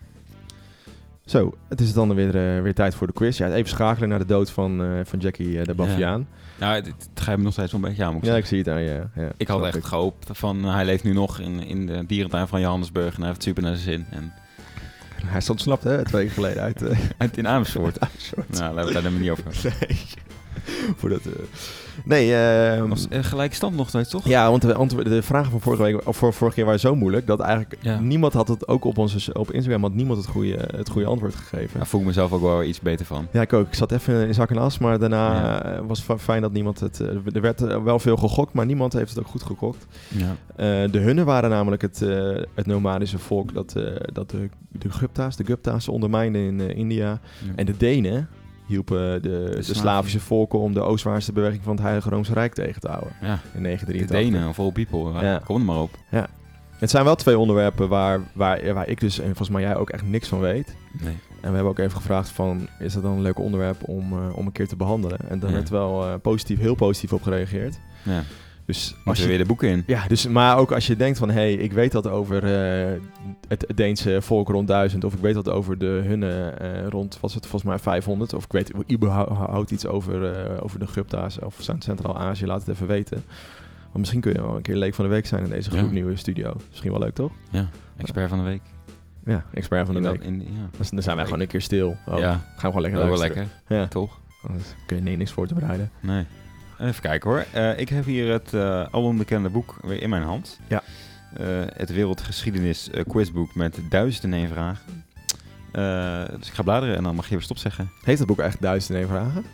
Zo, 1.29 1.55
het 1.69 1.81
is 1.81 1.93
dan 1.93 2.14
weer, 2.14 2.57
eh, 2.57 2.62
weer 2.62 2.75
tijd 2.75 2.95
voor 2.95 3.07
de 3.07 3.12
quiz. 3.12 3.38
Ja, 3.38 3.53
even 3.53 3.69
schakelen 3.69 4.09
naar 4.09 4.19
de 4.19 4.25
dood 4.25 4.51
van, 4.51 4.83
eh, 4.83 4.88
van 5.05 5.19
Jackie 5.19 5.59
eh, 5.59 5.64
de 5.64 5.75
Baviaan. 5.75 6.29
Nou, 6.59 6.75
het, 6.75 6.87
het 7.14 7.37
me 7.37 7.43
nog 7.43 7.53
steeds 7.53 7.73
wel 7.73 7.81
een 7.83 7.88
beetje 7.88 8.05
aan, 8.05 8.12
moet 8.12 8.23
ik 8.23 8.29
Ja, 8.29 8.37
ik 8.37 8.47
zie 8.47 8.59
het 8.59 8.69
aan 8.69 8.83
je. 8.83 9.07
Ja, 9.14 9.29
Ik 9.37 9.49
had 9.49 9.64
echt 9.64 9.85
gehoopt 9.85 10.29
van, 10.33 10.64
hij 10.64 10.85
leeft 10.85 11.05
nu 11.05 11.12
nog 11.12 11.38
in, 11.38 11.62
in 11.62 11.87
de 11.87 12.07
dierentuin 12.07 12.49
van 12.49 12.61
Johannesburg 12.61 13.14
en 13.14 13.17
hij 13.17 13.27
heeft 13.27 13.35
het 13.35 13.43
super 13.43 13.62
naar 13.62 13.77
zijn 13.77 14.07
zin. 14.07 14.19
En 14.19 14.33
Hij 15.27 15.38
is 15.38 15.51
ontsnapt 15.51 15.85
hè, 15.85 16.05
twee 16.05 16.21
weken 16.23 16.35
geleden 16.35 16.62
uit. 16.62 16.83
uit 17.19 17.37
in 17.37 17.49
Amersfoort. 17.49 17.99
soort. 18.17 18.49
nou, 18.49 18.75
daar 18.75 18.85
hebben 18.85 18.87
we 18.87 18.93
het 18.93 19.03
daar 19.03 19.12
niet 19.12 19.31
over. 19.31 19.45
Nee. 19.88 19.99
voor 20.99 21.09
dat, 21.09 21.21
eh, 21.27 21.33
nee, 22.05 22.35
ehm, 22.35 22.88
Was, 22.88 23.09
eh, 23.09 23.23
gelijk 23.23 23.55
stand 23.55 23.77
nog 23.77 23.88
steeds, 23.88 24.11
toch? 24.11 24.25
Ja, 24.29 24.51
want 24.51 24.62
de, 24.62 24.75
antwoorden- 24.75 25.12
de 25.12 25.23
vragen 25.23 25.51
van 25.51 25.61
vorige 25.61 25.83
week, 25.83 26.07
of 26.07 26.16
voor, 26.16 26.33
vorige 26.33 26.57
keer 26.57 26.64
waren 26.64 26.81
zo 26.81 26.94
moeilijk 26.94 27.27
dat 27.27 27.40
eigenlijk 27.40 27.77
Ja. 27.81 28.01
niemand 28.01 28.33
had 28.33 28.49
het, 28.49 28.68
ook 28.68 28.85
op, 28.85 28.99
onze, 28.99 29.33
op 29.35 29.51
Instagram 29.53 29.83
had 29.83 29.94
niemand 29.94 30.18
het 30.18 30.29
goede, 30.29 30.68
het 30.77 30.88
goede 30.88 31.07
antwoord 31.09 31.35
gegeven. 31.35 31.79
Daar 31.79 31.87
voel 31.87 32.01
ik 32.01 32.07
mezelf 32.07 32.33
ook 32.33 32.42
wel 32.42 32.62
iets 32.62 32.81
beter 32.81 33.07
van. 33.07 33.27
Ja, 33.33 33.40
ik 33.40 33.53
ook. 33.53 33.66
Ik 33.66 33.75
zat 33.75 33.92
even 33.92 34.27
in 34.27 34.35
zak 34.35 34.51
en 34.51 34.59
as, 34.59 34.79
maar 34.79 34.99
daarna 34.99 35.33
Ja. 35.35 35.62
eh, 35.64 35.81
was 35.87 36.07
het 36.07 36.21
fijn 36.21 36.42
dat 36.42 36.53
niemand 36.53 36.81
het... 36.81 36.99
er 37.33 37.40
werd 37.40 37.61
wel 37.83 37.99
veel 37.99 38.16
gegokt, 38.16 38.53
maar 38.53 38.66
niemand 38.66 38.92
heeft 38.92 39.11
het 39.11 39.18
ook 39.18 39.27
goed 39.31 39.42
gegokt. 39.42 39.87
Ja. 40.09 40.37
Eh, 40.57 40.90
de 40.92 40.99
Hunnen 40.99 41.25
waren 41.25 41.51
namelijk 41.51 41.83
het, 41.83 42.03
eh, 42.03 42.37
het 42.55 42.66
nomadische 42.66 43.18
volk 43.18 43.55
dat, 43.55 43.75
eh, 43.77 43.85
dat 44.12 44.31
de, 44.31 44.49
de 44.68 44.90
Gupta's, 44.90 45.37
de 45.37 45.44
Gupta's 45.44 45.88
ondermijnden 45.88 46.40
in 46.40 46.61
eh, 46.61 46.77
India. 46.77 47.21
En 47.57 47.66
de 47.66 47.77
Denen 47.77 48.29
hielpen 48.68 49.22
de, 49.22 49.50
de. 49.54 49.62
Slavische 49.62 50.20
volken 50.20 50.59
om 50.59 50.74
de 50.74 50.81
oostwaartse 50.81 51.33
beweging 51.33 51.62
van 51.62 51.72
het 51.72 51.83
Heilige 51.83 52.09
Roomse 52.11 52.33
Rijk 52.33 52.54
tegen 52.54 52.81
te 52.81 52.88
houden 52.88 53.12
ja, 53.20 53.26
in 53.54 53.62
de 53.62 53.62
1983. 53.62 54.18
Denen, 54.40 54.54
vol 54.54 54.70
people. 54.70 55.12
Ja. 55.12 55.33
Ja. 55.33 55.40
Kom 55.44 55.57
er 55.57 55.64
maar 55.64 55.81
op. 55.81 55.90
Het 56.78 56.90
zijn 56.90 57.04
wel 57.04 57.14
twee 57.14 57.38
onderwerpen 57.38 57.88
waar, 57.88 58.20
waar, 58.33 58.74
waar 58.74 58.88
ik 58.88 59.00
dus, 59.00 59.18
en 59.18 59.26
volgens 59.26 59.48
mij 59.48 59.62
jij 59.62 59.76
ook 59.76 59.90
echt 59.90 60.07
niks 60.07 60.28
van 60.28 60.40
weet. 60.40 60.74
Nee. 61.02 61.16
En 61.40 61.48
we 61.48 61.54
hebben 61.54 61.64
ook 61.64 61.78
even 61.78 61.96
gevraagd 61.96 62.28
van, 62.28 62.68
is 62.78 62.92
dat 62.92 63.02
dan 63.02 63.12
een 63.12 63.22
leuk 63.22 63.38
onderwerp 63.38 63.88
om, 63.88 64.12
eh, 64.12 64.37
om 64.37 64.46
een 64.46 64.52
keer 64.52 64.68
te 64.68 64.76
behandelen? 64.76 65.18
En 65.28 65.38
daar 65.38 65.50
Ja. 65.50 65.57
werd 65.57 65.68
wel 65.68 66.04
eh, 66.07 66.14
positief, 66.22 66.59
heel 66.59 66.74
positief 66.74 67.12
op 67.12 67.22
gereageerd. 67.22 67.78
Ja. 68.02 68.22
Dus 68.68 68.94
als 69.04 69.18
je, 69.18 69.26
weer 69.26 69.38
de 69.38 69.44
boeken 69.44 69.68
in. 69.68 69.83
ja, 69.87 70.07
dus, 70.09 70.26
maar 70.26 70.59
ook 70.59 70.72
als 70.72 70.87
je 70.87 70.96
denkt 70.96 71.18
van, 71.18 71.28
hé, 71.28 71.35
hey, 71.35 71.52
ik 71.52 71.72
weet 71.72 71.92
dat 71.92 72.07
over 72.09 72.44
eh, 72.44 73.00
het, 73.48 73.66
Deense 73.74 74.22
volk 74.22 74.48
rond 74.48 74.68
1000, 74.68 75.04
of 75.04 75.14
ik 75.14 75.20
weet 75.20 75.35
dat 75.35 75.48
over 75.48 75.78
de 75.78 76.02
Hunnen 76.07 76.61
eh, 76.61 76.87
rond, 76.87 77.18
was 77.20 77.35
het 77.35 77.42
volgens 77.46 77.70
mij 77.70 77.78
500, 77.78 78.33
of 78.35 78.44
ik 78.44 78.52
weet 78.52 78.72
überhaupt 78.92 79.70
iets 79.70 79.87
over, 79.87 80.33
eh, 80.35 80.62
over 80.62 80.78
de 80.78 80.87
Gupta's 80.87 81.38
of 81.42 81.57
Centraal-Azië, 81.78 82.46
laat 82.46 82.61
het 82.61 82.68
even 82.68 82.87
weten. 82.87 83.24
Want 83.83 83.98
misschien 83.98 84.20
kun 84.20 84.33
je 84.33 84.40
wel 84.40 84.57
een 84.57 84.62
keer 84.62 84.76
leek 84.76 84.94
van 84.94 85.04
de 85.04 85.11
week 85.11 85.26
zijn 85.26 85.44
in 85.44 85.50
deze 85.50 85.70
Ja. 85.72 85.78
gloednieuwe 85.78 86.16
studio. 86.16 86.54
Misschien 86.68 86.90
wel 86.90 87.00
leuk, 87.00 87.14
toch? 87.14 87.33
Ja, 87.50 87.68
expert 87.96 88.28
van 88.28 88.38
de 88.38 88.44
week. 88.44 88.62
Ja, 89.24 89.44
expert 89.52 89.85
van 89.87 89.94
de 89.94 90.00
In 90.00 90.07
dat- 90.07 90.16
week. 90.16 90.26
in- 90.26 90.40
ja. 90.42 90.68
Dus 90.78 90.90
dan 90.90 91.02
zijn 91.02 91.16
wij 91.16 91.24
gewoon 91.24 91.40
een 91.40 91.46
keer 91.46 91.61
stil. 91.61 91.96
Oh, 92.07 92.18
ja, 92.18 92.31
Gaan 92.31 92.40
we 92.54 92.61
gewoon 92.61 92.81
lekker 92.81 93.00
wel 93.00 93.09
wel 93.09 93.18
luisteren. 93.18 93.48
lekker. 93.66 93.76
Ja, 93.76 93.87
Toch? 93.87 94.18
anders 94.48 94.64
kun 94.87 94.96
je 94.96 95.02
nee, 95.02 95.16
niks 95.16 95.31
voor 95.33 95.46
te 95.46 95.54
bereiden. 95.54 95.90
Nee. 96.00 96.24
Even 96.81 97.03
kijken 97.03 97.31
hoor. 97.31 97.45
Eh, 97.53 97.79
ik 97.79 97.88
heb 97.88 98.05
hier 98.05 98.33
het 98.33 98.55
eh 98.55 98.87
al 98.91 99.03
onbekende 99.03 99.49
boek 99.49 99.75
weer 99.83 100.03
in 100.03 100.09
mijn 100.11 100.23
hand. 100.23 100.59
Ja. 100.69 100.83
Eh, 101.37 101.47
het 101.77 101.91
Wereldgeschiedenis 101.93 102.91
quizboek 103.09 103.55
met 103.55 103.79
duizend 103.88 104.25
en 104.25 104.33
één 104.33 104.49
vragen. 104.49 105.05
Dus 106.38 106.49
ik 106.49 106.55
ga 106.55 106.62
bladeren 106.62 106.97
en 106.97 107.03
dan 107.03 107.14
mag 107.14 107.25
je 107.25 107.31
even 107.33 107.45
stop 107.45 107.59
zeggen. 107.59 107.91
Heeft 108.03 108.19
het 108.19 108.29
boek 108.29 108.38
echt 108.38 108.61
duizend 108.61 108.91
en 108.93 108.97
één 108.99 109.09
vragen? 109.09 109.45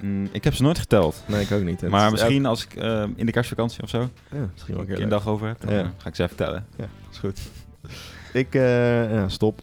Mm, 0.00 0.28
ik 0.32 0.44
heb 0.44 0.54
ze 0.54 0.62
nooit 0.62 0.78
geteld. 0.78 1.22
Nee, 1.26 1.42
ik 1.42 1.52
ook 1.52 1.62
niet. 1.62 1.80
Het 1.80 1.90
maar 1.90 2.04
is- 2.06 2.10
misschien 2.10 2.46
als 2.46 2.64
ik 2.64 2.74
in 3.16 3.26
de 3.26 3.32
kerstvakantie 3.32 3.82
of 3.82 3.88
zo 3.88 4.10
Ja, 4.30 4.48
misschien 4.52 4.74
wel 4.74 4.82
een 4.82 4.88
keer 4.90 5.02
een 5.02 5.08
dag 5.08 5.26
over 5.26 5.46
heb, 5.46 5.60
dan 5.60 5.74
Ja. 5.74 5.92
ga 5.96 6.08
ik 6.08 6.14
ze 6.14 6.22
even 6.22 6.36
vertellen. 6.36 6.66
Ja, 6.76 6.86
is 7.10 7.18
goed. 7.18 7.40
Ik, 8.32 8.52
ja, 8.52 9.28
stop. 9.28 9.60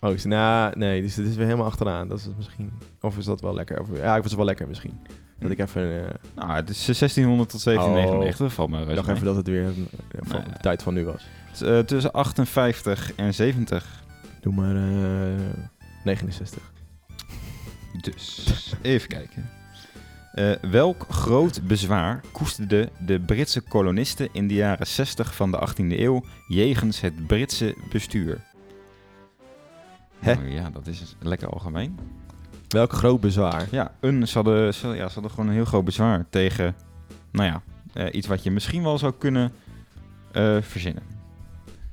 Oh, 0.00 0.12
is, 0.12 0.24
nou, 0.24 0.78
nee, 0.78 1.02
dus 1.02 1.14
dit 1.14 1.26
is 1.26 1.34
weer 1.36 1.44
helemaal 1.44 1.66
achteraan. 1.66 2.08
Dat 2.08 2.18
is 2.18 2.28
misschien. 2.36 2.72
Of 3.00 3.18
is 3.18 3.24
dat 3.24 3.40
wel 3.40 3.54
lekker? 3.54 3.80
Of, 3.80 3.88
ja, 3.94 4.16
ik 4.16 4.22
was 4.22 4.34
wel 4.34 4.44
lekker 4.44 4.68
misschien. 4.68 5.00
Dat 5.42 5.50
ik 5.50 5.58
even. 5.58 6.04
eh 6.08 6.14
Nou, 6.34 6.50
het 6.52 6.68
is 6.70 6.84
1600 6.84 7.48
tot 7.50 7.64
1799, 7.64 8.38
dat 8.46 8.52
valt 8.52 8.70
me 8.70 8.76
reuze 8.76 8.94
dacht 8.94 9.06
mee. 9.06 9.16
even 9.16 9.26
dat 9.28 9.36
het 9.36 9.46
weer 9.46 9.64
eh, 9.66 9.72
van 10.22 10.40
Nee. 10.40 10.52
de 10.52 10.58
tijd 10.60 10.82
van 10.82 10.94
nu 10.94 11.04
was. 11.04 11.26
Eh, 11.62 11.78
tussen 11.78 12.12
58 12.12 13.14
en 13.14 13.34
70. 13.34 14.02
Doe 14.40 14.52
maar. 14.54 14.76
eh 14.76 15.38
69. 16.04 16.72
Dus, 18.00 18.74
even 18.82 19.08
kijken. 19.08 19.50
Eh, 20.32 20.50
welk 20.70 21.06
groot 21.10 21.62
bezwaar 21.66 22.20
koesterden 22.32 22.88
de 23.06 23.20
Britse 23.20 23.60
kolonisten 23.60 24.28
in 24.32 24.48
de 24.48 24.54
jaren 24.54 24.86
60 24.86 25.34
van 25.34 25.50
de 25.50 25.58
18e 25.68 25.98
eeuw 26.00 26.24
jegens 26.48 27.00
het 27.00 27.26
Britse 27.26 27.74
bestuur? 27.90 28.40
Hè? 30.18 30.34
Nou 30.34 30.50
ja, 30.50 30.70
dat 30.70 30.86
is 30.86 31.16
lekker 31.20 31.48
algemeen. 31.48 31.98
Welk 32.72 32.92
groot 32.92 33.20
bezwaar? 33.20 33.66
Ja, 33.70 33.92
een, 34.00 34.28
ze, 34.28 34.34
hadden, 34.34 34.74
ze, 34.74 34.88
ja, 34.88 35.06
ze 35.08 35.12
hadden 35.14 35.30
gewoon 35.30 35.46
een 35.46 35.54
heel 35.54 35.64
groot 35.64 35.84
bezwaar 35.84 36.26
tegen, 36.30 36.74
nou 37.32 37.48
ja, 37.48 37.62
eh, 37.92 38.14
iets 38.14 38.26
wat 38.26 38.42
je 38.42 38.50
misschien 38.50 38.82
wel 38.82 38.98
zou 38.98 39.12
kunnen 39.18 39.52
eh, 40.32 40.56
verzinnen. 40.60 41.02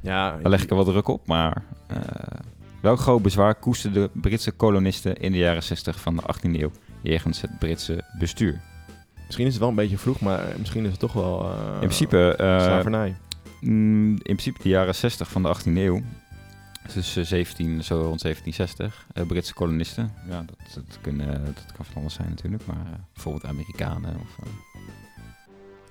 Ja, 0.02 0.38
Daar 0.42 0.52
leg 0.52 0.64
ik 0.64 0.70
er 0.70 0.76
wat 0.76 0.86
druk 0.86 1.08
op, 1.08 1.28
maar 1.28 1.64
eh, 1.88 1.98
welk 2.82 3.00
groot 3.00 3.22
bezwaar 3.22 3.56
koesterden 3.56 4.10
de 4.14 4.20
Britse 4.20 4.52
kolonisten 4.52 5.18
in 5.18 5.32
de 5.32 5.38
jaren 5.38 5.64
60 5.64 6.00
van 6.00 6.16
de 6.16 6.22
18e 6.22 6.52
eeuw 6.60 6.72
jegens 7.02 7.42
het 7.42 7.60
Britse 7.60 8.04
bestuur? 8.20 8.62
misschien 9.26 9.46
is 9.46 9.54
het 9.54 9.62
wel 9.62 9.70
een 9.70 9.76
beetje 9.76 9.98
vroeg, 9.98 10.20
maar 10.20 10.44
misschien 10.58 10.84
is 10.86 10.92
het 10.92 11.00
toch 11.00 11.14
wel 11.14 11.52
In 11.74 11.80
principe, 11.80 12.34
slavernij. 12.38 13.16
mm, 13.62 14.10
in 14.10 14.20
principe 14.22 14.62
de 14.64 14.70
jaren 14.70 14.96
60 14.96 15.30
van 15.30 15.42
de 15.44 15.56
18e 15.56 15.64
eeuw, 15.74 16.02
dus 16.94 17.16
eh, 17.16 17.24
17, 17.26 17.84
zo 17.84 17.94
rond 18.02 18.22
1760, 18.22 19.06
eh, 19.14 19.26
Britse 19.26 19.54
kolonisten. 19.54 20.12
Ja, 20.30 20.38
dat, 20.46 20.74
dat, 20.86 20.98
kunnen, 21.02 21.46
dat 21.46 21.66
kan 21.76 21.86
van 21.86 22.02
alles 22.02 22.14
zijn 22.14 22.30
natuurlijk, 22.30 22.66
maar 22.66 22.86
eh, 22.86 23.00
bijvoorbeeld 23.14 23.46
Amerikanen 23.46 24.16
of... 24.16 24.46
eh, 24.46 24.50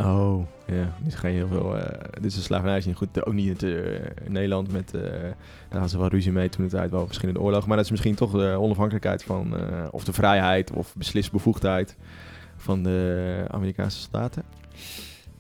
Oh, 0.07 0.47
ja. 0.67 0.95
Niet 1.05 1.17
geen 1.17 1.33
heel 1.35 1.49
veel. 1.49 1.79
eh, 1.79 2.01
dit 2.13 2.25
is 2.25 2.37
een 2.37 2.43
slavernij 2.43 2.77
is 2.79 2.87
niet 2.87 2.97
goed. 2.97 3.25
Ook 3.27 3.33
niet 3.33 3.63
in, 3.63 3.77
eh, 3.77 4.01
Nederland 4.29 4.73
met. 4.73 4.95
eh 4.95 5.03
daar 5.11 5.35
hadden 5.71 5.89
ze 5.89 5.99
wel 5.99 6.09
ruzie 6.09 6.33
mee 6.33 6.49
toen 6.49 6.65
de 6.65 6.71
tijd 6.71 6.91
wel 6.91 7.07
verschillende 7.07 7.41
oorlogen. 7.41 7.67
Maar 7.69 7.77
dat 7.77 7.85
is 7.85 7.91
misschien 7.91 8.15
toch 8.15 8.31
de 8.33 8.57
onafhankelijkheid 8.61 9.23
van. 9.25 9.57
eh, 9.57 9.85
of 9.91 10.05
de 10.05 10.13
vrijheid 10.13 10.71
of 10.73 10.95
beslisbevoegdheid 10.97 11.97
van 12.57 12.83
de 12.83 13.45
Amerikaanse 13.51 13.99
staten. 14.01 14.43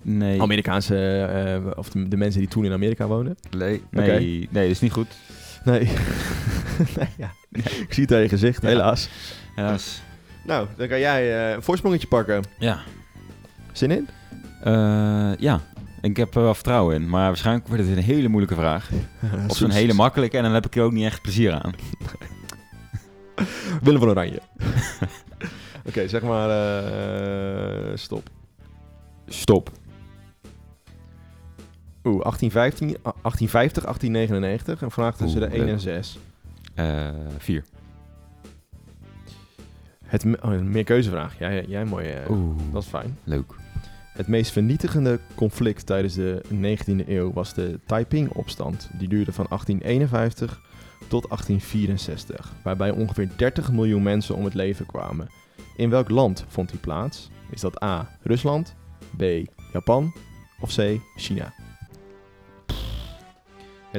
nee, 0.03 0.42
Amerikaanse. 0.42 0.97
eh, 1.66 1.79
of 1.79 1.90
de, 1.90 2.09
de 2.09 2.16
mensen 2.16 2.40
die 2.40 2.49
toen 2.49 2.64
in 2.64 2.73
Amerika 2.73 3.07
woonden. 3.07 3.37
nee, 3.57 3.83
nee, 3.90 4.49
nee, 4.51 4.62
dat 4.62 4.71
is 4.73 4.81
niet 4.81 4.92
goed. 4.92 5.16
Nee. 5.71 5.81
nee 6.97 7.09
ja. 7.17 7.33
Ik 7.53 7.93
zie 7.93 8.03
het 8.03 8.13
aan 8.13 8.21
je 8.21 8.29
gezicht, 8.29 8.63
Ja. 8.63 8.69
helaas. 8.69 9.09
Helaas. 9.55 10.01
Nou, 10.45 10.67
dan 10.77 10.89
kan 10.89 10.99
jij 10.99 11.47
eh, 11.49 11.55
een 11.55 11.63
voorsprongetje 11.63 12.07
pakken. 12.07 12.43
Ja. 12.59 12.81
Zin 13.73 13.91
in? 13.91 14.09
Eh, 14.63 15.33
ja, 15.39 15.61
ik 16.01 16.17
heb 16.17 16.35
er 16.35 16.43
wel 16.43 16.55
vertrouwen 16.55 16.95
in, 16.95 17.09
maar 17.09 17.27
waarschijnlijk 17.27 17.69
wordt 17.69 17.83
het 17.83 17.97
een 17.97 18.03
hele 18.03 18.29
moeilijke 18.29 18.57
vraag. 18.57 18.91
Of 19.49 19.57
zo'n 19.57 19.71
hele 19.71 19.93
makkelijke 19.93 20.37
en 20.37 20.43
dan 20.43 20.53
heb 20.53 20.67
ik 20.67 20.77
er 20.77 20.83
ook 20.83 20.93
niet 20.93 21.05
echt 21.05 21.23
plezier 21.23 21.53
aan. 21.53 21.73
Willem 23.83 24.01
van 24.01 24.09
Oranje. 24.09 24.41
Oké, 25.87 26.09
zeg 26.09 26.23
maar 26.23 26.51
eh, 26.51 27.97
stop. 27.97 28.29
Stop. 29.27 29.71
Oeh, 32.09 32.23
1815, 32.23 32.88
ah, 33.03 33.12
1850, 33.23 33.83
1899. 33.85 34.83
Een 34.83 34.90
vraag 34.90 35.16
tussen 35.16 35.40
Oeh, 35.42 35.51
de 35.51 35.57
1 35.57 35.64
en 35.66 35.71
leuk. 35.71 35.81
6. 35.81 36.18
Eh 36.75 37.09
vier. 37.38 37.64
Het, 40.05 40.25
me- 40.25 40.38
oh, 40.42 40.53
een 40.53 40.71
meerkeuzevraag. 40.71 41.38
Jij, 41.38 41.64
jij 41.68 41.85
mooi. 41.85 42.09
eh, 42.09 42.31
Oeh, 42.31 42.57
dat 42.73 42.83
is 42.83 42.88
fijn. 42.88 43.18
leuk. 43.25 43.53
Het 44.12 44.27
meest 44.29 44.53
vernietigende 44.53 45.21
conflict 45.35 45.87
tijdens 45.87 46.14
de 46.14 46.42
19e 46.53 47.09
eeuw 47.09 47.33
was 47.33 47.55
de 47.55 47.79
Taiping-opstand. 47.87 48.90
Die 48.99 49.09
duurde 49.09 49.33
van 49.33 49.47
1851 49.49 50.61
tot 51.09 51.29
1864, 51.29 52.53
waarbij 52.62 52.90
ongeveer 52.90 53.29
30 53.37 53.73
miljoen 53.73 54.03
mensen 54.03 54.35
om 54.35 54.44
het 54.44 54.55
leven 54.55 54.87
kwamen. 54.87 55.29
In 55.77 55.90
welk 55.90 56.09
land 56.09 56.44
vond 56.49 56.68
die 56.71 56.79
plaats? 56.81 57.31
Is 57.51 57.61
dat 57.61 57.83
A. 57.83 58.09
Rusland, 58.23 58.75
B. 59.16 59.23
Japan 59.73 60.12
of 60.61 60.75
C. 60.77 61.01
China? 61.16 61.53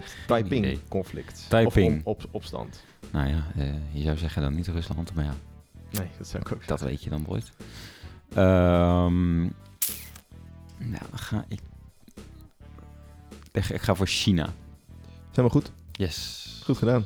Het. 0.03 0.15
Taiping-conflict. 0.27 1.45
Taiping. 1.49 2.05
Of 2.05 2.15
op, 2.15 2.23
op, 2.23 2.29
opstand. 2.35 2.83
Nou 3.11 3.27
ja, 3.29 3.43
eh, 3.57 3.73
je 3.91 4.03
zou 4.03 4.17
zeggen 4.17 4.41
dan 4.41 4.55
niet 4.55 4.67
Rusland, 4.67 5.13
maar 5.13 5.23
ja, 5.25 5.33
Nee, 5.91 6.07
dat 6.17 6.27
zou 6.27 6.43
ik 6.43 6.51
ook 6.53 6.67
dat 6.67 6.81
weet 6.81 7.03
je 7.03 7.09
dan 7.09 7.25
nooit. 7.27 7.51
Ehm 8.33 9.41
nou, 10.77 11.03
dan 11.09 11.19
ga 11.19 11.45
ik... 11.47 11.59
Ik 13.51 13.81
ga- 13.81 13.95
voor 13.95 14.07
China. 14.07 14.49
Zijn 15.31 15.45
we 15.45 15.51
goed? 15.51 15.71
Yes. 15.91 16.61
Goed 16.65 16.77
gedaan. 16.77 17.05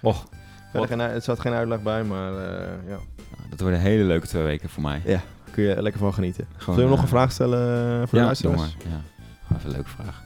Och, 0.00 0.26
Verder 0.70 0.88
geen, 0.88 1.00
er 1.00 1.22
zat 1.22 1.40
geen 1.40 1.52
uitleg 1.52 1.82
bij, 1.82 2.04
maar 2.04 2.32
eh, 2.32 2.88
ja. 2.88 2.98
nou, 3.36 3.48
dat 3.50 3.60
worden 3.60 3.80
hele 3.80 4.04
leuke 4.04 4.26
twee 4.26 4.42
weken 4.42 4.68
voor 4.68 4.82
mij. 4.82 5.02
Ja, 5.04 5.22
kun 5.50 5.64
je 5.64 5.82
lekker 5.82 6.00
van 6.00 6.14
genieten. 6.14 6.46
Gewoon, 6.56 6.74
Zullen 6.74 6.90
we 6.90 6.96
nog 6.96 6.96
eh, 6.96 7.02
een 7.02 7.08
vraag 7.08 7.32
stellen 7.32 7.98
voor 7.98 8.10
de 8.10 8.16
Ja, 8.18 8.24
luisteraars? 8.24 8.56
doe 8.60 8.70
maar. 8.90 8.92
Ja. 8.92 9.00
Gewoon 9.46 9.58
Even 9.58 9.70
een 9.70 9.76
leuke 9.76 9.88
vraag. 9.90 10.22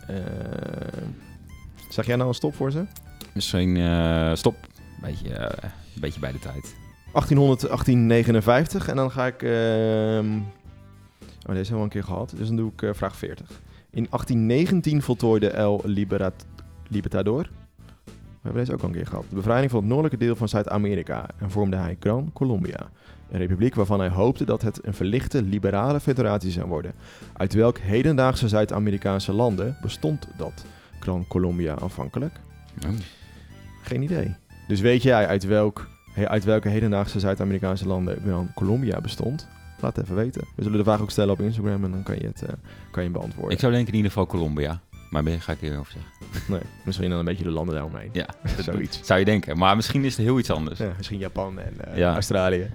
Zeg 1.93 2.07
jij 2.07 2.17
nou 2.17 2.29
een 2.29 2.35
stop 2.35 2.55
voor 2.55 2.71
ze? 2.71 2.85
Misschien 3.33 3.77
eh, 3.77 4.35
stop. 4.35 4.57
Beetje, 5.03 5.35
eh, 5.35 5.71
een 5.95 6.01
beetje 6.01 6.21
bij 6.21 6.33
de 6.33 6.39
tijd. 6.39 6.75
1800, 7.13 7.61
1859 7.61 8.89
en 8.89 8.97
dan 8.97 9.11
ga 9.11 9.27
ik... 9.27 9.43
ehm, 9.43 10.37
oh, 11.47 11.55
deze 11.55 11.71
hebben 11.71 11.77
we 11.77 11.83
een 11.83 11.89
keer 11.89 12.05
gehad, 12.05 12.33
dus 12.37 12.47
dan 12.47 12.57
doe 12.57 12.73
ik 12.73 12.83
eh, 12.83 12.91
vraag 12.93 13.17
40. 13.17 13.49
In 13.91 14.07
1819 14.11 15.03
voltooide 15.03 15.51
El 15.51 15.81
Liberat 15.85 16.47
Libertador... 16.89 17.51
We 18.43 18.47
hebben 18.47 18.63
deze 18.65 18.73
ook 18.77 18.83
al 18.83 18.89
een 18.89 18.95
keer 18.95 19.07
gehad. 19.07 19.25
De 19.29 19.35
bevrijding 19.35 19.71
van 19.71 19.81
het 19.81 19.89
noordelijke 19.89 20.25
deel 20.25 20.37
van 20.37 20.49
Zuid-Amerika 20.49 21.29
en 21.39 21.51
vormde 21.51 21.77
hij 21.77 21.97
Gran 22.01 22.31
Colombia. 22.33 22.91
Een 23.31 23.39
republiek 23.39 23.75
waarvan 23.75 24.01
hij 24.01 24.09
hoopte 24.09 24.45
dat 24.45 24.63
het 24.63 24.87
een 24.87 24.95
verlichte 24.95 25.43
liberale 25.43 26.01
federatie 26.01 26.51
zou 26.51 26.69
worden. 26.69 26.93
Uit 27.33 27.53
welk 27.53 27.79
hedendaagse 27.79 28.49
Zuid-Amerikaanse 28.49 29.33
landen 29.33 29.77
bestond 29.83 30.29
dat 30.37 30.65
Gran 31.01 31.25
Colombia 31.29 31.79
aanvankelijk? 31.79 32.35
Oh. 32.87 32.91
Geen 33.83 34.03
idee. 34.03 34.35
Dus 34.69 34.81
weet 34.81 35.03
jij 35.03 35.27
uit, 35.27 35.45
welk, 35.45 35.89
uit 36.25 36.45
welke 36.45 36.69
hedendaagse 36.69 37.21
Zuid-Amerikaanse 37.21 37.87
landen 37.87 38.19
Gran 38.25 38.51
Colombia 38.55 39.01
bestond? 39.01 39.49
Laat 39.81 39.97
het 39.97 40.05
even 40.05 40.17
weten. 40.17 40.41
We 40.57 40.63
zullen 40.63 40.79
de 40.79 40.85
vraag 40.85 41.01
ook 41.01 41.11
stellen 41.11 41.33
op 41.33 41.41
Instagram 41.41 41.85
en 41.85 41.91
dan 41.91 42.03
kan 42.03 42.15
je 42.19 42.27
het 42.27 42.43
eh, 42.43 42.49
kan 42.91 43.03
je 43.03 43.09
hem 43.11 43.13
beantwoorden. 43.13 43.53
Ik 43.53 43.59
zou 43.59 43.73
denken 43.73 43.91
in 43.91 43.97
ieder 43.97 44.11
geval 44.13 44.27
Colombia. 44.27 44.81
Maar 45.11 45.23
ga 45.25 45.53
ik 45.53 45.59
hier 45.61 45.79
over 45.79 45.93
zeggen. 45.93 46.11
Nee, 46.55 46.61
misschien 46.85 47.11
dan 47.11 47.19
een 47.19 47.25
beetje 47.25 47.45
de 47.45 47.51
landen 47.51 47.75
daaromheen. 47.75 48.11
Ja, 48.13 48.27
Zoiets. 48.59 49.01
Zou 49.07 49.19
je 49.19 49.25
denken. 49.25 49.59
Maar 49.59 49.77
misschien 49.77 50.05
is 50.05 50.17
het 50.17 50.27
heel 50.27 50.39
iets 50.39 50.51
anders. 50.51 50.79
Ja, 50.79 50.93
misschien 50.97 51.19
Japan 51.19 51.61
en 51.61 51.91
eh, 51.91 51.97
Ja. 51.97 52.13
Australië. 52.13 52.71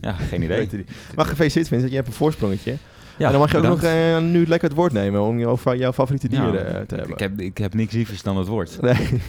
Ja, 0.00 0.12
geen 0.12 0.42
idee. 0.42 0.68
Maar 1.14 1.24
gefeliciteerd 1.26 1.68
Vincent, 1.68 1.90
je 1.90 1.96
hebt 1.96 2.08
een 2.08 2.14
voorsprongetje. 2.14 2.76
Ja, 3.18 3.26
en 3.26 3.32
dan 3.32 3.40
mag 3.40 3.50
je 3.50 3.56
ook 3.56 3.62
nog 3.62 3.82
eh, 3.82 4.18
nu 4.18 4.46
lekker 4.46 4.68
het 4.68 4.78
woord 4.78 4.92
nemen 4.92 5.22
om 5.22 5.38
je, 5.38 5.46
over 5.46 5.76
jouw 5.76 5.92
favoriete 5.92 6.28
dieren 6.28 6.52
Ja, 6.52 6.58
eh, 6.58 6.80
te 6.86 6.94
hebben. 6.94 7.12
Ik 7.12 7.18
heb, 7.18 7.40
ik 7.40 7.58
heb 7.58 7.74
niks 7.74 7.92
lievers 7.92 8.22
dan 8.22 8.36
het 8.36 8.46
woord. 8.46 8.78
Nee. 8.80 9.20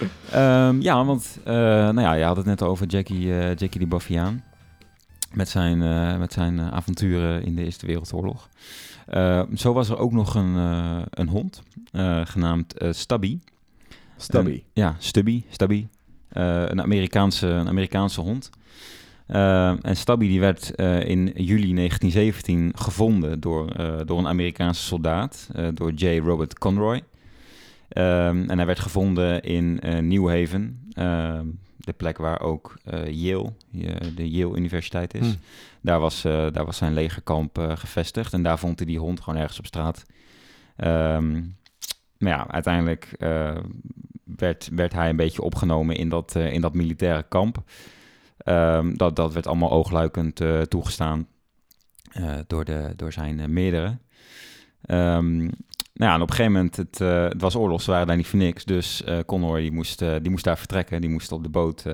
Ehm, 0.30 0.80
ja, 0.80 1.04
want 1.04 1.38
eh, 1.44 1.54
nou 1.54 2.00
ja, 2.00 2.12
je 2.12 2.24
had 2.24 2.36
het 2.36 2.46
net 2.46 2.62
over 2.62 2.86
Jackie, 2.86 3.38
eh, 3.38 3.54
Jackie 3.54 3.80
de 3.80 3.86
Baffiaan. 3.86 4.44
Met 5.32 5.48
zijn, 5.48 5.78
met 6.18 6.32
zijn 6.32 6.60
avonturen 6.60 7.44
in 7.44 7.54
de 7.54 7.64
Eerste 7.64 7.86
Wereldoorlog. 7.86 8.48
Eh, 9.06 9.42
zo 9.54 9.72
was 9.72 9.88
er 9.88 9.98
ook 9.98 10.12
nog 10.12 10.34
een, 10.34 10.54
een 11.10 11.28
hond, 11.28 11.62
genaamd 12.24 12.74
Stubby. 12.90 13.38
Stubby. 14.16 14.62
Ja, 14.72 14.96
Stubby, 14.98 15.42
Stubby. 15.48 15.86
Een, 16.28 16.82
Amerikaanse, 16.82 17.46
een 17.46 17.68
Amerikaanse 17.68 18.20
hond. 18.20 18.50
Eh, 19.30 19.84
en 19.84 19.96
Stubby 19.96 20.28
die 20.28 20.40
werd 20.40 20.74
eh, 20.74 21.08
in 21.08 21.32
juli 21.34 21.74
1917 21.74 22.72
gevonden 22.74 23.40
door, 23.40 23.70
eh, 23.70 23.96
door 24.04 24.18
een 24.18 24.26
Amerikaanse 24.26 24.82
soldaat, 24.82 25.50
door 25.74 25.92
J. 25.92 26.18
Robert 26.18 26.58
Conroy. 26.58 27.02
Ehm, 27.88 28.50
en 28.50 28.56
hij 28.56 28.66
werd 28.66 28.80
gevonden 28.80 29.42
in 29.42 29.80
eh, 29.80 29.98
New 29.98 30.28
Haven, 30.28 30.90
ehm, 30.92 31.46
de 31.76 31.92
plek 31.92 32.18
waar 32.18 32.40
ook 32.40 32.78
Yale, 33.10 33.52
de 34.14 34.30
Yale 34.30 34.56
Universiteit 34.56 35.14
is. 35.14 35.26
Hm. 35.26 35.34
Daar, 35.80 36.00
was, 36.00 36.22
daar 36.22 36.64
was 36.64 36.76
zijn 36.76 36.94
legerkamp 36.94 37.72
gevestigd 37.74 38.32
en 38.32 38.42
daar 38.42 38.58
vond 38.58 38.78
hij 38.78 38.86
die 38.86 38.98
hond 38.98 39.20
gewoon 39.20 39.40
ergens 39.40 39.58
op 39.58 39.66
straat. 39.66 40.04
Ehm, 40.76 41.32
maar 42.18 42.32
ja, 42.32 42.48
uiteindelijk 42.48 43.16
werd, 44.24 44.68
werd 44.72 44.92
hij 44.92 45.08
een 45.08 45.16
beetje 45.16 45.42
opgenomen 45.42 45.96
in 45.96 46.08
dat, 46.08 46.34
in 46.34 46.60
dat 46.60 46.74
militaire 46.74 47.24
kamp. 47.28 47.62
Ehm, 48.50 48.96
dat, 48.96 49.16
dat 49.16 49.32
werd 49.32 49.46
allemaal 49.46 49.70
oogluikend 49.70 50.40
eh, 50.40 50.60
toegestaan 50.60 51.26
eh, 52.12 52.34
door, 52.46 52.64
de, 52.64 52.92
door 52.96 53.12
zijn 53.12 53.40
eh, 53.40 53.46
meerdere. 53.46 53.98
Ehm, 54.82 55.36
nou 55.92 56.10
ja, 56.10 56.14
en 56.14 56.22
op 56.22 56.28
een 56.28 56.34
gegeven 56.34 56.52
moment, 56.52 56.76
het, 56.76 56.98
het 56.98 57.40
was 57.40 57.56
oorlog, 57.56 57.82
ze 57.82 57.90
waren 57.90 58.06
daar 58.06 58.16
niet 58.16 58.26
voor 58.26 58.38
niks. 58.38 58.64
Dus 58.64 59.04
Connor 59.26 59.58
die 59.58 59.72
moest, 59.72 59.98
die 59.98 60.30
moest 60.30 60.44
daar 60.44 60.58
vertrekken. 60.58 61.00
Die 61.00 61.10
moest 61.10 61.32
op 61.32 61.42
de 61.42 61.48
boot 61.48 61.84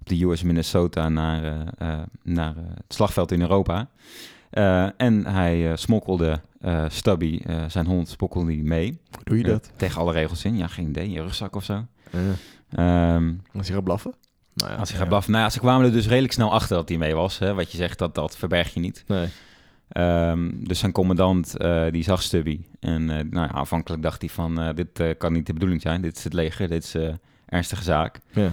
op 0.00 0.08
de 0.08 0.24
US 0.24 0.42
Minnesota 0.42 1.08
naar, 1.08 1.64
naar 2.22 2.54
het 2.56 2.94
slagveld 2.94 3.32
in 3.32 3.40
Europa. 3.40 3.90
En 4.96 5.26
hij 5.26 5.76
smokkelde 5.76 6.40
Stubby, 6.88 7.40
zijn 7.68 7.86
hond, 7.86 8.08
smokkelde 8.08 8.52
hij 8.52 8.62
mee. 8.62 9.00
Hoe 9.10 9.24
doe 9.24 9.36
je 9.36 9.42
dat? 9.42 9.72
tegen 9.76 10.00
alle 10.00 10.12
regels 10.12 10.44
in. 10.44 10.56
Ja, 10.56 10.66
geen 10.66 10.88
idee. 10.88 11.10
Je 11.10 11.22
rugzak 11.22 11.56
of 11.56 11.64
zo. 11.64 11.86
Eh, 12.10 12.20
Ehm, 12.70 13.32
als 13.52 13.66
hij 13.66 13.76
gaat 13.76 13.84
blaffen? 13.84 14.14
Nou 14.60 14.72
ja, 14.72 14.78
als 14.78 14.88
hij 14.88 14.98
gaat 14.98 15.08
blaffen. 15.08 15.32
Nou 15.32 15.44
ja, 15.44 15.50
ze 15.50 15.58
kwamen 15.58 15.86
er 15.86 15.92
dus 15.92 16.08
redelijk 16.08 16.32
snel 16.32 16.52
achter 16.52 16.76
dat 16.76 16.88
hij 16.88 16.98
mee 16.98 17.14
was. 17.14 17.38
Hè. 17.38 17.54
Wat 17.54 17.70
je 17.70 17.76
zegt, 17.76 17.98
dat, 17.98 18.14
dat 18.14 18.36
verberg 18.36 18.74
je 18.74 18.80
niet. 18.80 19.04
Nee. 19.06 19.28
Ehm, 19.90 20.50
dus 20.54 20.78
zijn 20.78 20.92
commandant, 20.92 21.56
eh, 21.56 21.84
die 21.90 22.02
zag 22.02 22.22
Stubby. 22.22 22.60
En 22.80 23.10
eh, 23.10 23.24
nou 23.30 23.46
ja, 23.46 23.52
aanvankelijk 23.52 24.02
dacht 24.02 24.20
hij 24.20 24.30
van, 24.30 24.60
eh, 24.60 24.74
dit 24.74 25.16
kan 25.18 25.32
niet 25.32 25.46
de 25.46 25.52
bedoeling 25.52 25.80
zijn. 25.80 26.02
Dit 26.02 26.16
is 26.16 26.24
het 26.24 26.32
leger, 26.32 26.68
dit 26.68 26.84
is 26.84 26.94
eh 26.94 27.08
ernstige 27.46 27.82
zaak. 27.82 28.20
Ja. 28.32 28.52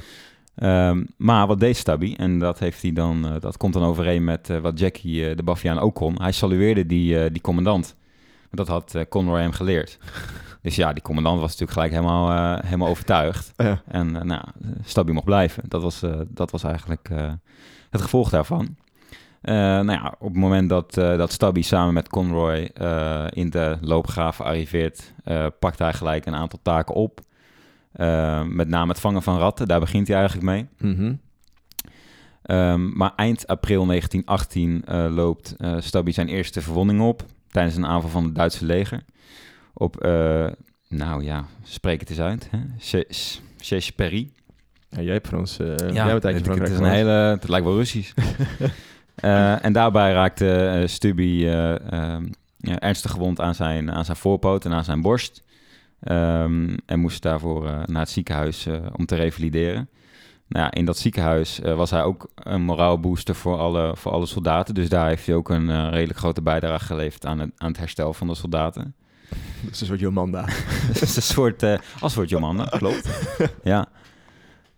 Ehm, 0.55 1.03
maar 1.18 1.47
wat 1.47 1.60
deed 1.60 1.78
Stubby? 1.78 2.14
En 2.18 2.39
dat, 2.39 2.60
heeft 2.60 2.82
hij 2.82 2.93
dan, 2.93 3.38
dat 3.39 3.58
komt 3.58 3.74
dan 3.74 3.84
overeen 3.84 4.24
met 4.24 4.47
wat 4.62 4.80
Jackie, 4.80 5.36
de 5.36 5.43
Baffiaan, 5.43 5.80
ook 5.80 5.95
kon. 5.95 6.22
Hij 6.22 6.32
salueerde 6.32 6.86
die, 6.86 7.32
die 7.32 7.41
commandant. 7.41 7.95
Dat 8.51 8.68
had 8.68 8.95
Conroy 9.10 9.39
hem 9.39 9.51
geleerd. 9.51 9.97
Dus 10.68 10.76
ja, 10.76 10.93
die 10.93 11.03
commandant 11.03 11.39
was 11.39 11.57
natuurlijk 11.57 11.72
gelijk 11.72 11.91
helemaal, 11.91 12.32
eh, 12.32 12.63
helemaal 12.63 12.88
overtuigd. 12.88 13.53
Ja. 13.57 13.82
En 13.88 14.15
uh, 14.15 14.22
nou, 14.22 14.43
Stubby 14.84 15.11
mocht 15.11 15.26
blijven. 15.26 15.63
Dat 15.68 15.82
was, 15.82 16.03
uh, 16.03 16.15
dat 16.28 16.51
was 16.51 16.63
eigenlijk 16.63 17.09
het 17.89 18.01
gevolg 18.01 18.30
daarvan. 18.30 18.76
Nou 19.41 19.91
ja, 19.91 20.15
op 20.20 20.28
het 20.28 20.38
moment 20.38 20.70
dat, 20.70 20.93
dat 20.93 21.32
Stubby 21.32 21.61
samen 21.61 21.93
met 21.93 22.09
Conroy 22.09 22.72
in 23.30 23.49
de 23.49 23.78
loopgraven 23.82 24.45
arriveert, 24.45 25.13
pakt 25.59 25.80
hij 25.80 25.93
gelijk 25.93 26.26
een 26.26 26.36
aantal 26.36 26.59
taken 26.61 26.95
op. 26.95 27.20
met 28.45 28.68
name 28.68 28.88
het 28.88 28.99
vangen 28.99 29.22
van 29.22 29.38
ratten, 29.38 29.68
daar 29.68 29.80
begint 29.80 30.07
hij 30.07 30.18
eigenlijk 30.18 30.45
mee. 30.45 30.68
-hmm. 30.78 31.20
um, 32.43 32.97
maar 32.97 33.13
eind 33.15 33.47
april 33.47 33.86
1918 33.86 34.84
loopt 35.15 35.55
Stubby 35.80 36.11
zijn 36.11 36.28
eerste 36.28 36.61
verwonding 36.61 37.01
op 37.01 37.24
tijdens 37.51 37.76
een 37.76 37.86
aanval 37.86 38.09
van 38.09 38.24
het 38.24 38.36
Duitse 38.36 38.65
leger. 38.65 39.03
Op, 39.80 39.95
nou 40.88 41.23
ja, 41.23 41.45
spreek 41.63 41.99
het 41.99 42.09
eens 42.09 42.19
uit, 42.19 42.49
Chesperie. 43.57 44.32
Ja, 44.89 45.01
jij 45.01 45.13
hebt 45.13 45.28
Frans. 45.28 45.59
Uh, 45.59 45.78
ja, 45.78 46.05
jij 46.05 46.13
het, 46.13 46.23
het 46.23 46.69
is 46.69 46.78
een 46.78 46.84
hele. 46.84 47.11
Het 47.11 47.49
lijkt 47.49 47.65
wel 47.65 47.75
Russisch. 47.75 48.13
uh, 49.23 49.63
en 49.65 49.73
daarbij 49.73 50.11
raakte 50.11 50.84
Stubby 50.88 51.45
um, 51.45 52.30
ja, 52.57 52.80
ernstig 52.80 53.11
gewond 53.11 53.41
aan 53.41 53.55
zijn, 53.55 53.91
aan 53.91 54.05
zijn 54.05 54.17
voorpoot 54.17 54.65
en 54.65 54.73
aan 54.73 54.84
zijn 54.84 55.01
borst. 55.01 55.43
Um, 56.01 56.75
en 56.86 56.99
moest 56.99 57.21
daarvoor 57.21 57.63
naar 57.86 58.01
het 58.01 58.09
ziekenhuis 58.09 58.67
om 58.95 59.05
te 59.05 59.15
revalideren. 59.15 59.89
Nou 60.47 60.65
ja, 60.65 60.71
in 60.71 60.86
dat 60.86 60.97
ziekenhuis 60.97 61.59
was 61.63 61.91
hij 61.91 62.03
ook 62.03 62.30
een 62.36 62.61
moraalbooster 62.61 63.36
voor 63.36 63.57
alle, 63.57 63.95
voor 63.95 64.11
alle 64.11 64.25
soldaten. 64.25 64.73
Dus 64.73 64.89
daar 64.89 65.07
heeft 65.07 65.25
hij 65.25 65.36
ook 65.36 65.49
een 65.49 65.89
redelijk 65.89 66.19
grote 66.19 66.41
bijdrage 66.41 66.86
geleverd 66.86 67.25
aan 67.25 67.39
het, 67.39 67.51
aan 67.57 67.67
het 67.67 67.78
herstel 67.78 68.13
van 68.13 68.28
de 68.28 68.36
soldaten. 68.36 68.95
Dat 69.63 69.71
is 69.71 69.82
een 69.82 69.88
soort 69.88 69.99
Jomanda. 69.99 70.45
Dat 70.93 71.01
is 71.01 71.15
een 71.15 71.21
soort, 71.21 71.63
als 71.63 71.82
een 72.01 72.09
soort 72.09 72.30
Jomanda, 72.30 72.65
klopt. 72.65 73.36
ja. 73.63 73.88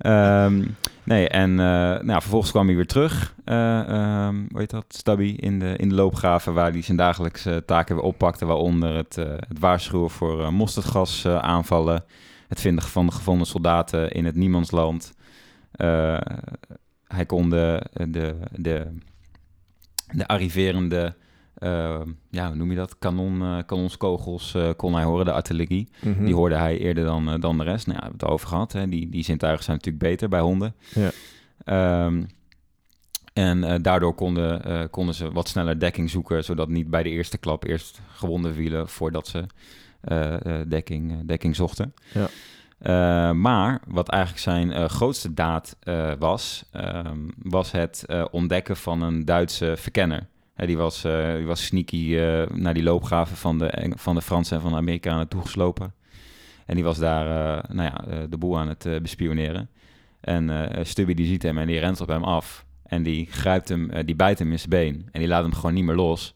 Um, 0.05 0.75
nee, 1.03 1.29
en 1.29 1.49
uh, 1.49 1.57
nou, 1.99 2.21
vervolgens 2.21 2.51
kwam 2.51 2.65
hij 2.65 2.75
weer 2.75 2.87
terug, 2.87 3.35
uh, 3.45 4.27
um, 4.27 4.47
hoe 4.51 4.59
heet 4.59 4.69
dat, 4.69 4.85
Stubby, 4.87 5.35
in 5.37 5.59
de, 5.59 5.75
in 5.75 5.89
de 5.89 5.95
loopgraven... 5.95 6.53
waar 6.53 6.71
hij 6.71 6.81
zijn 6.81 6.97
dagelijkse 6.97 7.63
taken 7.65 7.95
weer 7.95 8.03
oppakte... 8.03 8.45
waaronder 8.45 8.95
het, 8.95 9.17
uh, 9.17 9.25
het 9.25 9.59
waarschuwen 9.59 10.09
voor 10.09 10.39
uh, 10.39 10.49
mosterdgas 10.49 11.25
aanvallen... 11.25 12.03
het 12.47 12.61
vinden 12.61 12.83
van 12.83 13.13
gevonden 13.13 13.47
soldaten 13.47 14.11
in 14.11 14.25
het 14.25 14.35
niemandsland. 14.35 15.13
hij 17.07 17.25
kon 17.25 17.49
de, 17.49 17.85
de, 17.93 18.35
de, 18.51 18.97
de 20.11 20.27
arriverende... 20.27 21.15
Uh, 21.60 21.99
ja, 22.30 22.47
hoe 22.47 22.55
noem 22.55 22.70
je 22.70 22.76
dat? 22.76 22.99
Kanon, 22.99 23.41
uh, 23.41 23.57
kanonskogels 23.66 24.53
uh, 24.53 24.70
kon 24.78 24.93
hij 24.93 25.03
horen, 25.03 25.26
de 25.26 25.32
artillerie. 25.32 25.89
Mhm. 25.99 26.10
Mm 26.10 26.16
-hmm. 26.16 26.26
Die 26.26 26.36
hoorde 26.36 26.55
hij 26.55 26.78
eerder 26.78 27.03
dan, 27.03 27.39
dan 27.39 27.57
de 27.57 27.64
rest. 27.64 27.88
Nou 27.88 27.97
ja, 27.97 28.03
we 28.03 28.10
hebben 28.10 28.28
het 28.28 28.36
over 28.36 28.47
gehad. 28.47 28.72
Hè. 28.72 28.89
Die, 28.89 29.10
die 29.10 29.24
zintuigen 29.24 29.64
zijn 29.64 29.78
natuurlijk 29.78 30.03
beter 30.03 30.30
bij 30.30 30.39
honden. 30.39 30.76
Ja. 30.93 32.05
Um, 32.05 32.28
en 33.34 33.82
daardoor 33.82 34.14
konden, 34.14 34.89
konden 34.89 35.16
ze 35.16 35.32
wat 35.32 35.47
sneller 35.47 35.80
dekking 35.80 36.10
zoeken, 36.10 36.43
zodat 36.43 36.70
niet 36.70 36.89
bij 36.89 37.03
de 37.03 37.10
eerste 37.10 37.38
klap 37.38 37.64
eerst 37.64 38.01
gewonden 38.12 38.53
vielen 38.53 38.89
voordat 38.89 39.28
ze 39.28 39.45
dekking, 40.68 41.26
dekking 41.26 41.55
zochten. 41.55 41.93
Ja. 42.14 42.28
Uh, 42.82 43.36
maar 43.36 43.82
wat 43.88 44.10
eigenlijk 44.10 44.41
zijn 44.41 44.72
uh, 44.72 44.86
grootste 44.86 45.34
daad 45.34 45.78
uh, 45.84 46.12
was, 46.20 46.66
was 47.38 47.72
het 47.72 48.05
ontdekken 48.32 48.78
van 48.78 49.01
een 49.01 49.26
Duitse 49.26 49.74
verkenner. 49.78 50.28
He, 50.60 50.66
die, 50.66 50.78
was, 50.78 51.01
die 51.01 51.45
was 51.45 51.66
sneaky 51.66 52.16
naar 52.53 52.74
die 52.74 52.84
loopgraven 52.84 53.38
van 53.38 53.57
de, 53.57 53.91
van 53.95 54.16
de 54.16 54.22
Fransen 54.22 54.55
en 54.55 54.62
van 54.62 54.72
de 54.72 54.78
Amerikanen 54.78 55.28
toegeslopen. 55.28 55.93
En 56.66 56.76
die 56.76 56.84
was 56.84 56.97
daar 56.97 57.26
nou 57.74 57.91
ja, 57.93 58.28
de 58.28 58.38
boel 58.38 58.60
aan 58.60 58.68
het 58.68 59.01
bespioneren. 59.01 59.70
En 60.22 60.70
Stubby 60.82 61.14
die 61.14 61.26
ziet 61.26 61.43
hem 61.43 61.57
en 61.57 61.68
die 61.68 61.80
rent 61.80 62.01
op 62.01 62.07
hem 62.07 62.24
af. 62.24 62.66
En 62.84 63.03
die 63.03 63.28
grijpt 63.32 63.70
hem, 63.70 64.05
die 64.05 64.16
bijt 64.16 64.39
hem 64.39 64.51
in 64.51 64.60
zijn 64.60 64.70
been. 64.70 65.07
En 65.12 65.20
die 65.20 65.30
laat 65.30 65.43
hem 65.43 65.53
gewoon 65.53 65.74
niet 65.74 65.84
meer 65.84 65.95
los. 65.95 66.36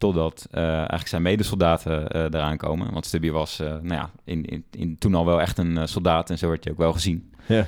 Totdat 0.00 0.48
uh, 0.52 0.62
eigenlijk 0.76 1.06
zijn 1.06 1.22
medesoldaten 1.22 2.16
uh, 2.16 2.22
eraan 2.22 2.56
komen. 2.56 2.92
Want 2.92 3.06
Stubby 3.06 3.30
was 3.30 3.60
uh, 3.60 3.68
nou 3.68 3.94
ja, 3.94 4.10
in, 4.24 4.44
in, 4.44 4.64
in, 4.70 4.98
toen 4.98 5.14
al 5.14 5.24
wel 5.24 5.40
echt 5.40 5.58
een 5.58 5.88
soldaat. 5.88 6.30
En 6.30 6.38
zo 6.38 6.48
werd 6.48 6.64
je 6.64 6.70
ook 6.70 6.78
wel 6.78 6.92
gezien. 6.92 7.32
Ja. 7.46 7.66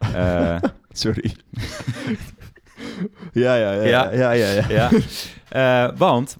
Sorry. 0.90 1.34
ja, 3.32 3.54
ja, 3.54 3.72
ja. 3.72 3.82
ja, 3.82 4.10
ja, 4.10 4.30
ja, 4.30 4.50
ja. 4.50 4.68
ja. 4.68 4.90
Eh, 5.48 5.90
want 5.96 6.36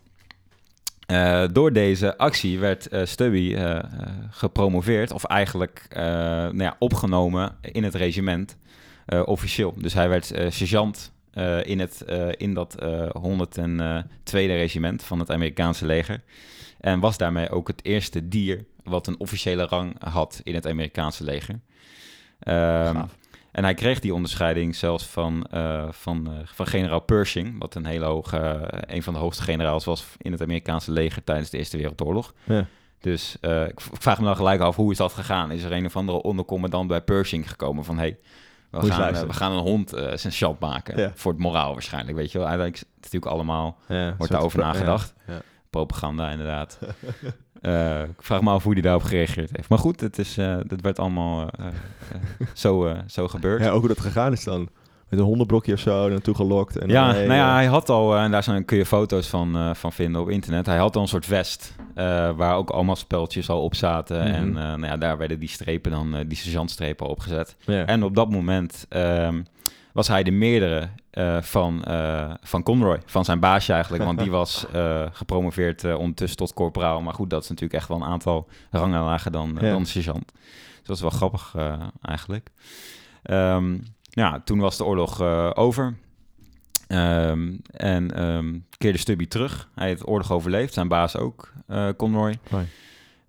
door 1.53 1.73
deze 1.73 2.19
actie 2.19 2.59
werd 2.59 2.89
Stubby 3.03 3.57
gepromoveerd. 4.31 5.13
Of 5.13 5.25
eigenlijk 5.25 5.87
nou 5.95 6.63
ja, 6.63 6.77
opgenomen 6.79 7.57
in 7.61 7.85
het 7.85 7.95
regiment. 7.95 8.57
officieel. 9.25 9.75
Dus 9.79 9.95
hij 9.95 10.09
werd 10.09 10.27
sergeant 10.49 11.13
uh, 11.37 11.65
in, 11.65 11.81
het, 11.81 12.05
uh, 12.09 12.29
in 12.37 12.55
dat 12.55 12.77
uh, 12.83 13.09
102e 13.47 14.31
regiment 14.31 15.03
van 15.03 15.19
het 15.19 15.31
Amerikaanse 15.31 15.87
leger. 15.87 16.23
En 16.81 17.01
was 17.01 17.17
daarmee 17.17 17.51
ook 17.51 17.69
het 17.69 17.85
eerste 17.85 18.29
dier 18.29 18.65
wat 18.85 19.07
een 19.07 19.19
officiële 19.19 19.67
rang 19.67 19.95
had 19.99 20.41
in 20.43 20.55
het 20.55 20.67
Amerikaanse 20.67 21.25
leger. 21.25 21.61
Um, 22.49 23.09
en 23.57 23.65
hij 23.65 23.75
kreeg 23.75 24.01
die 24.01 24.15
onderscheiding 24.15 24.75
zelfs 24.75 25.05
van, 25.05 25.47
uh, 25.55 25.85
van, 25.91 26.31
van 26.45 26.67
generaal 26.67 27.01
Pershing, 27.01 27.59
wat 27.59 27.75
een 27.75 27.87
hele 27.87 28.05
hoge, 28.05 28.69
een 28.87 29.03
van 29.03 29.13
de 29.13 29.19
hoogste 29.19 29.43
generaals 29.43 29.85
was 29.85 30.07
in 30.19 30.33
het 30.33 30.43
Amerikaanse 30.43 30.91
leger 30.93 31.25
tijdens 31.25 31.51
de 31.51 31.59
Eerste 31.59 31.77
Wereldoorlog. 31.77 32.35
Ja. 32.45 32.67
Dus 33.01 33.37
ik 33.41 33.81
vraag 33.81 34.19
me 34.19 34.25
dan 34.25 34.37
gelijk 34.37 34.61
af, 34.61 34.77
hoe 34.77 34.91
is 34.91 34.97
dat 34.97 35.13
gegaan? 35.13 35.51
Is 35.51 35.63
er 35.63 35.73
een 35.73 35.87
of 35.87 35.97
andere 35.97 36.23
ondercommandant 36.23 36.89
bij 36.89 37.01
Pershing 37.01 37.49
gekomen 37.49 37.85
van... 37.85 37.99
Hey, 37.99 38.19
we 38.71 38.93
gaan, 38.93 39.27
we 39.27 39.33
gaan 39.33 39.53
een 39.53 39.59
hond 39.59 39.91
zijn 40.15 40.33
chat 40.33 40.61
maken. 40.61 40.99
Ja. 40.99 41.13
Voor 41.15 41.33
het 41.33 41.41
moraal 41.41 41.73
waarschijnlijk, 41.73 42.17
weet 42.17 42.33
je 42.33 42.39
wel. 42.39 42.47
Uiteindelijk 42.47 42.87
is 42.87 42.95
het 42.95 43.05
natuurlijk 43.05 43.33
allemaal... 43.33 43.79
Wordt 44.17 44.33
daarover 44.33 44.59
nagedacht. 44.59 45.15
Propaganda, 45.71 46.31
inderdaad. 46.31 46.79
uh, 47.63 48.03
ik 48.03 48.23
vraag 48.23 48.43
me 48.43 48.51
af 48.51 48.63
hoe 48.63 48.73
hij 48.73 48.83
daarop 48.83 49.03
gereageerd 49.03 49.51
heeft. 49.57 49.69
Maar 49.69 49.79
goed, 49.79 50.01
het, 50.01 50.19
is, 50.19 50.37
het 50.37 50.81
werd 50.81 50.99
allemaal 50.99 51.51
zo, 52.55 52.95
zo 53.07 53.29
gebeurd. 53.29 53.63
Ja, 53.63 53.71
ook 53.71 53.81
hoe 53.81 53.89
dat 53.89 54.01
gegaan 54.01 54.33
is 54.33 54.45
dan. 54.45 54.69
Met 55.09 55.19
een 55.19 55.25
hondenblokje 55.25 55.73
of 55.73 55.79
zo 55.79 56.09
naartoe 56.09 56.35
gelokt. 56.35 56.79
En 56.79 56.89
ja, 56.89 57.07
dan, 57.07 57.15
hey, 57.15 57.27
nou 57.27 57.39
ja, 57.39 57.55
hij 57.55 57.67
had 57.67 57.89
al, 57.89 58.17
en 58.17 58.31
daar 58.31 58.43
zijn, 58.43 58.65
kun 58.65 58.77
je 58.77 58.87
foto's 58.87 59.29
van, 59.29 59.57
uh, 59.57 59.75
van 59.75 59.93
vinden 59.93 60.21
op 60.21 60.29
internet. 60.29 60.67
Hij 60.67 60.77
had 60.77 60.97
al 60.97 61.03
een 61.03 61.09
soort 61.09 61.27
vest 61.27 61.75
uh, 61.79 61.95
waar 62.37 62.57
ook 62.57 62.71
allemaal 62.71 62.97
speltjes 62.97 63.49
al 63.49 63.63
op 63.63 63.75
zaten. 63.75 64.19
Mhm. 64.19 64.35
En 64.35 64.49
uh, 64.49 64.55
nou 64.55 64.87
ja, 64.87 64.97
daar 64.97 65.19
werden 65.19 65.39
die 65.39 65.49
strepen 65.49 65.91
dan, 65.91 66.25
die 66.27 66.37
sergeantstrepen 66.37 67.07
opgezet. 67.07 67.57
Ja. 67.65 67.85
En 67.85 68.03
op 68.03 68.15
dat 68.15 68.31
moment 68.31 68.87
ehm, 68.89 69.43
was 69.97 70.09
hij 70.09 70.23
de 70.23 70.31
meerdere 70.31 70.89
van, 71.41 71.85
van 72.43 72.63
Conroy, 72.63 72.99
van 73.07 73.25
zijn 73.25 73.41
baasje 73.41 73.73
eigenlijk. 73.73 74.05
Want 74.05 74.19
die 74.19 74.31
was 74.41 74.67
gepromoveerd 75.13 75.85
ondertussen 75.85 76.37
tot 76.39 76.55
corporaal. 76.55 77.01
Maar 77.01 77.15
goed, 77.15 77.31
dat 77.31 77.43
is 77.43 77.49
natuurlijk 77.49 77.79
echt 77.79 77.89
wel 77.89 77.97
een 77.97 78.09
aantal 78.09 78.49
rangen 78.71 79.03
lager 79.03 79.31
dan, 79.31 79.57
Ja. 79.61 79.71
dan 79.71 79.87
sergeant. 79.87 80.33
Dus 80.79 80.87
dat 80.87 80.97
is 80.97 81.03
wel 81.03 81.11
grappig 81.11 81.55
eigenlijk. 82.03 82.49
Um, 83.31 83.83
ja, 84.11 84.41
toen 84.45 84.59
was 84.59 84.77
de 84.77 84.85
oorlog 84.85 85.21
over. 85.57 85.97
Um, 86.89 87.61
en 87.71 88.23
um, 88.25 88.67
keerde 88.79 88.99
Stubby 88.99 89.27
terug. 89.27 89.69
Hij 89.75 89.87
heeft 89.87 90.01
de 90.01 90.07
oorlog 90.07 90.33
overleefd, 90.33 90.75
zijn 90.75 90.89
baas 90.89 91.17
ook, 91.17 91.53
Conroy. 91.97 92.39
Hoi. 92.51 92.67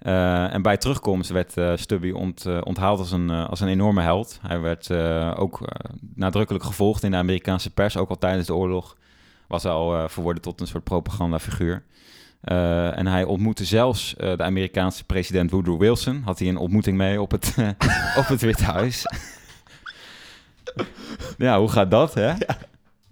Uh, 0.02 0.54
en 0.54 0.62
bij 0.62 0.78
terugkomst 0.78 1.30
werd 1.30 1.58
uh, 1.58 1.72
Stubby 1.76 2.12
ont, 2.12 2.46
onthaald 2.64 3.00
als 3.00 3.12
een, 3.12 3.30
als 3.30 3.60
een 3.60 3.68
enorme 3.68 4.02
held. 4.02 4.40
Hij 4.42 4.60
werd 4.60 4.92
ook 5.38 5.60
nadrukkelijk 6.16 6.66
gevolgd 6.66 7.04
in 7.04 7.12
de 7.12 7.18
Amerikaanse 7.18 7.74
pers, 7.74 7.98
ook 7.98 8.10
al 8.10 8.18
tijdens 8.18 8.48
de 8.48 8.56
oorlog. 8.56 8.98
Was 9.48 9.64
hij 9.64 9.72
al 9.72 10.10
verworden 10.10 10.42
tot 10.42 10.62
een 10.62 10.68
soort 10.68 10.84
propagandafiguur. 10.84 11.84
Uh, 12.44 12.98
en 12.98 13.08
hij 13.08 13.24
ontmoette 13.24 13.66
zelfs 13.66 14.14
de 14.18 14.44
Amerikaanse 14.44 15.04
president 15.04 15.52
Woodrow 15.52 15.80
Wilson. 15.80 16.22
Had 16.26 16.40
hij 16.40 16.48
een 16.48 16.58
ontmoeting 16.58 16.98
mee 16.98 17.22
op 17.22 17.32
het, 17.32 17.56
op 18.20 18.28
het 18.28 18.42
Witte 18.42 18.64
Huis. 18.64 19.04
ja, 21.38 21.60
hoe 21.60 21.70
gaat 21.70 21.92
dat, 21.92 22.14
hè? 22.14 22.28
Ja. 22.28 22.58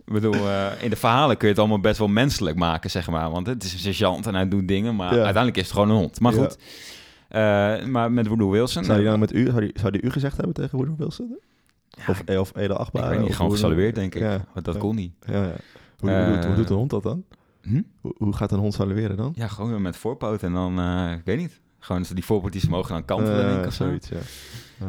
Ik 0.05 0.13
bedoel, 0.13 0.33
eh, 0.33 0.71
in 0.81 0.89
de 0.89 0.95
verhalen 0.95 1.37
kun 1.37 1.47
je 1.47 1.53
het 1.53 1.61
allemaal 1.61 1.79
best 1.81 1.97
wel 1.97 2.07
menselijk 2.07 2.57
maken, 2.57 2.89
zeg 2.91 3.09
maar. 3.09 3.31
Want 3.31 3.47
het 3.47 3.63
is 3.63 3.73
een 3.73 3.79
sergeant 3.79 4.27
en 4.27 4.35
hij 4.35 4.47
doet 4.47 4.67
dingen, 4.67 4.95
maar 4.95 5.09
Ja. 5.11 5.15
uiteindelijk 5.23 5.57
is 5.57 5.63
het 5.63 5.71
gewoon 5.71 5.89
een 5.89 5.95
hond. 5.95 6.19
Maar 6.19 6.33
Ja. 6.33 6.39
goed, 6.41 6.57
Eh, 7.27 7.85
maar 7.85 8.11
met 8.11 8.27
Woodrow 8.27 8.51
Wilson... 8.51 8.83
Zou 8.83 8.97
die 8.97 9.07
nou 9.07 9.17
met 9.19 9.33
u, 9.33 9.45
zou 9.45 9.59
die, 9.59 9.71
zou 9.73 9.91
die 9.91 10.01
u 10.01 10.09
gezegd 10.11 10.35
hebben 10.37 10.53
tegen 10.53 10.77
Woodrow 10.77 10.97
Wilson? 10.97 11.37
Of, 12.07 12.21
eh, 12.25 12.39
of 12.39 12.51
Ede 12.55 12.73
ik 12.73 12.79
Achtbare? 12.79 13.09
weet 13.15 13.19
niet, 13.25 13.35
gewoon 13.35 13.51
gesalueerd, 13.51 13.95
denk 13.95 14.15
ik. 14.15 14.21
Want 14.53 14.65
dat 14.65 14.77
kon 14.77 14.95
niet. 14.95 15.13
Ja, 15.25 15.33
ja. 15.43 15.53
Hoe, 15.99 16.09
doet, 16.09 16.43
hoe 16.43 16.51
Eh, 16.51 16.55
doet 16.55 16.69
een 16.69 16.75
hond 16.75 16.89
dat 16.89 17.03
dan? 17.03 17.23
Hm? 17.61 17.81
Hoe, 18.01 18.13
hoe 18.17 18.33
gaat 18.35 18.51
een 18.51 18.59
hond 18.59 18.73
salueren 18.73 19.17
dan? 19.17 19.31
Ja, 19.35 19.47
gewoon 19.47 19.81
met 19.81 19.97
voorpoten 19.97 20.47
en 20.47 20.53
dan, 20.53 20.79
eh, 20.79 21.11
ik 21.17 21.21
weet 21.25 21.37
niet. 21.37 21.59
Gewoon 21.86 22.05
die 22.13 22.25
voorpootjes 22.25 22.67
mogen 22.67 22.93
dan 22.93 23.05
kantelen, 23.05 23.41
Eh, 23.43 23.47
denk 23.47 23.59
ik, 23.59 23.65
of 23.67 23.73
zo. 23.73 23.83
zoiets, 23.83 24.09
ja. 24.09 24.17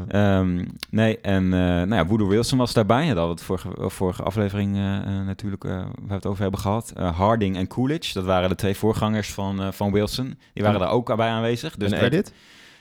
Ehm, 0.09 0.65
nee, 0.91 1.21
en 1.21 1.45
eh 1.45 1.59
nou 1.61 1.95
ja, 1.95 2.07
Woodrow 2.07 2.29
Wilson 2.31 2.59
was 2.59 2.73
daarbij. 2.73 3.03
Ja, 3.07 3.15
dat 3.15 3.27
hadden 3.27 3.47
we 3.47 3.53
het 3.53 3.63
vorige, 3.63 3.91
vorige 3.91 4.23
aflevering 4.23 4.77
eh, 4.77 4.81
natuurlijk 5.27 5.63
waar 5.63 5.87
we 6.07 6.15
het 6.15 6.27
over 6.27 6.43
hebben 6.43 6.61
gehad. 6.61 6.93
Eh, 6.97 7.17
Harding 7.17 7.57
en 7.57 7.67
Coolidge, 7.67 8.13
dat 8.15 8.25
waren 8.25 8.49
de 8.49 8.55
twee 8.55 8.77
voorgangers 8.77 9.33
van, 9.33 9.73
van 9.75 9.93
Wilson. 9.93 10.39
Die 10.53 10.63
waren 10.63 10.81
En- 10.81 10.87
daar 10.87 10.95
ook 10.95 11.17
bij 11.17 11.29
aanwezig. 11.29 11.77
Dus 11.77 11.93
en 11.93 12.01
werd- 12.01 12.13
Edith? 12.13 12.33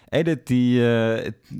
Edith, 0.10 0.48
die, 0.48 0.80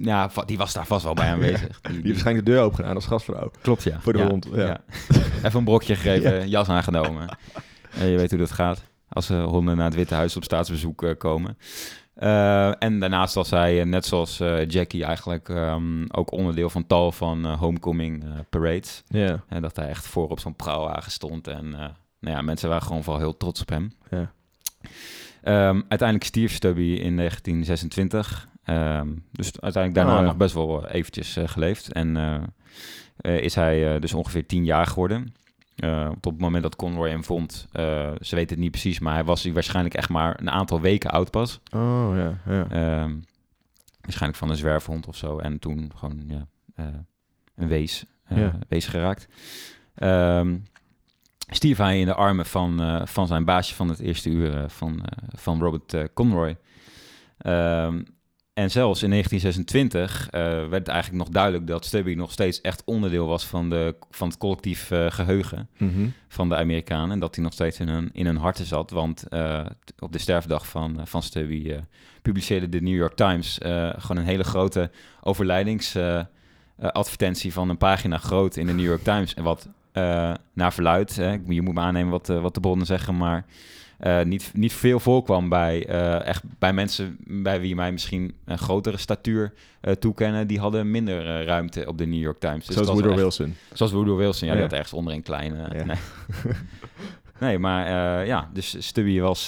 ja, 0.02 0.30
die 0.46 0.58
was 0.58 0.74
daar 0.74 0.86
vast 0.86 1.04
wel 1.04 1.14
bij 1.14 1.30
aanwezig. 1.34 1.82
Die, 1.82 1.92
Die 1.92 1.96
heeft 1.96 2.08
waarschijnlijk 2.08 2.46
de 2.46 2.52
deur 2.52 2.62
open 2.62 2.76
gedaan 2.76 2.96
als 2.96 3.06
gastvrouw. 3.06 3.52
Klopt, 3.62 3.84
ja. 3.84 4.00
Voor 4.00 4.14
de 4.14 4.20
ja, 4.20 4.28
hond, 4.28 4.48
ja. 4.54 4.82
Even 5.44 5.58
een 5.60 5.64
brokje 5.64 5.96
gegeven, 5.96 6.50
jas 6.50 6.68
aangenomen. 6.70 7.38
En 7.98 8.08
je 8.08 8.18
weet 8.18 8.30
hoe 8.30 8.40
dat 8.40 8.52
gaat 8.52 8.84
als 9.10 9.28
honden 9.30 9.76
naar 9.78 9.86
het 9.86 9.96
Witte 9.96 10.14
Huis 10.16 10.36
op 10.36 10.44
staatsbezoek 10.44 11.16
komen. 11.18 11.58
Eh, 12.16 12.84
en 12.84 13.00
daarnaast 13.00 13.36
was 13.36 13.50
hij, 13.50 13.80
eh, 13.80 13.86
net 13.86 14.06
zoals 14.06 14.40
eh, 14.40 14.68
Jackie, 14.68 15.04
eigenlijk 15.04 15.50
ehm, 15.50 16.06
ook 16.12 16.32
onderdeel 16.32 16.70
van 16.70 16.88
tal 16.88 17.12
van 17.12 17.46
homecoming 17.46 18.24
parades. 18.50 19.04
Ja. 19.08 19.44
En 19.48 19.62
dat 19.62 19.76
hij 19.76 19.88
echt 19.88 20.08
voor 20.08 20.30
op 20.30 20.40
zo'n 20.40 20.56
prauwwagen 20.56 21.12
stond. 21.12 21.48
En 21.48 21.70
nou 22.20 22.36
ja, 22.36 22.42
mensen 22.42 22.70
waren 22.70 22.84
gewoon 22.84 23.04
vooral 23.04 23.22
heel 23.22 23.38
trots 23.38 23.62
op 23.62 23.70
hem. 23.70 23.92
Ja. 24.10 24.32
Ehm, 25.44 25.82
uiteindelijk 25.88 26.24
stierf 26.24 26.54
Stubby 26.54 26.82
in 27.02 27.16
1926. 27.16 28.48
Ehm, 28.64 29.08
dus 29.32 29.62
uiteindelijk 29.62 29.94
daarna 29.94 30.14
Oh, 30.14 30.20
ja. 30.20 30.26
nog 30.26 30.38
best 30.38 30.54
wel 30.54 30.88
eventjes 30.88 31.38
geleefd. 31.46 31.92
En 31.92 32.18
is 33.22 33.56
hij 33.56 34.00
dus 34.00 34.14
ongeveer 34.14 34.46
tien 34.46 34.66
jaar 34.66 34.86
geworden. 34.88 35.34
Eh, 35.76 36.10
op 36.16 36.24
het 36.24 36.40
moment 36.40 36.64
dat 36.64 36.76
Conroy 36.76 37.10
hem 37.10 37.24
vond, 37.24 37.68
eh, 37.72 38.12
ze 38.22 38.36
weten 38.36 38.50
het 38.50 38.60
niet 38.60 38.72
precies, 38.72 39.00
maar 39.00 39.14
hij 39.14 39.24
was 39.24 39.46
waarschijnlijk 39.46 39.96
echt 39.96 40.10
maar 40.10 40.40
een 40.40 40.52
aantal 40.52 40.82
weken 40.82 41.10
oud 41.10 41.32
pas. 41.32 41.60
Oh, 41.72 42.12
ja. 42.16 42.38
ja. 42.54 42.68
Ehm, 42.70 43.16
waarschijnlijk 44.02 44.36
van 44.40 44.50
een 44.50 44.56
zwerfhond 44.56 45.08
of 45.08 45.16
zo. 45.16 45.38
En 45.40 45.60
toen 45.60 45.92
gewoon 45.96 46.24
ja, 46.28 46.48
eh, 46.76 46.86
een 47.56 47.68
wees, 47.68 48.06
Ja. 48.30 48.60
wees 48.68 48.88
geraakt. 48.88 49.28
Ehm 49.96 50.58
stierf 51.50 51.78
hij 51.78 52.00
in 52.00 52.06
de 52.06 52.14
armen 52.14 52.46
van, 52.46 53.02
van 53.08 53.28
zijn 53.28 53.46
baasje 53.46 53.76
van 53.76 53.90
het 53.90 54.00
eerste 54.00 54.30
uur, 54.30 54.70
van, 54.70 55.04
van 55.36 55.60
Robert 55.60 56.14
Conroy. 56.14 56.58
Ehm, 57.38 58.04
en 58.56 58.72
zelfs 58.72 59.04
in 59.04 59.10
1926 59.10 60.28
eh, 60.30 60.42
werd 60.42 60.72
het 60.72 60.88
eigenlijk 60.88 61.24
nog 61.24 61.34
duidelijk 61.34 61.68
dat 61.68 61.86
Stubby 61.86 62.14
nog 62.14 62.32
steeds 62.32 62.62
echt 62.62 62.82
onderdeel 62.86 63.28
was 63.28 63.46
van, 63.46 63.70
de, 63.70 63.96
van 64.12 64.28
het 64.28 64.38
collectief 64.38 64.92
eh, 64.92 65.12
geheugen 65.12 65.70
Mhm. 65.78 66.08
van 66.28 66.50
de 66.50 66.56
Amerikanen. 66.56 67.12
En 67.12 67.20
dat 67.20 67.36
hij 67.36 67.44
nog 67.44 67.54
steeds 67.54 67.80
in 67.80 67.88
hun, 67.88 68.10
in 68.14 68.26
hun 68.26 68.38
harten 68.38 68.66
zat. 68.66 68.92
Want 68.92 69.28
eh, 69.28 69.66
op 70.00 70.12
de 70.12 70.18
sterfdag 70.18 70.68
van, 70.68 71.00
van 71.04 71.24
Stubby 71.24 71.76
publiceerde 72.22 72.70
de 72.70 72.82
New 72.82 72.96
York 72.96 73.16
Times 73.16 73.58
gewoon 73.98 74.18
een 74.18 74.26
hele 74.26 74.44
grote 74.44 74.92
overlijdingsadvertentie 75.22 77.54
van 77.54 77.70
een 77.70 77.78
pagina 77.78 78.18
groot 78.18 78.56
in 78.56 78.66
de 78.66 78.74
New 78.74 78.86
York 78.86 79.04
Times. 79.04 79.34
En 79.34 79.44
wat 79.44 79.70
naar 80.54 80.74
verluid, 80.74 81.16
hè, 81.16 81.38
je 81.48 81.62
moet 81.62 81.74
me 81.74 81.80
aannemen 81.80 82.12
wat, 82.12 82.28
wat 82.28 82.54
de 82.54 82.60
bronnen 82.60 82.86
zeggen, 82.86 83.18
maar 83.18 83.46
eh, 83.98 84.22
niet, 84.22 84.52
niet 84.54 84.74
veel 84.74 85.00
voorkwam 85.00 85.50
bij, 85.50 85.88
eh, 85.88 86.26
echt 86.26 86.44
bij 86.60 86.74
mensen 86.74 87.18
bij 87.28 87.60
wie 87.62 87.76
mij 87.76 87.92
misschien 87.92 88.36
een 88.46 88.58
grotere 88.58 88.98
statuur 88.98 89.54
eh, 89.82 89.94
toekennen. 89.94 90.48
Die 90.48 90.60
hadden 90.60 90.92
minder 90.92 91.46
ruimte 91.46 91.88
op 91.88 91.98
de 91.98 92.06
New 92.06 92.22
York 92.22 92.40
Times. 92.40 92.66
Dus 92.66 92.76
Zoals 92.76 92.90
Woodrow 92.90 93.12
echt- 93.12 93.22
Wilson. 93.22 93.56
Zoals 93.74 93.92
Woodrow 93.92 94.18
Wilson, 94.18 94.48
ja, 94.48 94.54
die 94.54 94.62
Ja. 94.64 94.68
had 94.70 94.78
ergens 94.78 94.94
onder 94.94 95.14
een 95.14 95.22
kleine... 95.22 95.58
Ja. 95.74 95.84
Nee. 95.84 95.98
nee, 97.40 97.60
maar 97.60 97.86
ja, 98.26 98.50
dus 98.54 98.88
Stubby 98.88 99.20
was, 99.20 99.48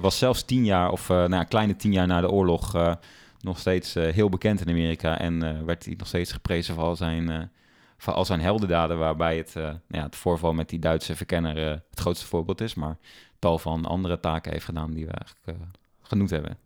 was 0.00 0.18
zelfs 0.18 0.42
tien 0.42 0.64
jaar, 0.64 0.90
of 0.90 1.08
nou, 1.08 1.30
ja, 1.34 1.44
kleine 1.44 1.76
tien 1.76 1.92
jaar 1.92 2.06
na 2.06 2.20
de 2.20 2.30
oorlog, 2.30 2.96
nog 3.40 3.58
steeds 3.58 3.94
heel 3.94 4.28
bekend 4.28 4.60
in 4.60 4.68
Amerika. 4.68 5.18
En 5.18 5.64
werd 5.66 5.84
hij 5.84 5.94
nog 5.98 6.06
steeds 6.06 6.32
geprezen 6.32 6.74
voor 6.74 6.84
al 6.84 6.96
zijn, 6.96 7.50
voor 7.98 8.12
al 8.12 8.24
zijn 8.24 8.40
heldendaden, 8.40 8.98
waarbij 8.98 9.36
het, 9.36 9.54
nou 9.54 9.76
ja, 9.88 10.02
het 10.02 10.16
voorval 10.16 10.52
met 10.52 10.68
die 10.68 10.78
Duitse 10.78 11.16
verkenner 11.16 11.56
het 11.90 12.00
grootste 12.00 12.26
voorbeeld 12.26 12.60
is. 12.60 12.74
Maar 12.74 12.96
tal 13.42 13.58
van 13.58 13.84
andere 13.84 14.20
taken 14.20 14.52
heeft 14.52 14.64
gedaan 14.64 14.90
die 14.90 15.06
we 15.06 15.12
eigenlijk 15.12 15.46
eh, 15.58 15.66
genoemd 16.02 16.30
hebben. 16.30 16.56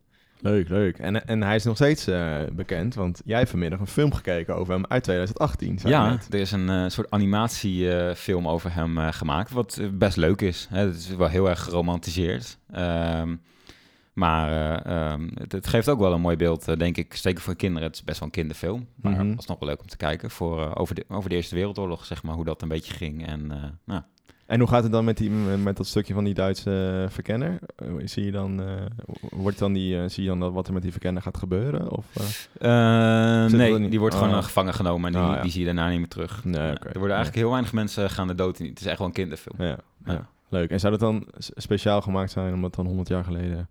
Leuk, 0.40 0.68
leuk. 0.68 0.98
En, 0.98 1.26
en 1.26 1.42
hij 1.42 1.54
is 1.54 1.64
nog 1.64 1.76
steeds 1.76 2.06
eh, 2.06 2.38
bekend, 2.52 2.94
want 2.94 3.20
jij 3.24 3.38
hebt 3.38 3.50
vanmiddag 3.50 3.80
een 3.80 3.86
film 3.86 4.12
gekeken 4.14 4.56
over 4.56 4.72
hem 4.74 4.84
uit 4.88 5.02
2018. 5.02 5.78
zei 5.78 5.92
je 5.92 5.98
Ja, 6.00 6.08
net. 6.10 6.26
er 6.34 6.40
is 6.40 6.52
een 6.52 6.68
eh, 6.70 6.84
soort 6.88 7.10
animatiefilm 7.10 8.48
over 8.48 8.74
hem 8.74 8.98
gemaakt, 8.98 9.50
wat 9.50 9.80
best 9.92 10.16
leuk 10.16 10.40
is. 10.40 10.66
Hè? 10.70 10.86
Het 10.86 10.96
is 10.96 11.08
wel 11.08 11.28
heel 11.28 11.48
erg 11.48 11.62
geromantiseerd. 11.62 12.58
Ehm, 12.70 13.36
maar 14.12 14.50
eh, 14.84 15.10
ehm, 15.12 15.28
het, 15.34 15.52
het 15.52 15.66
geeft 15.66 15.88
ook 15.88 15.98
wel 15.98 16.12
een 16.12 16.20
mooi 16.20 16.36
beeld, 16.36 16.78
denk 16.78 16.96
ik. 16.96 17.14
Zeker 17.14 17.42
voor 17.42 17.56
kinderen. 17.56 17.86
Het 17.88 17.96
is 17.96 18.04
best 18.04 18.18
wel 18.18 18.28
een 18.28 18.34
kinderfilm. 18.34 18.86
Maar 18.96 19.12
Mhm. 19.12 19.26
het 19.26 19.36
was 19.36 19.46
nog 19.46 19.58
wel 19.58 19.68
leuk 19.68 19.80
om 19.80 19.86
te 19.86 19.96
kijken 19.96 20.30
voor, 20.30 20.74
over, 20.76 20.94
de, 20.94 21.04
over 21.08 21.30
de 21.30 21.36
Eerste 21.36 21.54
Wereldoorlog, 21.54 22.04
zeg 22.04 22.22
maar. 22.22 22.34
Hoe 22.34 22.44
dat 22.44 22.62
een 22.62 22.68
beetje 22.68 22.94
ging. 22.94 23.26
En 23.26 23.46
nou, 23.84 24.02
En 24.46 24.58
hoe 24.58 24.68
gaat 24.68 24.82
het 24.82 24.92
dan 24.92 25.04
met, 25.04 25.16
die, 25.16 25.30
met 25.30 25.76
dat 25.76 25.86
stukje 25.86 26.14
van 26.14 26.24
die 26.24 26.34
Duitse 26.34 27.06
verkenner? 27.10 27.58
Eh, 27.76 27.88
zie 28.04 28.24
je 28.24 28.30
dan, 28.30 28.62
eh, 28.62 28.66
wordt 29.30 29.58
dan 29.58 29.72
die, 29.72 30.00
eh, 30.00 30.08
zie 30.08 30.22
je 30.22 30.28
dan 30.28 30.52
wat 30.52 30.66
er 30.66 30.72
met 30.72 30.82
die 30.82 30.90
verkenner 30.90 31.22
gaat 31.22 31.36
gebeuren? 31.36 31.90
Of, 31.90 32.06
nee, 33.52 33.88
die 33.88 33.98
wordt 34.00 34.14
Oh. 34.14 34.20
gewoon 34.22 34.42
gevangen 34.42 34.74
genomen 34.74 35.06
en 35.14 35.20
die, 35.20 35.30
Oh, 35.30 35.36
ja. 35.36 35.42
die 35.42 35.50
zie 35.50 35.60
je 35.60 35.66
daarna 35.66 35.88
niet 35.88 35.98
meer 35.98 36.08
terug. 36.08 36.44
Nee. 36.44 36.60
Er 36.70 36.78
worden 36.98 37.16
eigenlijk 37.16 37.34
heel 37.36 37.50
weinig 37.50 37.72
mensen 37.72 38.10
gaan 38.10 38.26
de 38.26 38.34
dood 38.34 38.58
in. 38.58 38.68
Het 38.68 38.80
is 38.80 38.86
echt 38.86 38.98
wel 38.98 39.06
een 39.06 39.12
kinderfilm. 39.12 39.66
Ja, 39.66 39.76
ja. 40.04 40.26
Leuk. 40.48 40.70
En 40.70 40.80
zou 40.80 40.92
dat 40.92 41.00
dan 41.00 41.26
speciaal 41.38 42.00
gemaakt 42.00 42.30
zijn 42.30 42.54
omdat 42.54 42.74
dan 42.74 42.86
100 42.86 43.08
jaar 43.08 43.24
geleden 43.24 43.68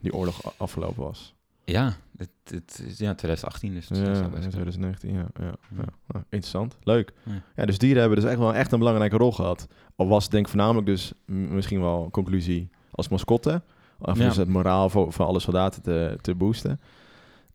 die 0.00 0.14
oorlog 0.14 0.52
afgelopen 0.56 1.02
was? 1.02 1.34
Ja, 1.70 1.92
het, 2.16 2.30
het 2.44 2.82
is 2.86 2.98
ja, 2.98 3.14
2018, 3.14 3.74
dus 3.74 3.88
Ja, 3.88 3.94
het 3.96 4.04
best 4.06 4.20
kunnen. 4.30 4.50
2019, 4.50 5.12
ja. 5.12 5.18
ja, 5.18 5.26
ja. 5.44 5.52
Ja. 5.76 5.84
Nou, 6.06 6.24
interessant, 6.28 6.76
leuk. 6.82 7.12
Ja. 7.22 7.32
Ja, 7.56 7.64
dus 7.66 7.78
dieren 7.78 8.00
hebben 8.00 8.20
dus 8.20 8.30
echt 8.30 8.38
wel 8.38 8.54
echt 8.54 8.72
een 8.72 8.78
belangrijke 8.78 9.16
rol 9.16 9.32
gehad. 9.32 9.66
Al 9.96 10.08
was 10.08 10.28
denk 10.28 10.44
ik 10.44 10.50
voornamelijk 10.50 10.86
dus 10.86 11.12
misschien 11.26 11.80
wel 11.80 12.08
conclusie 12.10 12.68
als 12.90 13.08
mascotte. 13.08 13.62
Of 13.98 14.18
Ja. 14.18 14.24
dus 14.26 14.36
het 14.36 14.48
moraal 14.48 14.90
voor, 14.90 15.12
voor 15.12 15.24
alle 15.26 15.40
soldaten 15.40 15.82
te, 15.82 16.18
te 16.20 16.34
boosten. 16.34 16.80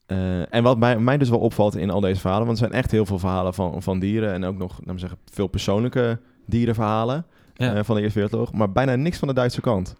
Eh, 0.05 0.53
en 0.53 0.64
wat 0.64 0.78
mij, 0.78 0.99
mij 0.99 1.18
dus 1.18 1.30
wel 1.30 1.39
opvalt 1.39 1.76
in 1.76 1.89
al 1.89 1.99
deze 1.99 2.20
verhalen, 2.20 2.45
want 2.45 2.59
er 2.59 2.66
zijn 2.68 2.80
echt 2.80 2.91
heel 2.91 3.05
veel 3.05 3.20
verhalen 3.20 3.53
van, 3.53 3.82
van 3.84 3.99
dieren 3.99 4.34
en 4.34 4.43
ook 4.43 4.57
nog, 4.57 4.72
laten 4.80 4.93
we 4.93 4.99
zeggen, 4.99 5.18
veel 5.32 5.47
persoonlijke 5.47 6.20
dierenverhalen 6.45 7.26
Ja. 7.53 7.74
eh, 7.76 7.84
van 7.84 7.95
de 7.95 8.01
Eerste 8.01 8.20
Wereldoorlog, 8.20 8.53
maar 8.53 8.72
bijna 8.72 8.95
niks 8.95 9.18
van 9.18 9.28
de 9.28 9.34
Duitse 9.34 9.61
kant. 9.61 9.95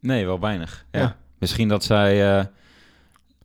Nee, 0.00 0.24
wel 0.26 0.40
weinig. 0.40 0.86
Ja. 0.90 1.00
Ja. 1.00 1.16
Misschien 1.38 1.68
dat 1.68 1.84
zij... 1.84 2.38
eh, 2.38 2.44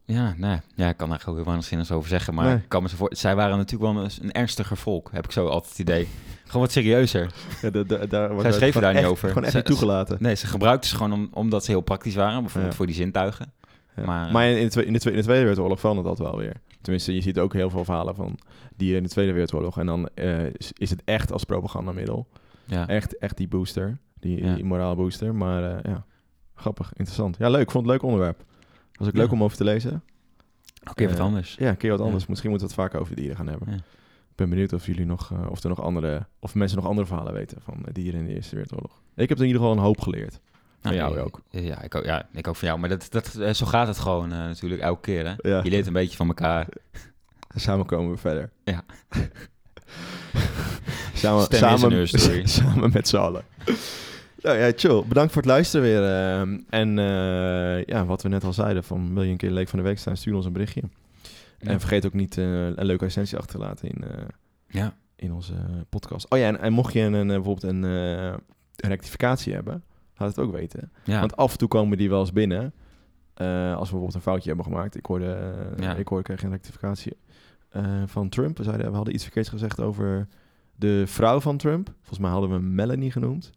ja, 0.06 0.34
nee, 0.38 0.60
ja, 0.76 0.90
ik 0.90 0.98
kan 0.98 1.10
daar 1.10 1.20
gewoon 1.20 1.36
heel 1.36 1.46
weinig 1.46 1.66
zinnigs 1.66 1.92
over 1.92 2.10
zeggen. 2.10 2.34
Maar 2.34 2.46
Nee. 2.46 2.56
ik 2.56 2.70
kan 2.70 2.82
me 2.84 2.90
zo 2.90 2.96
voor... 2.96 3.10
zij 3.16 3.36
waren 3.36 3.58
natuurlijk 3.58 3.94
wel 3.94 4.04
een, 4.04 4.12
een 4.22 4.32
ernstiger 4.32 4.78
volk, 4.78 5.10
heb 5.12 5.26
ik 5.26 5.32
zo 5.32 5.48
altijd 5.48 5.70
het 5.70 5.80
idee. 5.80 6.08
Gewoon 6.46 6.62
wat 6.62 6.72
serieuzer. 6.72 7.34
Ja, 7.62 7.70
de, 7.70 7.86
de, 7.86 8.08
daar 8.08 8.42
Zij 8.42 8.52
schreven 8.52 8.82
daar 8.82 8.94
niet 8.94 9.06
over. 9.06 9.28
Gewoon 9.28 9.44
echt 9.44 9.54
niet 9.54 9.66
toegelaten. 9.66 10.18
Nee, 10.20 10.36
ze 10.36 10.48
gebruikten 10.48 10.90
ze 10.90 10.96
gewoon 10.96 11.14
om, 11.14 11.30
omdat 11.34 11.66
ze 11.66 11.72
heel 11.72 11.82
praktisch 11.82 12.16
waren. 12.16 12.40
Bijvoorbeeld 12.42 12.72
Ja. 12.72 12.78
voor 12.78 12.86
die 12.86 12.96
zintuigen. 12.96 13.52
Ja. 13.96 14.04
Maar- 14.06 14.32
Maar, 14.32 14.48
in, 14.48 14.64
de 14.64 14.70
tweede, 14.70 14.88
in, 14.88 14.94
de 14.94 15.00
tweede, 15.00 15.20
in 15.20 15.26
de 15.26 15.30
Tweede 15.30 15.42
Wereldoorlog 15.46 15.80
verandert 15.80 16.08
dat 16.08 16.18
wel 16.20 16.38
weer. 16.38 16.54
Tenminste, 16.82 17.14
je 17.14 17.22
ziet 17.22 17.40
ook 17.40 17.54
heel 17.54 17.70
veel 17.70 17.84
verhalen 17.84 18.16
van 18.16 18.38
dieren 18.76 18.98
in 18.98 19.04
de 19.04 19.10
Tweede 19.10 19.32
Wereldoorlog. 19.32 19.78
En 19.80 19.86
dan 19.86 20.10
eh, 20.14 20.46
is, 20.74 20.90
het 20.90 21.02
echt 21.06 21.32
als 21.32 21.44
propagandamiddel. 21.44 22.28
Ja. 22.66 22.88
Echt, 22.88 23.18
echt 23.18 23.38
die 23.38 23.48
booster. 23.48 23.98
Die, 24.20 24.44
Ja. 24.46 24.56
die 24.56 24.64
moraal 24.66 24.96
booster. 24.96 25.36
Maar 25.36 25.64
eh, 25.64 25.92
ja, 25.92 26.06
grappig, 26.56 26.92
interessant. 26.96 27.36
Ja, 27.40 27.50
leuk. 27.50 27.62
Ik 27.62 27.72
vond 27.72 27.86
het 27.86 27.94
een 27.94 28.00
leuk 28.02 28.12
onderwerp. 28.12 28.44
Was 28.94 29.08
ook 29.08 29.14
leuk 29.16 29.32
om 29.32 29.44
over 29.44 29.58
te 29.58 29.64
lezen. 29.64 30.04
Oké, 30.90 31.08
wat 31.08 31.18
Eh, 31.18 31.24
anders. 31.24 31.56
Ja, 31.60 31.70
een 31.70 31.78
keer 31.78 31.92
wat 31.92 32.00
anders. 32.00 32.26
Misschien 32.26 32.50
moeten 32.50 32.68
we 32.68 32.74
het 32.74 32.84
vaker 32.84 33.00
over 33.02 33.16
dieren 33.16 33.36
gaan 33.36 33.48
hebben. 33.48 33.74
Ik 33.74 34.40
ben 34.40 34.50
benieuwd 34.50 34.74
of 34.74 34.86
jullie 34.86 35.06
nog, 35.06 35.32
eh, 35.32 35.50
of 35.50 35.64
er 35.64 35.70
nog 35.70 35.82
andere, 35.82 36.26
of 36.40 36.56
mensen 36.56 36.78
nog 36.78 36.88
andere 36.88 37.08
verhalen 37.08 37.34
weten 37.34 37.58
van 37.62 37.86
dieren 37.92 38.20
in 38.20 38.26
de 38.26 38.34
Eerste 38.34 38.56
Wereldoorlog. 38.56 39.02
Ik 39.16 39.30
heb 39.30 39.38
in 39.38 39.46
ieder 39.46 39.62
geval 39.62 39.76
een 39.78 39.84
hoop 39.84 40.02
geleerd. 40.02 40.40
Van 40.82 40.94
Nou, 40.96 40.96
jou 41.14 41.20
ook. 41.26 41.42
Ja 41.50 41.82
ik, 41.82 41.96
ook, 41.96 42.04
ja, 42.04 42.28
ik 42.34 42.48
ook 42.48 42.56
van 42.56 42.68
jou. 42.68 42.80
Maar 42.80 42.90
dat, 42.90 43.08
dat, 43.10 43.36
eh, 43.36 43.54
zo 43.54 43.66
gaat 43.66 43.88
het 43.88 43.98
gewoon 44.00 44.28
natuurlijk 44.30 44.82
elke 44.82 45.02
keer. 45.02 45.26
Hè? 45.26 45.34
Ja. 45.50 45.64
Je 45.64 45.70
leert 45.70 45.88
een 45.88 45.94
beetje 45.94 46.16
van 46.18 46.28
elkaar. 46.28 46.68
Samen 47.56 47.86
komen 47.86 48.12
we 48.12 48.18
verder. 48.18 48.50
Ja. 48.64 48.84
samen, 51.14 51.48
samen, 51.50 52.08
samen 52.50 52.90
met 52.94 53.08
z'n 53.08 53.18
allen. 53.18 53.44
Nou 54.44 54.58
ja, 54.58 54.72
chill. 54.76 55.04
Bedankt 55.08 55.32
voor 55.34 55.42
het 55.42 55.52
luisteren 55.52 55.86
weer. 55.86 56.04
ehm, 56.04 56.60
en 56.70 57.00
eh, 57.00 57.84
ja, 57.86 58.06
wat 58.06 58.22
we 58.22 58.30
net 58.30 58.44
al 58.44 58.54
zeiden, 58.54 58.84
van 58.84 59.14
wil 59.14 59.24
je 59.24 59.32
een 59.32 59.38
keer 59.38 59.52
leek 59.52 59.68
van 59.70 59.80
de 59.80 59.86
week 59.86 59.98
staan, 59.98 60.18
stuur 60.18 60.36
ons 60.36 60.46
een 60.46 60.54
berichtje. 60.54 60.82
En 61.60 61.80
vergeet 61.80 62.06
ook 62.06 62.14
niet 62.14 62.38
eh, 62.38 62.66
een 62.66 62.86
leuke 62.86 63.04
recensie 63.04 63.38
achter 63.38 63.60
te 63.60 63.66
laten 63.66 63.90
in, 63.90 64.04
eh, 64.04 64.26
Ja. 64.68 64.94
in 65.16 65.34
onze 65.34 65.54
podcast. 65.90 66.30
Oh 66.32 66.40
ja, 66.40 66.48
en, 66.48 66.60
en 66.60 66.74
mocht 66.74 66.94
je 66.94 67.00
een, 67.02 67.14
een, 67.14 67.28
bijvoorbeeld 67.28 67.64
een, 67.64 67.84
een 67.84 68.40
rectificatie 68.76 69.54
hebben, 69.54 69.84
laat 70.18 70.30
het 70.30 70.40
ook 70.40 70.52
weten. 70.52 70.92
Ja. 71.04 71.20
Want 71.20 71.36
af 71.36 71.52
en 71.52 71.58
toe 71.58 71.68
komen 71.68 71.98
die 71.98 72.10
wel 72.10 72.20
eens 72.20 72.34
binnen. 72.34 72.74
als 73.36 73.44
we 73.44 73.76
bijvoorbeeld 73.78 74.14
een 74.14 74.22
foutje 74.22 74.48
hebben 74.48 74.66
gemaakt. 74.66 74.96
Ik 74.96 75.06
hoorde, 75.06 75.54
ik 75.98 76.08
hoorde, 76.08 76.24
kreeg 76.24 76.44
een 76.44 76.50
rectificatie 76.50 77.14
van 78.06 78.30
Trump. 78.30 78.58
We, 78.58 78.64
zeiden, 78.64 78.90
we 78.90 78.96
hadden 78.96 79.14
iets 79.14 79.24
verkeerds 79.24 79.50
gezegd 79.50 79.80
over 79.82 80.28
de 80.76 81.04
vrouw 81.08 81.40
van 81.40 81.58
Trump. 81.58 81.90
Volgens 81.98 82.20
mij 82.20 82.30
hadden 82.32 82.50
we 82.52 82.60
Melanie 82.60 83.12
genoemd. 83.12 83.52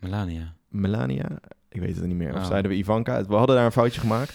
Melania. 0.00 0.52
Melania. 0.68 1.26
Ik 1.68 1.80
weet 1.80 1.96
het 1.96 2.04
niet 2.06 2.16
meer. 2.16 2.34
Of 2.34 2.40
Oh. 2.40 2.46
zeiden 2.46 2.70
we 2.70 2.76
Ivanka. 2.76 3.24
We 3.24 3.34
hadden 3.34 3.56
daar 3.56 3.64
een 3.64 3.72
foutje 3.72 4.00
gemaakt. 4.00 4.32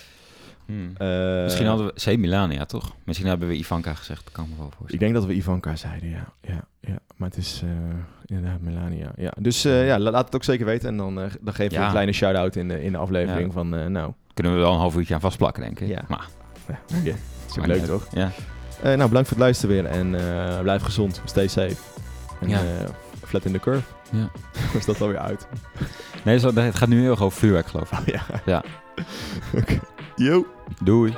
Hmm. 0.65 0.91
Eh, 0.97 1.43
Misschien 1.43 1.65
hadden 1.67 1.85
we... 1.85 2.13
C. 2.13 2.17
Melania, 2.17 2.65
toch? 2.65 2.95
Misschien 3.03 3.27
hebben 3.27 3.47
we 3.47 3.55
Ivanka 3.57 3.93
gezegd. 3.93 4.23
Dat 4.23 4.33
kan 4.33 4.49
me 4.49 4.55
wel 4.57 4.65
Ik 4.67 4.73
voorstellen. 4.77 4.99
denk 4.99 5.13
dat 5.13 5.25
we 5.25 5.33
Ivanka 5.33 5.75
zeiden, 5.75 6.09
ja. 6.09 6.33
ja, 6.41 6.63
ja. 6.79 6.95
Maar 7.15 7.29
het 7.29 7.37
is 7.37 7.61
eh, 7.63 7.69
inderdaad 8.25 8.61
Melania. 8.61 9.11
Ja. 9.15 9.31
Dus 9.39 9.65
eh, 9.65 9.87
ja, 9.87 9.99
la- 9.99 10.11
laat 10.11 10.25
het 10.25 10.35
ook 10.35 10.43
zeker 10.43 10.65
weten. 10.65 10.89
En 10.89 10.97
dan, 10.97 11.15
dan 11.15 11.29
geven 11.53 11.69
we 11.73 11.73
Ja. 11.79 11.85
een 11.85 11.91
kleine 11.91 12.11
shout-out 12.11 12.55
in 12.55 12.67
de, 12.67 12.83
in 12.83 12.91
de 12.91 12.97
aflevering 12.97 13.47
Ja. 13.47 13.53
van... 13.53 13.91
nou, 13.91 14.13
Kunnen 14.33 14.53
we 14.53 14.59
wel 14.59 14.71
een 14.73 14.79
half 14.79 14.95
uurtje 14.95 15.13
aan 15.13 15.19
vastplakken, 15.19 15.63
denk 15.63 15.79
ik. 15.79 15.87
Ja. 15.87 16.01
Maar, 16.07 16.27
ja, 16.67 16.79
ja, 17.03 17.13
maakt 17.55 17.67
leuk 17.67 17.85
toch? 17.85 18.07
Ja. 18.11 18.31
Nou, 18.83 18.97
bedankt 19.07 19.27
voor 19.27 19.37
het 19.37 19.45
luisteren 19.45 19.75
weer. 19.75 19.85
En 19.85 20.09
blijf 20.61 20.81
gezond. 20.81 21.21
Stay 21.25 21.47
safe. 21.47 21.75
En 22.41 22.49
Ja. 22.49 22.61
flat 23.25 23.45
in 23.45 23.51
the 23.51 23.59
curve. 23.59 23.83
Ja. 24.13 24.29
is 24.79 24.85
dat 24.85 25.01
alweer 25.01 25.17
uit? 25.19 25.47
Nee, 26.23 26.39
zo, 26.39 26.53
het 26.53 26.75
gaat 26.75 26.89
nu 26.89 27.01
heel 27.01 27.11
erg 27.11 27.21
over 27.21 27.39
vuurwerk, 27.39 27.67
geloof 27.67 27.91
ik. 27.91 28.11
ja. 28.15 28.23
Ja. 28.45 28.63
Oké. 29.59 29.79
Doei. 30.83 31.13